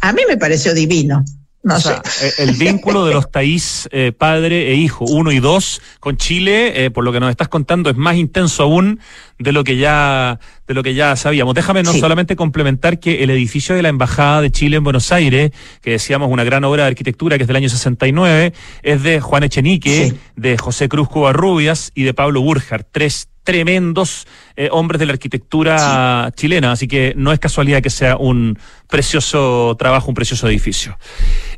a 0.02 0.14
mí 0.14 0.22
me 0.28 0.38
pareció 0.38 0.74
divino. 0.74 1.24
No 1.62 1.78
sé. 1.78 1.92
Eh, 2.22 2.32
el 2.38 2.54
vínculo 2.54 3.06
de 3.06 3.14
los 3.14 3.30
Taís 3.30 3.90
eh, 3.92 4.14
padre 4.18 4.72
e 4.72 4.76
hijo, 4.76 5.04
uno 5.04 5.34
y 5.34 5.40
dos, 5.40 5.82
con 6.00 6.16
Chile, 6.16 6.86
eh, 6.86 6.90
por 6.90 7.04
lo 7.04 7.12
que 7.12 7.20
nos 7.20 7.30
estás 7.30 7.50
contando, 7.50 7.90
es 7.90 7.98
más 7.98 8.16
intenso 8.16 8.64
aún 8.64 9.02
de 9.38 9.52
lo 9.52 9.66
que 9.66 9.76
ya, 9.76 10.40
de 10.68 10.74
lo 10.74 10.84
que 10.84 10.94
ya 10.94 11.18
sabíamos. 11.18 11.54
Déjame 11.56 11.84
no 11.84 11.94
solamente 11.94 12.38
complementar 12.38 13.00
que 13.00 13.24
el 13.24 13.30
edificio 13.30 13.76
de 13.76 13.82
la 13.82 13.90
Embajada 13.90 14.42
de 14.42 14.52
Chile 14.52 14.78
en 14.78 14.86
Buenos 14.86 15.12
Aires, 15.12 15.52
que 15.82 15.92
decíamos 15.92 16.32
una 16.32 16.46
gran 16.46 16.64
obra 16.64 16.84
de 16.84 16.90
arquitectura 16.90 17.36
que 17.36 17.44
es 17.44 17.48
del 17.48 17.58
año 17.58 17.70
69, 17.70 18.54
es 18.82 19.04
de 19.04 19.20
Juan 19.20 19.44
Echenique, 19.44 20.16
de 20.38 20.58
José 20.58 20.88
Cruz 20.88 21.10
Covarrubias 21.10 21.92
y 21.94 22.04
de 22.04 22.14
Pablo 22.14 22.40
Burjar, 22.42 22.86
tres 22.90 23.28
tremendos 23.44 24.28
eh, 24.62 24.68
hombres 24.74 25.00
de 25.00 25.06
la 25.06 25.14
arquitectura 25.14 26.34
chilena, 26.36 26.74
así 26.74 26.86
que 26.86 27.14
no 27.16 27.32
es 27.32 27.40
casualidad 27.40 27.82
que 27.82 27.90
sea 27.90 28.18
un 28.18 28.60
precioso 28.90 29.74
trabajo, 29.80 30.10
un 30.10 30.16
precioso 30.16 30.50
edificio. 30.50 30.98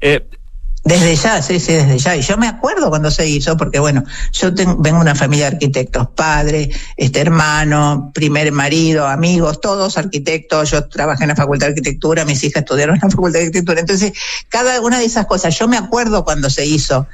Eh, 0.02 0.30
desde 0.84 1.16
ya, 1.16 1.41
sí, 1.41 1.60
sí, 1.60 1.74
desde 1.74 1.97
ya. 1.97 2.16
Y 2.16 2.22
yo 2.22 2.38
me 2.38 2.47
acuerdo 2.47 2.89
cuando 2.89 3.10
se 3.10 3.28
hizo, 3.28 3.58
porque 3.58 3.80
bueno, 3.80 4.04
yo 4.32 4.54
tengo, 4.54 4.78
vengo 4.78 4.97
de 4.97 5.02
una 5.02 5.16
familia 5.16 5.49
de 5.49 5.56
arquitectos, 5.56 6.10
padre, 6.16 6.70
este 6.95 7.22
hermano, 7.22 8.12
primer 8.14 8.52
marido, 8.52 9.08
amigos, 9.08 9.62
todos 9.62 9.97
arquitectos. 9.97 10.70
Yo 10.70 10.88
trabajé 10.88 11.24
en 11.24 11.30
la 11.30 11.36
Facultad 11.36 11.66
de 11.66 11.72
Arquitectura, 11.72 12.24
mis 12.24 12.43
hijas 12.43 12.62
estudiaron 12.62 12.97
en 12.97 13.02
la 13.02 13.10
Facultad 13.10 13.39
de 13.39 13.45
Arquitectura. 13.45 13.80
Entonces, 13.80 14.14
cada 14.47 14.80
una 14.80 14.99
de 14.99 15.06
esas 15.06 15.26
cosas, 15.26 15.58
yo 15.58 15.68
me 15.68 15.78
acuerdo 15.78 16.24
cuando 16.24 16.52
se 16.52 16.68
hizo 16.68 17.08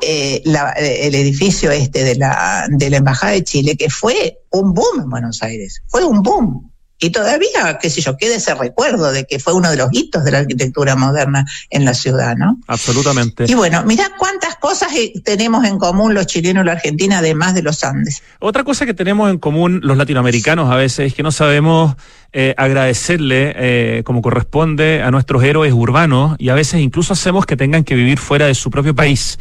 eh, 0.00 0.42
el 0.44 1.14
edificio 1.14 1.70
este 1.70 2.04
de 2.04 2.16
la, 2.16 2.66
de 2.68 2.90
la 2.90 2.96
Embajada 2.98 3.32
de 3.32 3.44
Chile, 3.44 3.76
que 3.76 3.90
fue 3.90 4.40
un 4.50 4.74
boom 4.74 5.02
en 5.02 5.10
Buenos 5.10 5.42
Aires, 5.42 5.82
fue 5.86 6.04
un 6.04 6.22
boom. 6.22 6.73
Y 7.00 7.10
todavía, 7.10 7.78
qué 7.80 7.90
sé 7.90 8.00
yo, 8.00 8.16
queda 8.16 8.36
ese 8.36 8.54
recuerdo 8.54 9.10
de 9.10 9.24
que 9.24 9.40
fue 9.40 9.52
uno 9.52 9.68
de 9.68 9.76
los 9.76 9.88
hitos 9.92 10.24
de 10.24 10.30
la 10.30 10.38
arquitectura 10.38 10.94
moderna 10.94 11.44
en 11.70 11.84
la 11.84 11.92
ciudad, 11.92 12.36
¿no? 12.36 12.58
Absolutamente. 12.68 13.46
Y 13.48 13.54
bueno, 13.54 13.82
mira 13.84 14.12
cuántas 14.16 14.56
cosas 14.56 14.92
eh, 14.94 15.12
tenemos 15.24 15.64
en 15.64 15.78
común 15.78 16.14
los 16.14 16.26
chilenos 16.26 16.62
y 16.62 16.66
los 16.66 16.76
argentinos, 16.76 17.18
además 17.18 17.54
de 17.54 17.62
los 17.62 17.82
Andes. 17.82 18.22
Otra 18.38 18.62
cosa 18.62 18.86
que 18.86 18.94
tenemos 18.94 19.28
en 19.28 19.38
común 19.38 19.80
los 19.82 19.96
latinoamericanos 19.96 20.70
a 20.70 20.76
veces 20.76 21.08
es 21.08 21.14
que 21.14 21.24
no 21.24 21.32
sabemos 21.32 21.96
eh, 22.32 22.54
agradecerle 22.56 23.52
eh, 23.56 24.02
como 24.04 24.22
corresponde 24.22 25.02
a 25.02 25.10
nuestros 25.10 25.42
héroes 25.42 25.72
urbanos 25.72 26.36
y 26.38 26.48
a 26.50 26.54
veces 26.54 26.80
incluso 26.80 27.12
hacemos 27.12 27.44
que 27.44 27.56
tengan 27.56 27.82
que 27.82 27.96
vivir 27.96 28.18
fuera 28.18 28.46
de 28.46 28.54
su 28.54 28.70
propio 28.70 28.94
país. 28.94 29.38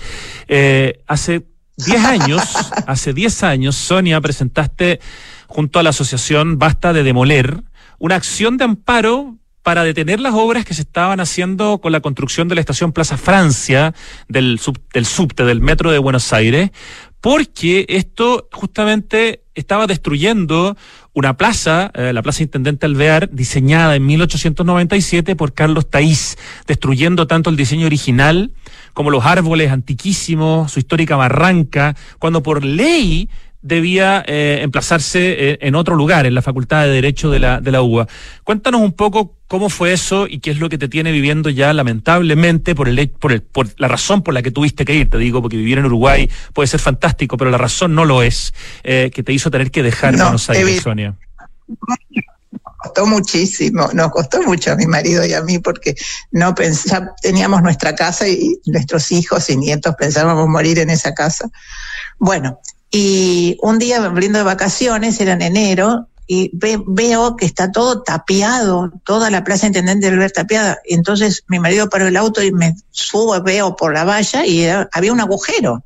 hace 1.08 1.46
10 1.78 2.04
años, 2.04 2.42
hace 2.88 3.14
10 3.14 3.44
años, 3.44 3.76
Sonia, 3.76 4.20
presentaste 4.22 5.00
junto 5.54 5.78
a 5.78 5.84
la 5.84 5.92
asociación 5.92 6.58
Basta 6.58 6.94
de 6.94 7.04
Demoler, 7.04 7.62
una 8.00 8.16
acción 8.16 8.58
de 8.58 8.64
amparo 8.64 9.38
para 9.62 9.84
detener 9.84 10.20
las 10.20 10.34
obras 10.34 10.66
que 10.66 10.74
se 10.74 10.82
estaban 10.82 11.20
haciendo 11.20 11.78
con 11.78 11.92
la 11.92 12.00
construcción 12.00 12.48
de 12.48 12.56
la 12.56 12.62
estación 12.62 12.92
Plaza 12.92 13.18
Francia 13.18 13.94
del, 14.28 14.60
del 14.94 15.06
subte 15.06 15.46
del 15.46 15.62
metro 15.62 15.92
de 15.92 16.00
Buenos 16.00 16.34
Aires, 16.34 16.72
porque 17.22 17.86
esto 17.88 18.50
justamente 18.52 19.44
estaba 19.54 19.86
destruyendo 19.86 20.76
una 21.14 21.38
plaza, 21.38 21.92
eh, 21.94 22.14
la 22.14 22.24
Plaza 22.24 22.42
Intendente 22.42 22.88
Alvear, 22.88 23.30
diseñada 23.32 23.96
en 23.96 24.08
1897 24.08 25.36
por 25.36 25.54
Carlos 25.54 25.88
Taís, 25.88 26.36
destruyendo 26.66 27.28
tanto 27.28 27.52
el 27.52 27.58
diseño 27.58 27.86
original 27.86 28.52
como 28.94 29.12
los 29.12 29.24
árboles 29.24 29.72
antiquísimos, 29.72 30.72
su 30.72 30.80
histórica 30.80 31.16
barranca, 31.16 31.96
cuando 32.18 32.42
por 32.42 32.66
ley 32.66 33.30
debía 33.64 34.24
eh, 34.28 34.60
emplazarse 34.62 35.52
eh, 35.52 35.58
en 35.62 35.74
otro 35.74 35.96
lugar, 35.96 36.26
en 36.26 36.36
la 36.36 36.42
Facultad 36.42 36.84
de 36.84 36.90
Derecho 36.90 37.32
de 37.32 37.40
la, 37.40 37.60
de 37.60 37.72
la 37.72 37.82
UBA. 37.82 38.08
Cuéntanos 38.44 38.82
un 38.82 38.92
poco 38.92 39.38
cómo 39.48 39.70
fue 39.70 39.94
eso 39.94 40.28
y 40.28 40.40
qué 40.40 40.52
es 40.52 40.60
lo 40.60 40.70
que 40.70 40.78
te 40.78 40.90
tiene 40.90 41.12
viviendo 41.12 41.50
ya 41.50 41.74
lamentablemente 41.74 42.76
por, 42.76 42.88
el, 42.88 43.10
por, 43.10 43.32
el, 43.32 43.42
por 43.42 43.68
la 43.78 43.88
razón 43.88 44.22
por 44.22 44.34
la 44.34 44.44
que 44.44 44.52
tuviste 44.52 44.86
que 44.86 44.94
ir, 44.94 45.10
te 45.10 45.18
digo, 45.18 45.42
porque 45.42 45.58
vivir 45.58 45.80
en 45.80 45.86
Uruguay 45.86 46.30
puede 46.54 46.68
ser 46.68 46.80
fantástico, 46.80 47.38
pero 47.38 47.50
la 47.50 47.58
razón 47.58 47.96
no 47.96 48.06
lo 48.06 48.22
es, 48.22 48.54
eh, 48.84 49.10
que 49.14 49.24
te 49.24 49.34
hizo 49.34 49.50
tener 49.50 49.72
que 49.72 49.82
dejar 49.82 50.16
Buenos 50.16 50.50
Aires, 50.50 50.82
Sonia 50.82 51.16
costó 52.84 53.06
muchísimo, 53.06 53.90
nos 53.94 54.12
costó 54.12 54.42
mucho 54.44 54.74
a 54.74 54.76
mi 54.76 54.86
marido 54.88 55.26
y 55.26 55.34
a 55.34 55.42
mí 55.42 55.58
porque 55.60 55.96
no 56.32 56.54
teníamos 57.22 57.62
nuestra 57.62 57.96
casa 57.96 58.28
y 58.28 58.60
nuestros 58.66 59.10
hijos 59.14 59.50
y 59.50 59.56
nietos 59.56 59.96
pensábamos 59.98 60.50
morir 60.50 60.80
en 60.80 60.90
esa 60.90 61.14
casa. 61.14 61.50
Bueno, 62.20 62.60
y 62.96 63.58
un 63.64 63.80
día 63.80 64.06
abriendo 64.06 64.38
de 64.38 64.46
vacaciones, 64.46 65.20
era 65.20 65.34
en 65.34 65.42
enero, 65.42 66.08
y 66.28 66.52
veo 66.54 67.36
que 67.36 67.48
está 67.48 67.72
todo 67.72 68.04
tapiado, 68.04 68.92
toda 69.04 69.32
la 69.32 69.44
plaza 69.44 69.66
Intendente 69.66 70.12
del 70.12 70.20
ver 70.20 70.32
tapiada. 70.32 70.78
Y 70.88 70.94
entonces 70.94 71.44
mi 71.48 71.60
marido 71.60 71.90
paró 71.90 72.08
el 72.08 72.16
auto 72.16 72.44
y 72.44 72.52
me 72.52 72.76
subo, 72.92 73.42
veo 73.42 73.76
por 73.76 73.94
la 73.94 74.04
valla 74.04 74.46
y 74.46 74.68
había 74.92 75.12
un 75.12 75.20
agujero. 75.20 75.84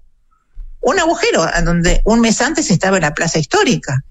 Un 0.82 0.99
agujero 0.99 1.45
donde 1.64 2.01
un 2.03 2.20
mes 2.20 2.41
antes 2.41 2.70
estaba 2.70 2.97
en 2.97 3.03
la 3.03 3.14
plaza 3.14 3.39
histórica. 3.39 4.03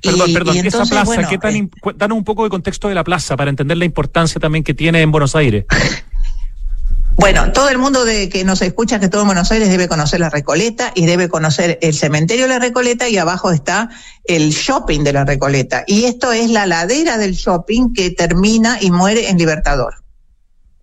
Perdón, 0.00 0.32
perdón, 0.32 0.56
esa 0.58 0.84
plaza, 0.84 1.28
¿qué 1.28 1.38
tan, 1.38 1.54
eh, 1.56 1.68
danos 1.96 2.16
un 2.16 2.24
poco 2.24 2.44
de 2.44 2.50
contexto 2.50 2.88
de 2.88 2.94
la 2.94 3.02
plaza 3.02 3.36
para 3.36 3.50
entender 3.50 3.76
la 3.76 3.86
importancia 3.86 4.40
también 4.40 4.62
que 4.62 4.74
tiene 4.74 5.00
en 5.00 5.10
Buenos 5.10 5.34
Aires. 5.34 5.64
Bueno, 7.16 7.52
todo 7.52 7.68
el 7.68 7.78
mundo 7.78 8.04
de 8.04 8.28
que 8.28 8.44
nos 8.44 8.60
escucha 8.60 8.98
que 8.98 9.08
todo 9.08 9.22
en 9.22 9.28
Buenos 9.28 9.50
Aires 9.50 9.68
debe 9.68 9.88
conocer 9.88 10.20
la 10.20 10.30
Recoleta 10.30 10.92
y 10.94 11.06
debe 11.06 11.28
conocer 11.28 11.78
el 11.80 11.94
cementerio 11.94 12.44
de 12.44 12.50
la 12.50 12.58
Recoleta 12.58 13.08
y 13.08 13.16
abajo 13.18 13.50
está 13.50 13.88
el 14.24 14.50
shopping 14.50 15.04
de 15.04 15.12
la 15.12 15.24
Recoleta. 15.24 15.84
Y 15.86 16.04
esto 16.04 16.32
es 16.32 16.50
la 16.50 16.66
ladera 16.66 17.16
del 17.16 17.32
shopping 17.32 17.92
que 17.94 18.10
termina 18.10 18.78
y 18.80 18.90
muere 18.90 19.30
en 19.30 19.38
Libertador. 19.38 19.94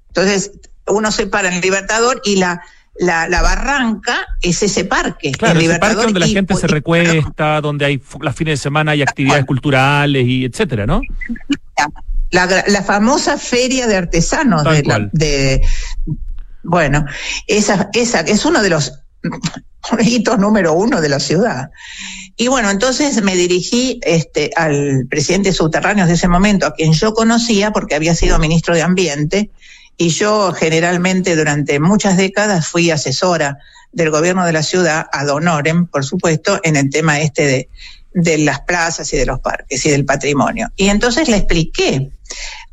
Entonces, 0.08 0.52
uno 0.88 1.12
se 1.12 1.28
para 1.28 1.54
en 1.54 1.62
Libertador 1.62 2.22
y 2.24 2.38
la, 2.38 2.62
la, 2.96 3.28
la 3.28 3.42
barranca 3.42 4.26
es 4.42 4.64
ese 4.64 4.86
parque. 4.86 5.32
Claro, 5.34 5.60
ese 5.60 5.80
parque 5.80 6.02
donde 6.02 6.20
la 6.20 6.28
gente 6.28 6.56
se 6.56 6.68
recuesta, 6.68 7.62
donde 7.62 7.86
hay 7.86 8.02
las 8.22 8.36
fines 8.36 8.60
de 8.60 8.64
semana 8.64 8.92
hay 8.92 9.02
actividades 9.02 9.46
culturales 9.46 10.26
y 10.26 10.46
etcétera, 10.46 10.86
¿no? 10.86 11.02
La, 12.32 12.64
la 12.68 12.84
famosa 12.84 13.38
feria 13.38 13.88
de 13.88 13.98
artesanos 13.98 14.64
de, 14.64 15.10
de, 15.12 15.62
bueno, 16.64 17.06
esa, 17.48 17.90
esa 17.94 18.22
es 18.22 18.46
uno 18.46 18.62
de 18.62 18.70
los 18.70 18.94
hitos 20.00 20.40
número 20.40 20.74
uno 20.74 21.02
de 21.02 21.10
la 21.10 21.20
ciudad. 21.20 21.72
Y 22.38 22.48
bueno, 22.48 22.70
entonces 22.70 23.22
me 23.22 23.36
dirigí 23.36 24.00
este, 24.04 24.52
al 24.56 25.06
presidente 25.10 25.52
subterráneo 25.52 26.08
de 26.08 26.14
ese 26.14 26.28
momento, 26.28 26.66
a 26.66 26.74
quien 26.74 26.94
yo 26.94 27.14
conocía 27.14 27.72
porque 27.72 27.96
había 27.96 28.16
sido 28.16 28.40
ministro 28.40 28.74
de 28.74 28.82
Ambiente, 28.82 29.52
y 29.98 30.10
yo 30.10 30.54
generalmente 30.54 31.36
durante 31.36 31.80
muchas 31.80 32.18
décadas 32.18 32.68
fui 32.68 32.90
asesora 32.90 33.58
del 33.92 34.10
gobierno 34.10 34.46
de 34.46 34.54
la 34.54 34.64
ciudad, 34.64 35.06
ad 35.12 35.30
honorem, 35.30 35.86
por 35.86 36.06
supuesto, 36.06 36.60
en 36.64 36.78
el 36.78 36.90
tema 36.90 37.20
este 37.20 37.46
de, 37.46 37.70
de 38.14 38.38
las 38.40 38.62
plazas 38.62 39.12
y 39.14 39.18
de 39.18 39.26
los 39.26 39.40
parques 39.40 39.86
y 39.86 39.90
del 39.90 40.06
patrimonio. 40.06 40.70
Y 40.76 40.90
entonces 40.90 41.28
le 41.30 41.38
expliqué 41.38 42.12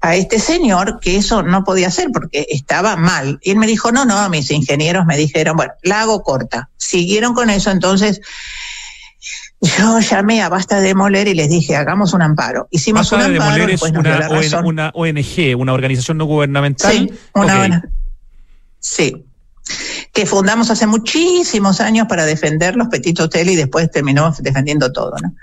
a 0.01 0.14
este 0.14 0.39
señor 0.39 1.01
que 1.01 1.16
eso 1.16 1.43
no 1.43 1.64
podía 1.64 1.89
hacer 1.89 2.09
porque 2.12 2.47
estaba 2.51 2.97
mal. 2.97 3.39
Y 3.43 3.53
él 3.53 3.59
me 3.59 3.66
dijo, 3.66 3.93
no, 3.93 4.05
no, 4.05 4.28
mis 4.30 4.51
ingenieros 4.51 5.07
me 5.07 5.16
dijeron, 5.16 5.57
bueno, 5.57 5.72
la 5.82 6.03
hago 6.03 6.22
corta. 6.22 6.70
Siguieron 6.76 7.34
con 7.34 7.51
eso, 7.51 7.70
entonces 7.70 8.20
yo 9.61 9.99
llamé 9.99 10.43
a 10.43 10.49
Basta 10.49 10.80
de 10.80 10.89
Demoler 10.89 11.26
y 11.26 11.34
les 11.34 11.51
dije, 11.51 11.74
hagamos 11.74 12.14
un 12.14 12.22
amparo. 12.22 12.68
Hicimos 12.70 13.11
un 13.12 13.22
amparo. 13.22 13.68
es 13.68 13.82
una, 13.82 14.61
una, 14.62 14.93
ONG, 14.95 15.57
una 15.57 15.72
organización 15.72 16.18
no 16.18 16.26
gubernamental. 16.26 16.93
Sí, 16.93 17.11
una 17.34 17.82
Sí, 18.80 19.26
que 20.18 20.26
fundamos 20.26 20.68
hace 20.68 20.88
muchísimos 20.88 21.80
años 21.80 22.08
para 22.08 22.26
defender 22.26 22.74
los 22.74 22.88
petit 22.88 23.20
hotel 23.20 23.50
y 23.50 23.54
después 23.54 23.88
terminó 23.88 24.34
defendiendo 24.40 24.90
todo, 24.90 25.14
¿no? 25.22 25.36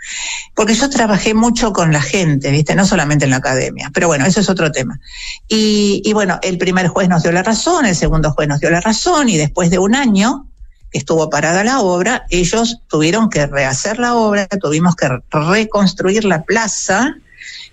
Porque 0.53 0.73
yo 0.73 0.89
trabajé 0.89 1.33
mucho 1.33 1.71
con 1.71 1.93
la 1.93 2.01
gente, 2.01 2.51
¿viste? 2.51 2.75
No 2.75 2.83
solamente 2.83 3.23
en 3.23 3.31
la 3.31 3.37
academia, 3.37 3.89
pero 3.93 4.07
bueno, 4.07 4.25
eso 4.25 4.41
es 4.41 4.49
otro 4.49 4.73
tema. 4.73 4.99
Y, 5.47 6.01
y 6.03 6.11
bueno, 6.11 6.39
el 6.41 6.57
primer 6.57 6.89
juez 6.89 7.07
nos 7.07 7.23
dio 7.23 7.31
la 7.31 7.41
razón, 7.41 7.85
el 7.85 7.95
segundo 7.95 8.33
juez 8.33 8.49
nos 8.49 8.59
dio 8.59 8.69
la 8.69 8.81
razón 8.81 9.29
y 9.29 9.37
después 9.37 9.69
de 9.69 9.79
un 9.79 9.95
año 9.95 10.45
que 10.91 10.97
estuvo 10.97 11.29
parada 11.29 11.63
la 11.63 11.79
obra, 11.79 12.25
ellos 12.29 12.79
tuvieron 12.89 13.29
que 13.29 13.47
rehacer 13.47 13.97
la 13.97 14.15
obra, 14.15 14.45
tuvimos 14.47 14.97
que 14.97 15.07
reconstruir 15.31 16.25
la 16.25 16.43
plaza, 16.43 17.15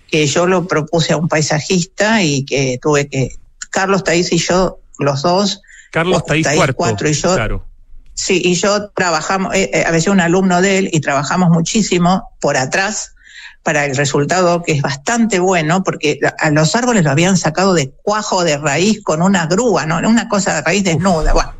que 0.09 0.25
yo 0.25 0.47
lo 0.47 0.69
propuse 0.69 1.11
a 1.11 1.17
un 1.17 1.27
paisajista 1.27 2.23
y 2.23 2.45
que 2.45 2.79
tuve 2.81 3.09
que, 3.09 3.35
Carlos 3.71 4.05
Taís 4.05 4.31
y 4.31 4.37
yo, 4.37 4.79
los 4.99 5.21
dos, 5.23 5.59
Carlos 5.93 6.25
Taís, 6.25 6.47
cuatro, 6.75 7.07
y 7.07 7.13
yo. 7.13 7.35
Claro. 7.35 7.67
Sí, 8.15 8.41
y 8.43 8.55
yo 8.55 8.89
trabajamos, 8.89 9.53
eh, 9.53 9.69
eh, 9.71 9.83
a 9.85 9.91
veces 9.91 10.07
un 10.07 10.19
alumno 10.19 10.59
de 10.59 10.79
él, 10.79 10.89
y 10.91 11.01
trabajamos 11.01 11.51
muchísimo 11.51 12.31
por 12.41 12.57
atrás 12.57 13.13
para 13.61 13.85
el 13.85 13.95
resultado 13.95 14.63
que 14.63 14.71
es 14.71 14.81
bastante 14.81 15.37
bueno, 15.37 15.83
porque 15.83 16.19
a 16.39 16.49
los 16.49 16.75
árboles 16.75 17.03
lo 17.03 17.11
habían 17.11 17.37
sacado 17.37 17.75
de 17.75 17.91
cuajo 18.01 18.43
de 18.43 18.57
raíz 18.57 19.03
con 19.03 19.21
una 19.21 19.45
grúa, 19.45 19.85
¿no? 19.85 19.97
Una 20.09 20.27
cosa 20.27 20.55
de 20.55 20.61
raíz 20.63 20.83
desnuda. 20.83 21.31
Bueno, 21.31 21.53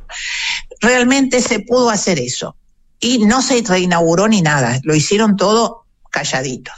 realmente 0.81 1.39
se 1.39 1.59
pudo 1.59 1.91
hacer 1.91 2.17
eso. 2.17 2.55
Y 2.99 3.25
no 3.25 3.43
se 3.43 3.61
reinauguró 3.61 4.27
ni 4.27 4.41
nada, 4.41 4.79
lo 4.81 4.95
hicieron 4.95 5.37
todo 5.37 5.85
calladito. 6.09 6.71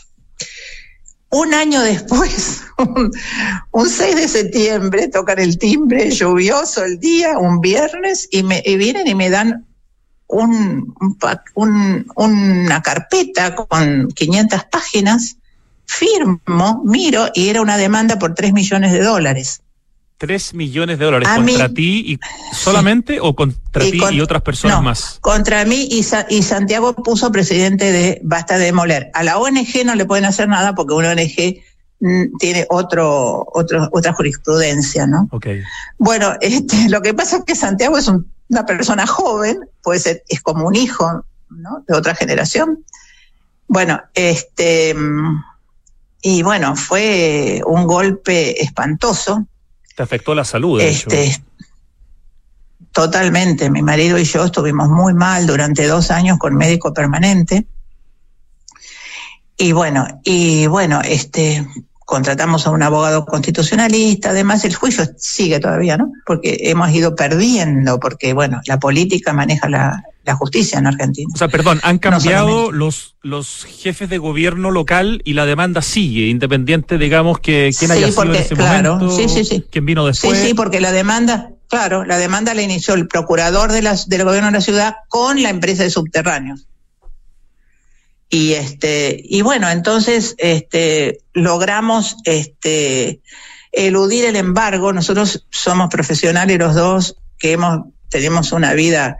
Un 1.35 1.53
año 1.53 1.81
después, 1.81 2.61
un, 3.71 3.89
6 3.89 4.15
de 4.15 4.27
septiembre, 4.29 5.09
tocan 5.09 5.37
el 5.37 5.57
timbre, 5.57 6.09
lluvioso 6.09 6.85
el 6.85 6.97
día, 6.97 7.37
un 7.37 7.59
viernes, 7.59 8.29
y, 8.31 8.41
me, 8.41 8.61
vienen 8.61 9.05
y 9.05 9.15
me 9.15 9.29
dan 9.29 9.65
un, 10.27 10.95
un, 11.55 12.07
una 12.15 12.81
carpeta 12.81 13.53
con 13.53 14.07
500 14.07 14.63
páginas, 14.71 15.35
firmo, 15.85 16.81
miro, 16.85 17.27
y 17.33 17.49
era 17.49 17.61
una 17.61 17.75
demanda 17.75 18.17
por 18.17 18.33
3 18.33 18.53
millones 18.53 18.93
de 18.93 19.03
dólares. 19.03 19.61
3 20.17 20.53
millones 20.53 20.97
de 20.97 21.05
dólares 21.05 21.27
contra 21.35 21.69
ti 21.69 22.03
y 22.13 22.19
solamente 22.53 23.19
o 23.19 23.35
contra 23.35 23.83
ti 23.83 23.99
y 24.11 24.21
otras 24.21 24.41
personas 24.41 24.81
más? 24.81 25.17
Contra 25.21 25.65
mí 25.65 25.87
y, 25.91 26.05
y, 26.29 26.43
Santiago 26.43 26.93
puso 26.95 27.31
presidente 27.31 27.91
de 27.91 28.21
Basta 28.23 28.57
de 28.57 28.65
Demoler. 28.65 29.11
A 29.13 29.23
la 29.23 29.37
ONG 29.37 29.85
no 29.85 29.95
le 29.95 30.05
pueden 30.05 30.25
hacer 30.25 30.47
nada 30.47 30.73
porque 30.73 30.93
una 30.93 31.09
ONG 31.09 31.61
mm, 31.99 32.37
tiene 32.39 32.65
otro, 32.69 33.45
otro, 33.53 33.89
otra 33.91 34.13
jurisprudencia, 34.13 35.05
¿no? 35.05 35.27
Okay. 35.31 35.63
Bueno, 35.97 36.35
este, 36.41 36.89
lo 36.89 37.01
que 37.01 37.13
pasa 37.13 37.37
es 37.37 37.43
que 37.43 37.55
Santiago 37.55 37.97
es 37.97 38.09
una 38.49 38.65
persona 38.65 39.05
joven, 39.05 39.59
puede 39.83 39.99
ser, 39.99 40.23
es 40.29 40.41
como 40.41 40.67
un 40.67 40.75
hijo, 40.75 41.25
¿no? 41.49 41.83
De 41.87 41.95
otra 41.95 42.15
generación. 42.15 42.85
Bueno, 43.67 44.01
este, 44.13 44.93
mm, 44.93 45.43
y 46.21 46.41
bueno, 46.41 46.75
fue 46.75 47.61
un 47.67 47.85
golpe 47.85 48.63
espantoso 48.63 49.45
te 49.95 50.03
afectó 50.03 50.35
la 50.35 50.43
salud. 50.43 50.79
este, 50.81 51.41
Totalmente. 52.91 53.69
Mi 53.69 53.81
marido 53.81 54.17
y 54.17 54.23
yo 54.23 54.45
estuvimos 54.45 54.89
muy 54.89 55.13
mal 55.13 55.47
durante 55.47 55.87
dos 55.87 56.11
años 56.11 56.37
con 56.37 56.55
médico 56.55 56.93
permanente. 56.93 57.65
Y 59.57 59.71
bueno, 59.71 60.07
y 60.23 60.67
bueno, 60.67 61.01
este, 61.01 61.65
contratamos 62.05 62.67
a 62.67 62.69
un 62.71 62.83
abogado 62.83 63.25
constitucionalista, 63.25 64.29
además 64.29 64.63
el 64.63 64.75
juicio 64.75 65.05
sigue 65.17 65.59
todavía, 65.59 65.97
¿no? 65.97 66.11
Porque 66.25 66.57
hemos 66.61 66.91
ido 66.91 67.15
perdiendo, 67.15 67.99
porque 67.99 68.33
bueno, 68.33 68.61
la 68.67 68.79
política 68.79 69.33
maneja 69.33 69.67
la, 69.67 70.03
la 70.23 70.35
justicia 70.35 70.77
en 70.77 70.87
Argentina. 70.87 71.27
O 71.33 71.37
sea, 71.37 71.47
perdón, 71.47 71.79
han 71.83 71.97
cambiado 71.97 72.71
los, 72.71 73.15
los 73.21 73.65
jefes 73.65 74.07
de 74.09 74.19
gobierno 74.19 74.69
local 74.69 75.21
y 75.25 75.33
la 75.33 75.45
demanda 75.45 75.81
sigue, 75.81 76.27
independiente, 76.27 76.97
digamos, 76.99 77.39
que 77.39 77.73
quién 77.77 77.91
haya 77.91 78.11
sido 78.11 78.23
en 78.23 78.35
ese 78.35 78.55
momento, 78.55 79.09
sí, 79.09 79.27
sí, 79.27 79.43
sí. 79.43 79.65
quién 79.71 79.85
vino 79.85 80.05
después. 80.05 80.37
Sí, 80.37 80.49
sí, 80.49 80.53
porque 80.53 80.81
la 80.81 80.91
demanda, 80.91 81.51
claro, 81.69 82.05
la 82.05 82.17
demanda 82.17 82.53
la 82.53 82.61
inició 82.61 82.93
el 82.93 83.07
procurador 83.07 83.71
de 83.71 83.81
las, 83.81 84.09
del 84.09 84.23
gobierno 84.23 84.47
de 84.47 84.57
la 84.57 84.61
ciudad 84.61 84.95
con 85.09 85.41
la 85.41 85.49
empresa 85.49 85.83
de 85.83 85.89
subterráneos. 85.89 86.67
Y 88.29 88.53
este, 88.53 89.19
y 89.23 89.41
bueno, 89.41 89.69
entonces, 89.69 90.35
este, 90.37 91.19
logramos, 91.33 92.17
este, 92.25 93.21
eludir 93.71 94.25
el 94.25 94.35
embargo. 94.35 94.93
Nosotros 94.93 95.45
somos 95.51 95.89
profesionales 95.89 96.57
los 96.57 96.75
dos 96.75 97.17
que 97.37 97.53
hemos, 97.53 97.85
tenemos 98.09 98.51
una 98.51 98.73
vida 98.73 99.17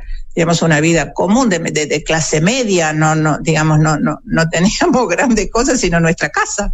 una 0.62 0.82
vida 0.82 1.14
común 1.14 1.50
de, 1.50 1.60
de, 1.60 2.04
clase 2.04 2.42
media, 2.42 2.92
no, 2.92 3.16
no, 3.16 3.38
digamos, 3.40 3.80
no, 3.80 3.98
no, 3.98 4.20
no 4.26 4.50
teníamos 4.52 5.08
grandes 5.08 5.50
cosas, 5.50 5.80
sino 5.80 6.00
nuestra 6.00 6.30
casa. 6.30 6.74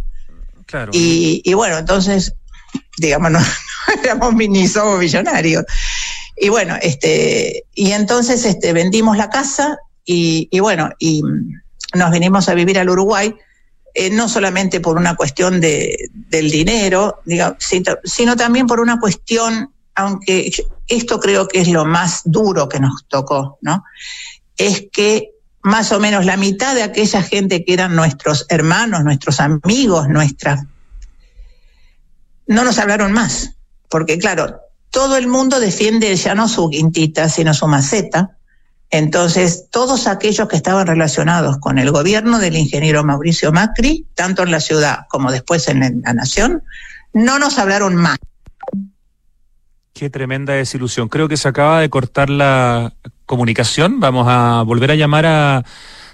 Claro. 0.66 0.90
Y, 0.94 1.42
y 1.44 1.54
bueno, 1.54 1.78
entonces, 1.78 2.34
digamos, 2.98 3.30
no, 3.30 3.38
éramos 4.02 4.34
ni 4.34 4.66
somos 4.66 4.98
millonarios. 4.98 5.64
Y 6.36 6.48
bueno, 6.48 6.76
este, 6.80 7.64
y 7.74 7.92
entonces 7.92 8.44
este, 8.44 8.72
vendimos 8.72 9.16
la 9.16 9.28
casa 9.28 9.78
y, 10.04 10.48
y 10.50 10.60
bueno, 10.60 10.90
y 10.98 11.22
nos 11.94 12.10
venimos 12.10 12.48
a 12.48 12.54
vivir 12.54 12.78
al 12.78 12.90
Uruguay, 12.90 13.34
eh, 13.94 14.10
no 14.10 14.28
solamente 14.28 14.80
por 14.80 14.96
una 14.96 15.16
cuestión 15.16 15.60
de, 15.60 16.10
del 16.12 16.50
dinero, 16.50 17.20
digamos, 17.24 17.58
sino 18.04 18.36
también 18.36 18.66
por 18.66 18.80
una 18.80 18.98
cuestión, 18.98 19.72
aunque 19.94 20.50
esto 20.88 21.20
creo 21.20 21.46
que 21.46 21.60
es 21.60 21.68
lo 21.68 21.84
más 21.84 22.22
duro 22.24 22.68
que 22.68 22.80
nos 22.80 23.06
tocó, 23.08 23.58
¿no? 23.60 23.84
Es 24.56 24.86
que 24.90 25.32
más 25.62 25.92
o 25.92 26.00
menos 26.00 26.24
la 26.24 26.36
mitad 26.36 26.74
de 26.74 26.82
aquella 26.82 27.22
gente 27.22 27.64
que 27.64 27.72
eran 27.72 27.94
nuestros 27.94 28.46
hermanos, 28.48 29.04
nuestros 29.04 29.38
amigos, 29.40 30.08
nuestras, 30.08 30.64
no 32.46 32.64
nos 32.64 32.78
hablaron 32.78 33.12
más, 33.12 33.56
porque 33.88 34.18
claro, 34.18 34.60
todo 34.90 35.16
el 35.16 35.28
mundo 35.28 35.60
defiende 35.60 36.14
ya 36.16 36.34
no 36.34 36.48
su 36.48 36.68
quintita, 36.68 37.28
sino 37.28 37.54
su 37.54 37.66
maceta, 37.66 38.36
entonces, 38.92 39.68
todos 39.70 40.06
aquellos 40.06 40.46
que 40.48 40.56
estaban 40.56 40.86
relacionados 40.86 41.56
con 41.56 41.78
el 41.78 41.90
gobierno 41.90 42.38
del 42.38 42.56
ingeniero 42.58 43.02
Mauricio 43.02 43.50
Macri, 43.50 44.06
tanto 44.14 44.42
en 44.42 44.50
la 44.50 44.60
ciudad 44.60 45.06
como 45.08 45.32
después 45.32 45.66
en 45.68 46.02
la 46.04 46.12
nación, 46.12 46.62
no 47.14 47.38
nos 47.38 47.58
hablaron 47.58 47.96
más. 47.96 48.18
Qué 49.94 50.10
tremenda 50.10 50.52
desilusión. 50.52 51.08
Creo 51.08 51.26
que 51.26 51.38
se 51.38 51.48
acaba 51.48 51.80
de 51.80 51.88
cortar 51.88 52.28
la 52.28 52.92
comunicación. 53.24 53.98
Vamos 53.98 54.26
a 54.28 54.62
volver 54.62 54.90
a 54.90 54.94
llamar 54.94 55.24
a 55.24 55.64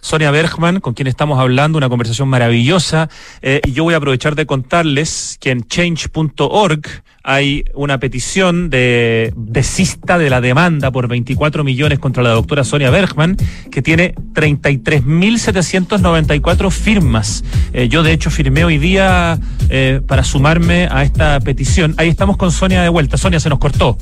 Sonia 0.00 0.30
Bergman, 0.30 0.78
con 0.78 0.94
quien 0.94 1.08
estamos 1.08 1.40
hablando, 1.40 1.78
una 1.78 1.88
conversación 1.88 2.28
maravillosa. 2.28 3.08
Eh, 3.42 3.60
y 3.66 3.72
yo 3.72 3.82
voy 3.82 3.94
a 3.94 3.96
aprovechar 3.96 4.36
de 4.36 4.46
contarles 4.46 5.36
que 5.40 5.50
en 5.50 5.66
change.org 5.66 6.82
hay 7.28 7.64
una 7.74 8.00
petición 8.00 8.70
de 8.70 9.34
desista 9.36 10.16
de 10.16 10.30
la 10.30 10.40
demanda 10.40 10.90
por 10.90 11.08
24 11.08 11.62
millones 11.62 11.98
contra 11.98 12.22
la 12.22 12.30
doctora 12.30 12.64
Sonia 12.64 12.88
Bergman, 12.88 13.36
que 13.70 13.82
tiene 13.82 14.14
33.794 14.32 16.70
firmas. 16.70 17.44
Eh, 17.74 17.90
yo, 17.90 18.02
de 18.02 18.14
hecho, 18.14 18.30
firmé 18.30 18.64
hoy 18.64 18.78
día 18.78 19.38
eh, 19.68 20.00
para 20.06 20.24
sumarme 20.24 20.88
a 20.90 21.04
esta 21.04 21.38
petición. 21.40 21.94
Ahí 21.98 22.08
estamos 22.08 22.38
con 22.38 22.50
Sonia 22.50 22.80
de 22.80 22.88
vuelta. 22.88 23.18
Sonia, 23.18 23.40
se 23.40 23.50
nos 23.50 23.58
cortó. 23.58 23.98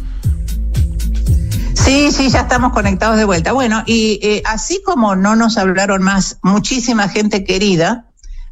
Sí, 1.74 2.12
sí, 2.12 2.30
ya 2.30 2.42
estamos 2.42 2.72
conectados 2.72 3.16
de 3.16 3.24
vuelta. 3.24 3.50
Bueno, 3.50 3.82
y 3.86 4.20
eh, 4.22 4.40
así 4.44 4.80
como 4.84 5.16
no 5.16 5.34
nos 5.34 5.58
hablaron 5.58 6.00
más 6.00 6.38
muchísima 6.44 7.08
gente 7.08 7.42
querida, 7.42 8.06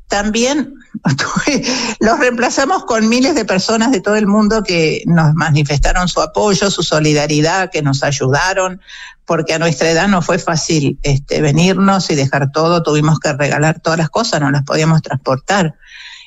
también 0.09 0.75
los 2.01 2.19
reemplazamos 2.19 2.85
con 2.85 3.09
miles 3.09 3.35
de 3.35 3.45
personas 3.45 3.91
de 3.91 4.01
todo 4.01 4.17
el 4.17 4.27
mundo 4.27 4.63
que 4.63 5.03
nos 5.07 5.35
manifestaron 5.35 6.09
su 6.09 6.21
apoyo, 6.21 6.71
su 6.71 6.83
solidaridad, 6.83 7.71
que 7.71 7.83
nos 7.83 8.03
ayudaron, 8.03 8.81
porque 9.25 9.55
a 9.55 9.59
nuestra 9.59 9.91
edad 9.91 10.09
no 10.09 10.23
fue 10.23 10.39
fácil 10.39 10.99
este, 11.03 11.41
venirnos 11.41 12.11
y 12.11 12.15
dejar 12.15 12.53
todo, 12.53 12.83
tuvimos 12.83 13.19
que 13.19 13.33
regalar 13.33 13.81
todas 13.81 13.99
las 13.99 14.11
cosas, 14.11 14.41
no 14.41 14.51
las 14.51 14.63
podíamos 14.63 15.03
transportar. 15.03 15.75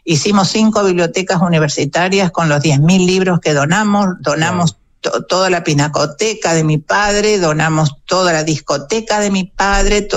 Hicimos 0.04 0.50
cinco 0.50 0.84
bibliotecas 0.84 1.42
universitarias 1.42 2.32
con 2.32 2.50
los 2.50 2.62
10.000 2.62 3.06
libros 3.06 3.40
que 3.40 3.54
donamos, 3.54 4.08
donamos 4.22 4.78
toda 5.28 5.50
la 5.50 5.64
pinacoteca 5.64 6.54
de 6.54 6.64
mi 6.64 6.78
padre, 6.78 7.40
donamos 7.40 8.04
toda 8.06 8.34
la 8.34 8.44
discoteca 8.44 9.20
de 9.20 9.32
mi 9.32 9.44
padre, 9.46 10.08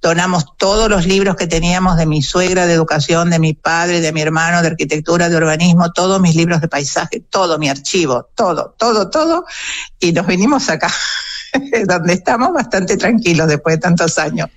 donamos 0.00 0.56
todos 0.56 0.88
los 0.88 1.06
libros 1.06 1.36
que 1.36 1.46
teníamos 1.46 1.96
de 1.96 2.06
mi 2.06 2.22
suegra, 2.22 2.66
de 2.66 2.74
educación, 2.74 3.30
de 3.30 3.38
mi 3.38 3.54
padre, 3.54 4.00
de 4.00 4.12
mi 4.12 4.22
hermano, 4.22 4.62
de 4.62 4.68
arquitectura, 4.68 5.28
de 5.28 5.36
urbanismo, 5.36 5.92
todos 5.92 6.20
mis 6.20 6.34
libros 6.34 6.60
de 6.60 6.68
paisaje, 6.68 7.20
todo 7.28 7.58
mi 7.58 7.68
archivo, 7.68 8.28
todo, 8.34 8.74
todo, 8.78 9.10
todo, 9.10 9.44
y 9.98 10.12
nos 10.12 10.26
vinimos 10.26 10.68
acá, 10.68 10.92
donde 11.86 12.12
estamos 12.12 12.52
bastante 12.52 12.96
tranquilos 12.96 13.48
después 13.48 13.76
de 13.76 13.80
tantos 13.80 14.18
años. 14.18 14.48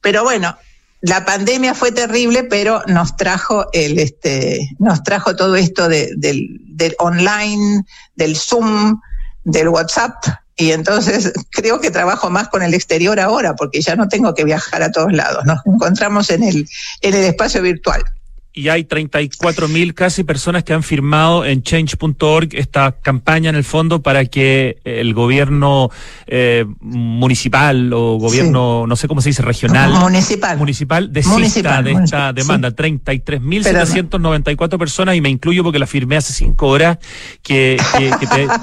Pero 0.00 0.24
bueno, 0.24 0.56
la 1.02 1.24
pandemia 1.24 1.74
fue 1.74 1.92
terrible, 1.92 2.44
pero 2.44 2.82
nos 2.86 3.16
trajo 3.16 3.66
el, 3.72 3.98
este, 3.98 4.70
nos 4.78 5.02
trajo 5.02 5.34
todo 5.34 5.56
esto 5.56 5.88
de, 5.88 6.12
del, 6.16 6.60
del 6.66 6.94
online, 6.98 7.84
del 8.14 8.36
Zoom, 8.36 9.00
del 9.44 9.68
WhatsApp. 9.68 10.14
Y 10.56 10.72
entonces 10.72 11.32
creo 11.50 11.80
que 11.80 11.90
trabajo 11.90 12.30
más 12.30 12.48
con 12.48 12.62
el 12.62 12.74
exterior 12.74 13.18
ahora, 13.20 13.54
porque 13.56 13.80
ya 13.80 13.96
no 13.96 14.08
tengo 14.08 14.34
que 14.34 14.44
viajar 14.44 14.82
a 14.82 14.92
todos 14.92 15.12
lados. 15.12 15.44
Nos 15.44 15.60
encontramos 15.66 16.30
en 16.30 16.42
el, 16.42 16.68
en 17.00 17.14
el 17.14 17.24
espacio 17.24 17.62
virtual 17.62 18.04
y 18.52 18.68
hay 18.68 18.84
34 18.84 19.68
mil 19.68 19.94
casi 19.94 20.24
personas 20.24 20.64
que 20.64 20.72
han 20.72 20.82
firmado 20.82 21.44
en 21.44 21.62
change.org 21.62 22.48
esta 22.52 22.92
campaña 22.92 23.48
en 23.50 23.56
el 23.56 23.62
fondo 23.62 24.02
para 24.02 24.24
que 24.24 24.78
el 24.84 25.14
gobierno 25.14 25.90
eh, 26.26 26.64
municipal 26.80 27.92
o 27.92 28.16
gobierno, 28.16 28.86
no 28.88 28.96
sé 28.96 29.06
cómo 29.06 29.20
se 29.20 29.28
dice, 29.28 29.42
regional. 29.42 29.92
Municipal. 29.92 30.58
Municipal 30.58 31.12
desista 31.12 31.82
de 31.82 31.92
esta 31.92 32.32
demanda. 32.32 32.72
33 32.72 33.40
mil 33.40 33.62
794 33.62 34.78
personas 34.78 35.14
y 35.14 35.20
me 35.20 35.28
incluyo 35.28 35.62
porque 35.62 35.78
la 35.78 35.86
firmé 35.86 36.16
hace 36.16 36.32
cinco 36.32 36.68
horas 36.68 36.98
que, 37.42 37.80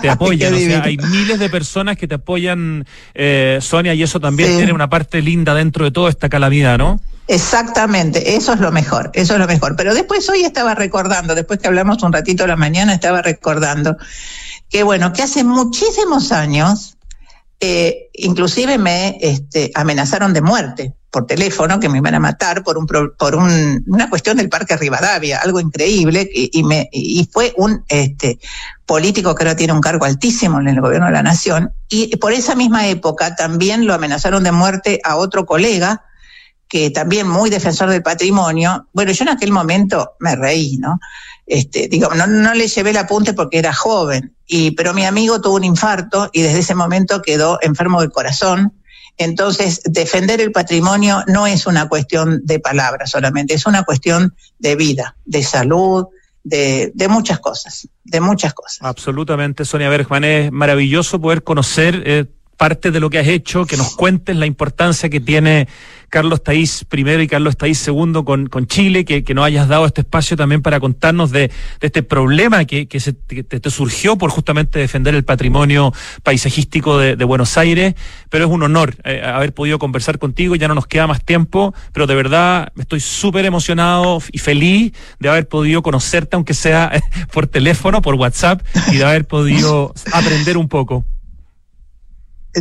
te, 0.02 0.10
apoyan. 0.10 0.54
o 0.54 0.58
sea, 0.58 0.84
hay 0.84 0.98
miles 0.98 1.40
de 1.40 1.50
personas 1.50 1.98
que 1.98 2.08
te 2.08 2.16
apoyan, 2.16 2.86
eh, 3.14 3.60
Sonia, 3.62 3.94
y 3.94 4.04
eso 4.04 4.20
también 4.20 4.58
tiene 4.58 4.74
una 4.74 4.90
parte 4.90 5.22
linda 5.22 5.54
dentro 5.54 5.86
de 5.86 5.92
toda 5.92 6.10
esta 6.10 6.28
calamidad, 6.28 6.78
¿no? 6.78 7.00
Exactamente, 7.28 8.36
eso 8.36 8.54
es 8.54 8.60
lo 8.60 8.72
mejor, 8.72 9.12
eso 9.14 9.34
es 9.34 9.40
lo 9.40 9.48
mejor. 9.48 9.76
Pero 9.76 9.94
después 9.94 10.28
hoy 10.30 10.44
estaba 10.44 10.76
recordando, 10.76 11.36
después 11.36 11.60
que 11.60 11.68
hablamos 11.68 12.02
un 12.04 12.14
ratito 12.14 12.48
la 12.48 12.56
mañana, 12.56 12.94
estaba 12.94 13.22
recordando 13.22 13.98
que 14.70 14.84
bueno, 14.84 15.14
que 15.14 15.24
hace 15.24 15.44
muchísimos 15.44 16.32
años, 16.32 16.98
eh, 17.60 18.10
inclusive 18.14 18.78
me 18.78 19.18
este, 19.22 19.72
amenazaron 19.76 20.34
de 20.34 20.42
muerte 20.42 20.94
por 21.10 21.26
teléfono, 21.26 21.80
que 21.80 21.90
me 21.90 21.98
iban 21.98 22.16
a 22.16 22.20
matar 22.20 22.64
por, 22.64 22.78
un, 22.78 22.86
por 22.86 23.36
un, 23.36 23.84
una 23.88 24.10
cuestión 24.10 24.38
del 24.38 24.50
Parque 24.50 24.78
Rivadavia, 24.78 25.40
algo 25.40 25.60
increíble, 25.60 26.30
y, 26.32 26.60
y, 26.60 26.64
me, 26.64 26.90
y 26.92 27.28
fue 27.32 27.54
un 27.58 27.84
este, 27.88 28.40
político 28.86 29.34
que 29.34 29.44
ahora 29.44 29.56
tiene 29.56 29.74
un 29.74 29.82
cargo 29.82 30.06
altísimo 30.06 30.60
en 30.60 30.68
el 30.68 30.82
gobierno 30.82 31.08
de 31.08 31.14
la 31.14 31.24
nación, 31.24 31.72
y 31.90 32.16
por 32.18 32.34
esa 32.34 32.56
misma 32.56 32.88
época 32.88 33.36
también 33.36 33.88
lo 33.88 33.94
amenazaron 33.94 34.44
de 34.44 34.52
muerte 34.52 35.00
a 35.04 35.16
otro 35.16 35.46
colega, 35.46 36.04
que 36.70 36.90
también 36.92 37.28
muy 37.28 37.50
defensor 37.50 37.90
del 37.90 38.04
patrimonio, 38.04 38.88
bueno, 38.94 39.12
yo 39.12 39.24
en 39.24 39.30
aquel 39.30 39.52
momento 39.52 40.12
me 40.20 40.36
reí, 40.36 40.78
¿no? 40.78 41.00
Este, 41.46 41.88
digo, 41.88 42.10
no, 42.14 42.28
no 42.28 42.54
le 42.54 42.68
llevé 42.68 42.90
el 42.90 42.98
apunte 42.98 43.34
porque 43.34 43.58
era 43.58 43.74
joven, 43.74 44.36
y, 44.46 44.72
pero 44.72 44.94
mi 44.94 45.06
amigo 45.06 45.40
tuvo 45.40 45.56
un 45.56 45.64
infarto 45.64 46.30
y 46.34 46.42
desde 46.42 46.60
ese 46.60 46.76
momento 46.76 47.22
quedó 47.22 47.60
enfermo 47.62 48.02
del 48.02 48.12
corazón. 48.12 48.74
Entonces, 49.18 49.82
defender 49.86 50.42
el 50.42 50.52
patrimonio 50.52 51.24
no 51.28 51.48
es 51.48 51.66
una 51.66 51.88
cuestión 51.88 52.42
de 52.44 52.60
palabras 52.60 53.12
solamente, 53.12 53.54
es 53.54 53.66
una 53.66 53.84
cuestión 53.84 54.36
de 54.60 54.76
vida, 54.76 55.16
de 55.26 55.42
salud, 55.42 56.06
de, 56.44 56.92
de, 56.94 57.08
muchas 57.08 57.40
cosas, 57.40 57.88
de 58.04 58.22
muchas 58.22 58.54
cosas. 58.54 58.80
Absolutamente, 58.82 59.66
Sonia 59.66 59.90
Bergman, 59.90 60.24
es 60.24 60.52
maravilloso 60.52 61.20
poder 61.20 61.44
conocer 61.44 62.04
eh, 62.06 62.26
parte 62.58 62.92
de 62.92 63.00
lo 63.00 63.10
que 63.10 63.20
has 63.20 63.28
hecho, 63.28 63.66
que 63.66 63.78
nos 63.78 63.96
cuentes 63.96 64.36
la 64.36 64.48
importancia 64.48 65.10
que 65.10 65.20
tiene 65.20 65.68
Carlos 66.10 66.42
Taís 66.42 66.86
primero 66.86 67.22
y 67.22 67.28
Carlos 67.28 67.58
Taís 67.58 67.78
segundo 67.78 68.26
con, 68.26 68.48
con 68.48 68.66
Chile, 68.66 69.06
que, 69.06 69.24
que 69.24 69.34
nos 69.34 69.46
hayas 69.46 69.68
dado 69.68 69.86
este 69.86 70.02
espacio 70.02 70.38
también 70.38 70.62
para 70.62 70.80
contarnos 70.80 71.32
de, 71.32 71.50
de 71.80 71.88
este 71.88 72.02
problema 72.02 72.66
que, 72.66 72.88
que, 72.88 73.00
se, 73.00 73.14
te, 73.14 73.70
surgió 73.70 74.18
por 74.18 74.32
justamente 74.32 74.80
defender 74.80 75.16
el 75.16 75.24
patrimonio 75.24 75.94
paisajístico 76.24 76.98
de, 76.98 77.28
Buenos 77.28 77.58
Aires, 77.58 77.94
pero 78.30 78.46
es 78.46 78.52
un 78.52 78.64
honor 78.64 78.96
eh, 79.04 79.22
haber 79.22 79.54
podido 79.54 79.80
conversar 79.80 80.18
contigo, 80.18 80.56
ya 80.56 80.70
no 80.70 80.76
nos 80.76 80.88
queda 80.88 81.08
más 81.08 81.26
tiempo, 81.26 81.74
pero 81.92 82.08
de 82.08 82.16
verdad 82.16 82.72
estoy 82.78 83.02
súper 83.02 83.46
emocionado 83.46 84.22
y 84.32 84.38
feliz 84.38 84.94
de 85.20 85.28
haber 85.28 85.48
podido 85.50 85.82
conocerte, 85.82 86.38
aunque 86.38 86.54
sea 86.54 87.04
por 87.34 87.48
teléfono, 87.48 88.02
por 88.02 88.16
WhatsApp, 88.16 88.62
y 88.94 88.98
de 88.98 89.04
haber 89.04 89.26
podido 89.26 89.94
aprender 90.14 90.58
un 90.58 90.70
poco. 90.70 91.06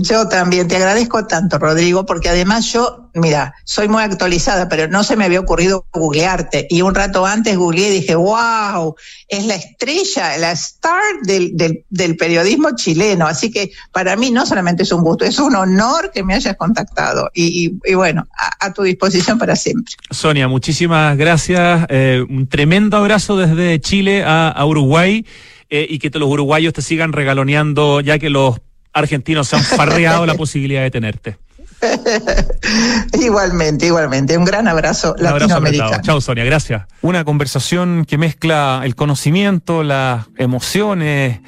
Yo 0.02 0.28
también 0.28 0.68
te 0.68 0.76
agradezco 0.76 1.26
tanto, 1.26 1.58
Rodrigo, 1.58 2.04
porque 2.04 2.28
además 2.28 2.72
yo, 2.72 3.10
mira, 3.14 3.54
soy 3.64 3.88
muy 3.88 4.02
actualizada, 4.02 4.68
pero 4.68 4.88
no 4.88 5.04
se 5.04 5.16
me 5.16 5.24
había 5.24 5.40
ocurrido 5.40 5.86
googlearte. 5.92 6.66
Y 6.68 6.82
un 6.82 6.94
rato 6.94 7.24
antes 7.24 7.56
googleé 7.56 7.88
y 7.88 8.00
dije, 8.00 8.14
wow, 8.14 8.94
es 9.28 9.46
la 9.46 9.54
estrella, 9.54 10.36
la 10.38 10.52
star 10.52 11.02
del, 11.22 11.52
del, 11.88 12.16
periodismo 12.16 12.70
chileno. 12.76 13.26
Así 13.26 13.50
que 13.50 13.70
para 13.92 14.16
mí 14.16 14.30
no 14.30 14.44
solamente 14.44 14.82
es 14.82 14.92
un 14.92 15.02
gusto, 15.02 15.24
es 15.24 15.38
un 15.38 15.54
honor 15.54 16.10
que 16.12 16.22
me 16.22 16.34
hayas 16.34 16.56
contactado. 16.56 17.30
Y, 17.34 17.72
bueno, 17.94 18.26
a, 18.60 18.72
tu 18.72 18.82
disposición 18.82 19.38
para 19.38 19.56
siempre. 19.56 19.94
Sonia, 20.10 20.48
muchísimas 20.48 21.16
gracias. 21.16 21.86
Eh, 21.88 22.24
un 22.28 22.48
tremendo 22.48 22.96
abrazo 22.96 23.36
desde 23.36 23.80
Chile 23.80 24.24
a, 24.24 24.48
a 24.48 24.66
Uruguay. 24.66 25.24
Eh, 25.68 25.84
y 25.90 25.98
que 25.98 26.16
los 26.16 26.28
uruguayos 26.28 26.72
te 26.72 26.80
sigan 26.80 27.12
regaloneando, 27.12 28.00
ya 28.00 28.20
que 28.20 28.30
los 28.30 28.60
argentinos 28.96 29.48
se 29.48 29.56
han 29.56 29.62
farreado 29.62 30.26
la 30.26 30.34
posibilidad 30.34 30.82
de 30.82 30.90
tenerte. 30.90 31.38
igualmente, 33.20 33.86
igualmente. 33.86 34.36
Un 34.36 34.44
gran 34.44 34.66
abrazo 34.66 35.14
Un 35.18 35.24
latinoamericano. 35.24 36.02
Chao, 36.02 36.20
Sonia, 36.20 36.44
gracias. 36.44 36.84
Una 37.02 37.24
conversación 37.24 38.04
que 38.06 38.18
mezcla 38.18 38.80
el 38.84 38.94
conocimiento, 38.94 39.82
las 39.82 40.26
emociones 40.36 41.40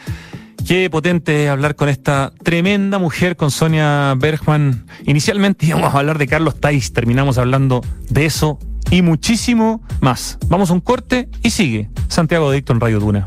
Qué 0.66 0.90
potente 0.90 1.48
hablar 1.48 1.76
con 1.76 1.88
esta 1.88 2.32
tremenda 2.42 2.98
mujer, 2.98 3.36
con 3.36 3.50
Sonia 3.50 4.14
Bergman. 4.18 4.84
Inicialmente 5.04 5.64
íbamos 5.64 5.94
a 5.94 5.98
hablar 5.98 6.18
de 6.18 6.26
Carlos 6.26 6.60
Tais, 6.60 6.92
terminamos 6.92 7.38
hablando 7.38 7.80
de 8.10 8.26
eso 8.26 8.58
y 8.90 9.00
muchísimo 9.00 9.80
más. 10.00 10.36
Vamos 10.48 10.68
a 10.68 10.74
un 10.74 10.80
corte 10.80 11.30
y 11.42 11.50
sigue 11.50 11.88
Santiago 12.08 12.50
Dicto 12.52 12.74
en 12.74 12.80
Radio 12.80 13.00
Duna. 13.00 13.26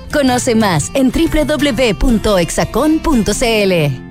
Conoce 0.11 0.55
más 0.55 0.91
en 0.93 1.11
www.exacon.cl. 1.11 4.10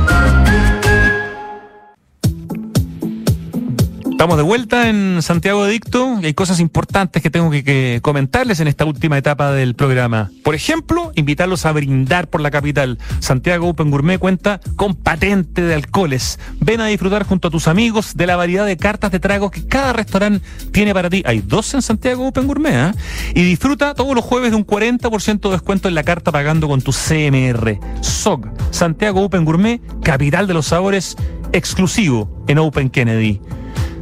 Estamos 4.21 4.37
de 4.37 4.43
vuelta 4.43 4.87
en 4.87 5.19
Santiago 5.23 5.63
Adicto 5.63 6.19
y 6.21 6.27
hay 6.27 6.35
cosas 6.35 6.59
importantes 6.59 7.23
que 7.23 7.31
tengo 7.31 7.49
que, 7.49 8.01
comentarles 8.03 8.59
en 8.59 8.67
esta 8.67 8.85
última 8.85 9.17
etapa 9.17 9.51
del 9.51 9.73
programa. 9.73 10.29
Por 10.43 10.53
ejemplo, 10.53 11.11
invitarlos 11.15 11.65
a 11.65 11.71
brindar 11.71 12.27
por 12.27 12.39
la 12.39 12.51
capital. 12.51 12.99
Santiago 13.17 13.67
Open 13.67 13.89
Gourmet 13.89 14.19
cuenta 14.19 14.61
con 14.75 14.93
patente 14.93 15.63
de 15.63 15.73
alcoholes. 15.73 16.37
Ven 16.59 16.81
a 16.81 16.85
disfrutar 16.85 17.23
junto 17.23 17.47
a 17.47 17.51
tus 17.51 17.67
amigos 17.67 18.15
de 18.15 18.27
la 18.27 18.35
variedad 18.35 18.67
de 18.67 18.77
cartas 18.77 19.11
de 19.11 19.19
tragos 19.19 19.49
que 19.49 19.65
cada 19.65 19.91
restaurante 19.91 20.45
tiene 20.71 20.93
para 20.93 21.09
ti. 21.09 21.23
Hay 21.25 21.41
dos 21.41 21.73
en 21.73 21.81
Santiago 21.81 22.27
Open 22.27 22.45
Gourmet, 22.45 22.75
¿eh? 22.75 22.93
Y 23.33 23.41
disfruta 23.41 23.95
todos 23.95 24.13
los 24.13 24.23
jueves 24.23 24.51
de 24.51 24.57
un 24.57 24.67
40% 24.67 25.41
de 25.41 25.49
descuento 25.49 25.87
en 25.87 25.95
la 25.95 26.03
carta 26.03 26.31
pagando 26.31 26.67
con 26.67 26.83
tu 26.83 26.91
CMR. 26.91 27.79
SOG, 28.01 28.51
Santiago 28.69 29.23
Open 29.23 29.45
Gourmet, 29.45 29.81
capital 30.03 30.45
de 30.45 30.53
los 30.53 30.67
sabores, 30.67 31.17
exclusivo 31.53 32.45
en 32.47 32.59
Open 32.59 32.91
Kennedy. 32.91 33.41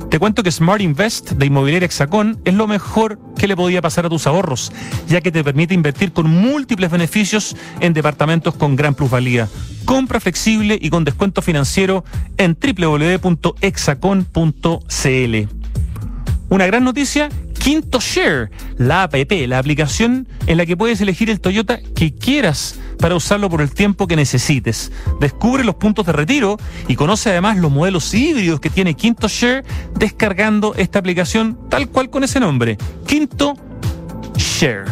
Te 0.09 0.17
cuento 0.17 0.41
que 0.41 0.51
Smart 0.51 0.81
Invest 0.81 1.33
de 1.33 1.45
Inmobiliaria 1.45 1.85
Hexacón 1.85 2.41
es 2.43 2.55
lo 2.55 2.65
mejor 2.65 3.19
que 3.37 3.47
le 3.47 3.55
podía 3.55 3.79
pasar 3.79 4.07
a 4.07 4.09
tus 4.09 4.25
ahorros, 4.25 4.71
ya 5.07 5.21
que 5.21 5.31
te 5.31 5.43
permite 5.43 5.75
invertir 5.75 6.13
con 6.13 6.27
múltiples 6.27 6.89
beneficios 6.89 7.55
en 7.79 7.93
departamentos 7.93 8.55
con 8.55 8.75
gran 8.75 8.95
plusvalía. 8.95 9.47
Compra 9.85 10.19
flexible 10.19 10.79
y 10.81 10.89
con 10.89 11.03
descuento 11.03 11.43
financiero 11.43 12.03
en 12.37 12.57
www.hexacon.cl. 12.59 15.58
Una 16.49 16.65
gran 16.65 16.83
noticia 16.83 17.29
Quinto 17.59 17.99
Share, 17.99 18.49
la 18.77 19.03
app, 19.03 19.13
la 19.47 19.59
aplicación 19.59 20.27
en 20.47 20.57
la 20.57 20.65
que 20.65 20.77
puedes 20.77 20.99
elegir 21.01 21.29
el 21.29 21.41
Toyota 21.41 21.79
que 21.95 22.15
quieras 22.15 22.79
para 22.99 23.15
usarlo 23.15 23.49
por 23.49 23.61
el 23.61 23.71
tiempo 23.71 24.07
que 24.07 24.15
necesites. 24.15 24.91
Descubre 25.19 25.63
los 25.63 25.75
puntos 25.75 26.05
de 26.05 26.13
retiro 26.13 26.57
y 26.87 26.95
conoce 26.95 27.29
además 27.29 27.57
los 27.57 27.71
modelos 27.71 28.13
híbridos 28.13 28.59
que 28.59 28.69
tiene 28.69 28.95
Quinto 28.95 29.27
Share 29.27 29.63
descargando 29.95 30.73
esta 30.75 30.99
aplicación 30.99 31.57
tal 31.69 31.89
cual 31.89 32.09
con 32.09 32.23
ese 32.23 32.39
nombre, 32.39 32.77
Quinto 33.05 33.53
Share. 34.35 34.85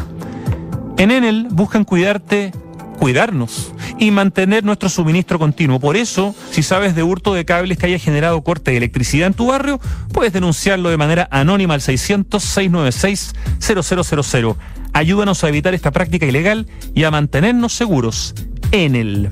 En 0.98 1.12
Enel 1.12 1.48
buscan 1.50 1.86
cuidarte 1.86 2.52
cuidarnos 3.00 3.72
y 4.00 4.12
mantener 4.12 4.64
nuestro 4.64 4.88
suministro 4.90 5.40
continuo. 5.40 5.80
Por 5.80 5.98
eso, 5.98 6.36
si 6.52 6.62
sabes 6.64 6.96
de 6.96 7.04
hurto 7.04 7.34
de 7.34 7.44
cables 7.46 7.78
que 7.78 7.86
haya 7.88 8.00
generado 8.00 8.42
corte 8.42 8.72
de 8.72 8.78
electricidad 8.78 9.28
en 9.28 9.34
tu 9.34 9.48
barrio, 9.48 9.82
puedes 10.14 10.32
denunciarlo 10.34 10.90
de 10.90 10.98
manera 10.98 11.28
anónima 11.32 11.74
al 11.74 11.82
600-696-0000. 11.82 14.56
Ayúdanos 14.94 15.44
a 15.44 15.50
evitar 15.50 15.74
esta 15.74 15.92
práctica 15.92 16.26
ilegal 16.26 16.68
y 16.96 17.04
a 17.04 17.12
mantenernos 17.12 17.74
seguros 17.74 18.34
en 18.72 18.96
el. 18.96 19.32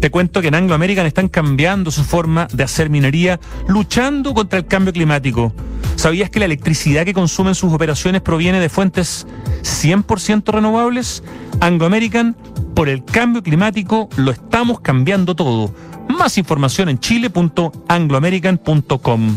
Te 0.00 0.10
cuento 0.10 0.42
que 0.42 0.48
en 0.48 0.54
Anglo 0.54 0.74
American 0.74 1.06
están 1.06 1.28
cambiando 1.28 1.90
su 1.90 2.04
forma 2.04 2.48
de 2.52 2.64
hacer 2.64 2.90
minería, 2.90 3.40
luchando 3.68 4.34
contra 4.34 4.58
el 4.58 4.66
cambio 4.66 4.92
climático. 4.92 5.54
¿Sabías 5.96 6.30
que 6.30 6.38
la 6.38 6.44
electricidad 6.44 7.04
que 7.04 7.14
consumen 7.14 7.54
sus 7.54 7.72
operaciones 7.72 8.20
proviene 8.20 8.60
de 8.60 8.68
fuentes 8.68 9.26
100% 9.62 10.52
renovables? 10.52 11.22
Anglo 11.60 11.86
American, 11.86 12.36
por 12.74 12.90
el 12.90 13.04
cambio 13.04 13.42
climático, 13.42 14.08
lo 14.16 14.30
estamos 14.30 14.80
cambiando 14.80 15.34
todo. 15.34 15.74
Más 16.08 16.36
información 16.38 16.88
en 16.90 16.98
chile.angloamerican.com. 16.98 19.36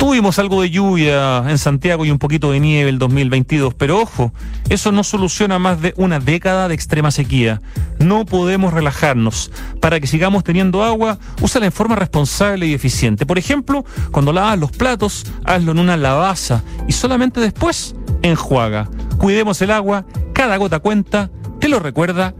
Tuvimos 0.00 0.38
algo 0.38 0.62
de 0.62 0.70
lluvia 0.70 1.44
en 1.46 1.58
Santiago 1.58 2.06
y 2.06 2.10
un 2.10 2.18
poquito 2.18 2.50
de 2.50 2.58
nieve 2.58 2.88
el 2.88 2.98
2022, 2.98 3.74
pero 3.74 4.00
ojo, 4.00 4.32
eso 4.70 4.92
no 4.92 5.04
soluciona 5.04 5.58
más 5.58 5.82
de 5.82 5.92
una 5.98 6.18
década 6.18 6.68
de 6.68 6.74
extrema 6.74 7.10
sequía. 7.10 7.60
No 7.98 8.24
podemos 8.24 8.72
relajarnos. 8.72 9.52
Para 9.78 10.00
que 10.00 10.06
sigamos 10.06 10.42
teniendo 10.42 10.82
agua, 10.84 11.18
úsala 11.42 11.66
en 11.66 11.72
forma 11.72 11.96
responsable 11.96 12.66
y 12.66 12.72
eficiente. 12.72 13.26
Por 13.26 13.36
ejemplo, 13.36 13.84
cuando 14.10 14.32
lavas 14.32 14.58
los 14.58 14.72
platos, 14.72 15.26
hazlo 15.44 15.72
en 15.72 15.78
una 15.78 15.98
lavaza 15.98 16.62
y 16.88 16.92
solamente 16.92 17.38
después 17.38 17.94
enjuaga. 18.22 18.88
Cuidemos 19.18 19.60
el 19.60 19.70
agua, 19.70 20.06
cada 20.32 20.56
gota 20.56 20.78
cuenta 20.78 21.28
te 21.60 21.68
lo 21.68 21.78
recuerda 21.78 22.34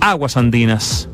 Aguas 0.00 0.36
Andinas. 0.36 1.08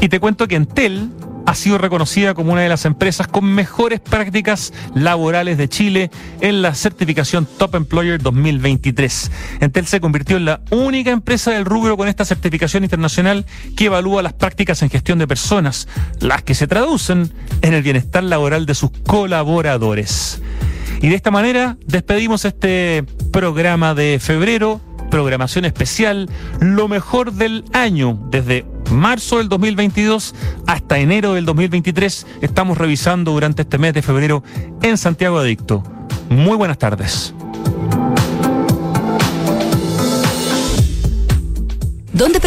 Y 0.00 0.08
te 0.08 0.20
cuento 0.20 0.48
que 0.48 0.56
Entel 0.56 1.10
ha 1.46 1.54
sido 1.54 1.78
reconocida 1.78 2.34
como 2.34 2.52
una 2.52 2.62
de 2.62 2.68
las 2.68 2.84
empresas 2.84 3.26
con 3.26 3.44
mejores 3.44 4.00
prácticas 4.00 4.72
laborales 4.94 5.58
de 5.58 5.68
Chile 5.68 6.10
en 6.40 6.62
la 6.62 6.74
certificación 6.74 7.46
Top 7.58 7.74
Employer 7.74 8.20
2023. 8.20 9.30
Entel 9.60 9.86
se 9.86 10.00
convirtió 10.00 10.36
en 10.36 10.44
la 10.44 10.60
única 10.70 11.10
empresa 11.10 11.50
del 11.50 11.64
rubro 11.64 11.96
con 11.96 12.08
esta 12.08 12.24
certificación 12.24 12.84
internacional 12.84 13.46
que 13.76 13.86
evalúa 13.86 14.22
las 14.22 14.32
prácticas 14.32 14.82
en 14.82 14.90
gestión 14.90 15.18
de 15.18 15.26
personas, 15.26 15.88
las 16.20 16.42
que 16.42 16.54
se 16.54 16.66
traducen 16.66 17.32
en 17.62 17.74
el 17.74 17.82
bienestar 17.82 18.24
laboral 18.24 18.66
de 18.66 18.74
sus 18.74 18.90
colaboradores. 19.06 20.40
Y 21.00 21.08
de 21.08 21.16
esta 21.16 21.30
manera 21.30 21.76
despedimos 21.86 22.44
este 22.44 23.04
programa 23.32 23.94
de 23.94 24.18
febrero, 24.20 24.80
programación 25.10 25.64
especial, 25.64 26.30
lo 26.60 26.88
mejor 26.88 27.32
del 27.32 27.64
año, 27.72 28.18
desde 28.30 28.64
marzo 28.92 29.38
del 29.38 29.48
2022 29.48 30.34
hasta 30.66 30.98
enero 30.98 31.34
del 31.34 31.44
2023. 31.44 32.26
Estamos 32.40 32.78
revisando 32.78 33.32
durante 33.32 33.62
este 33.62 33.78
mes 33.78 33.94
de 33.94 34.02
febrero 34.02 34.42
en 34.82 34.96
Santiago 34.98 35.38
Adicto. 35.38 35.82
Muy 36.28 36.56
buenas 36.56 36.78
tardes. 36.78 37.34
¿Dónde 42.12 42.40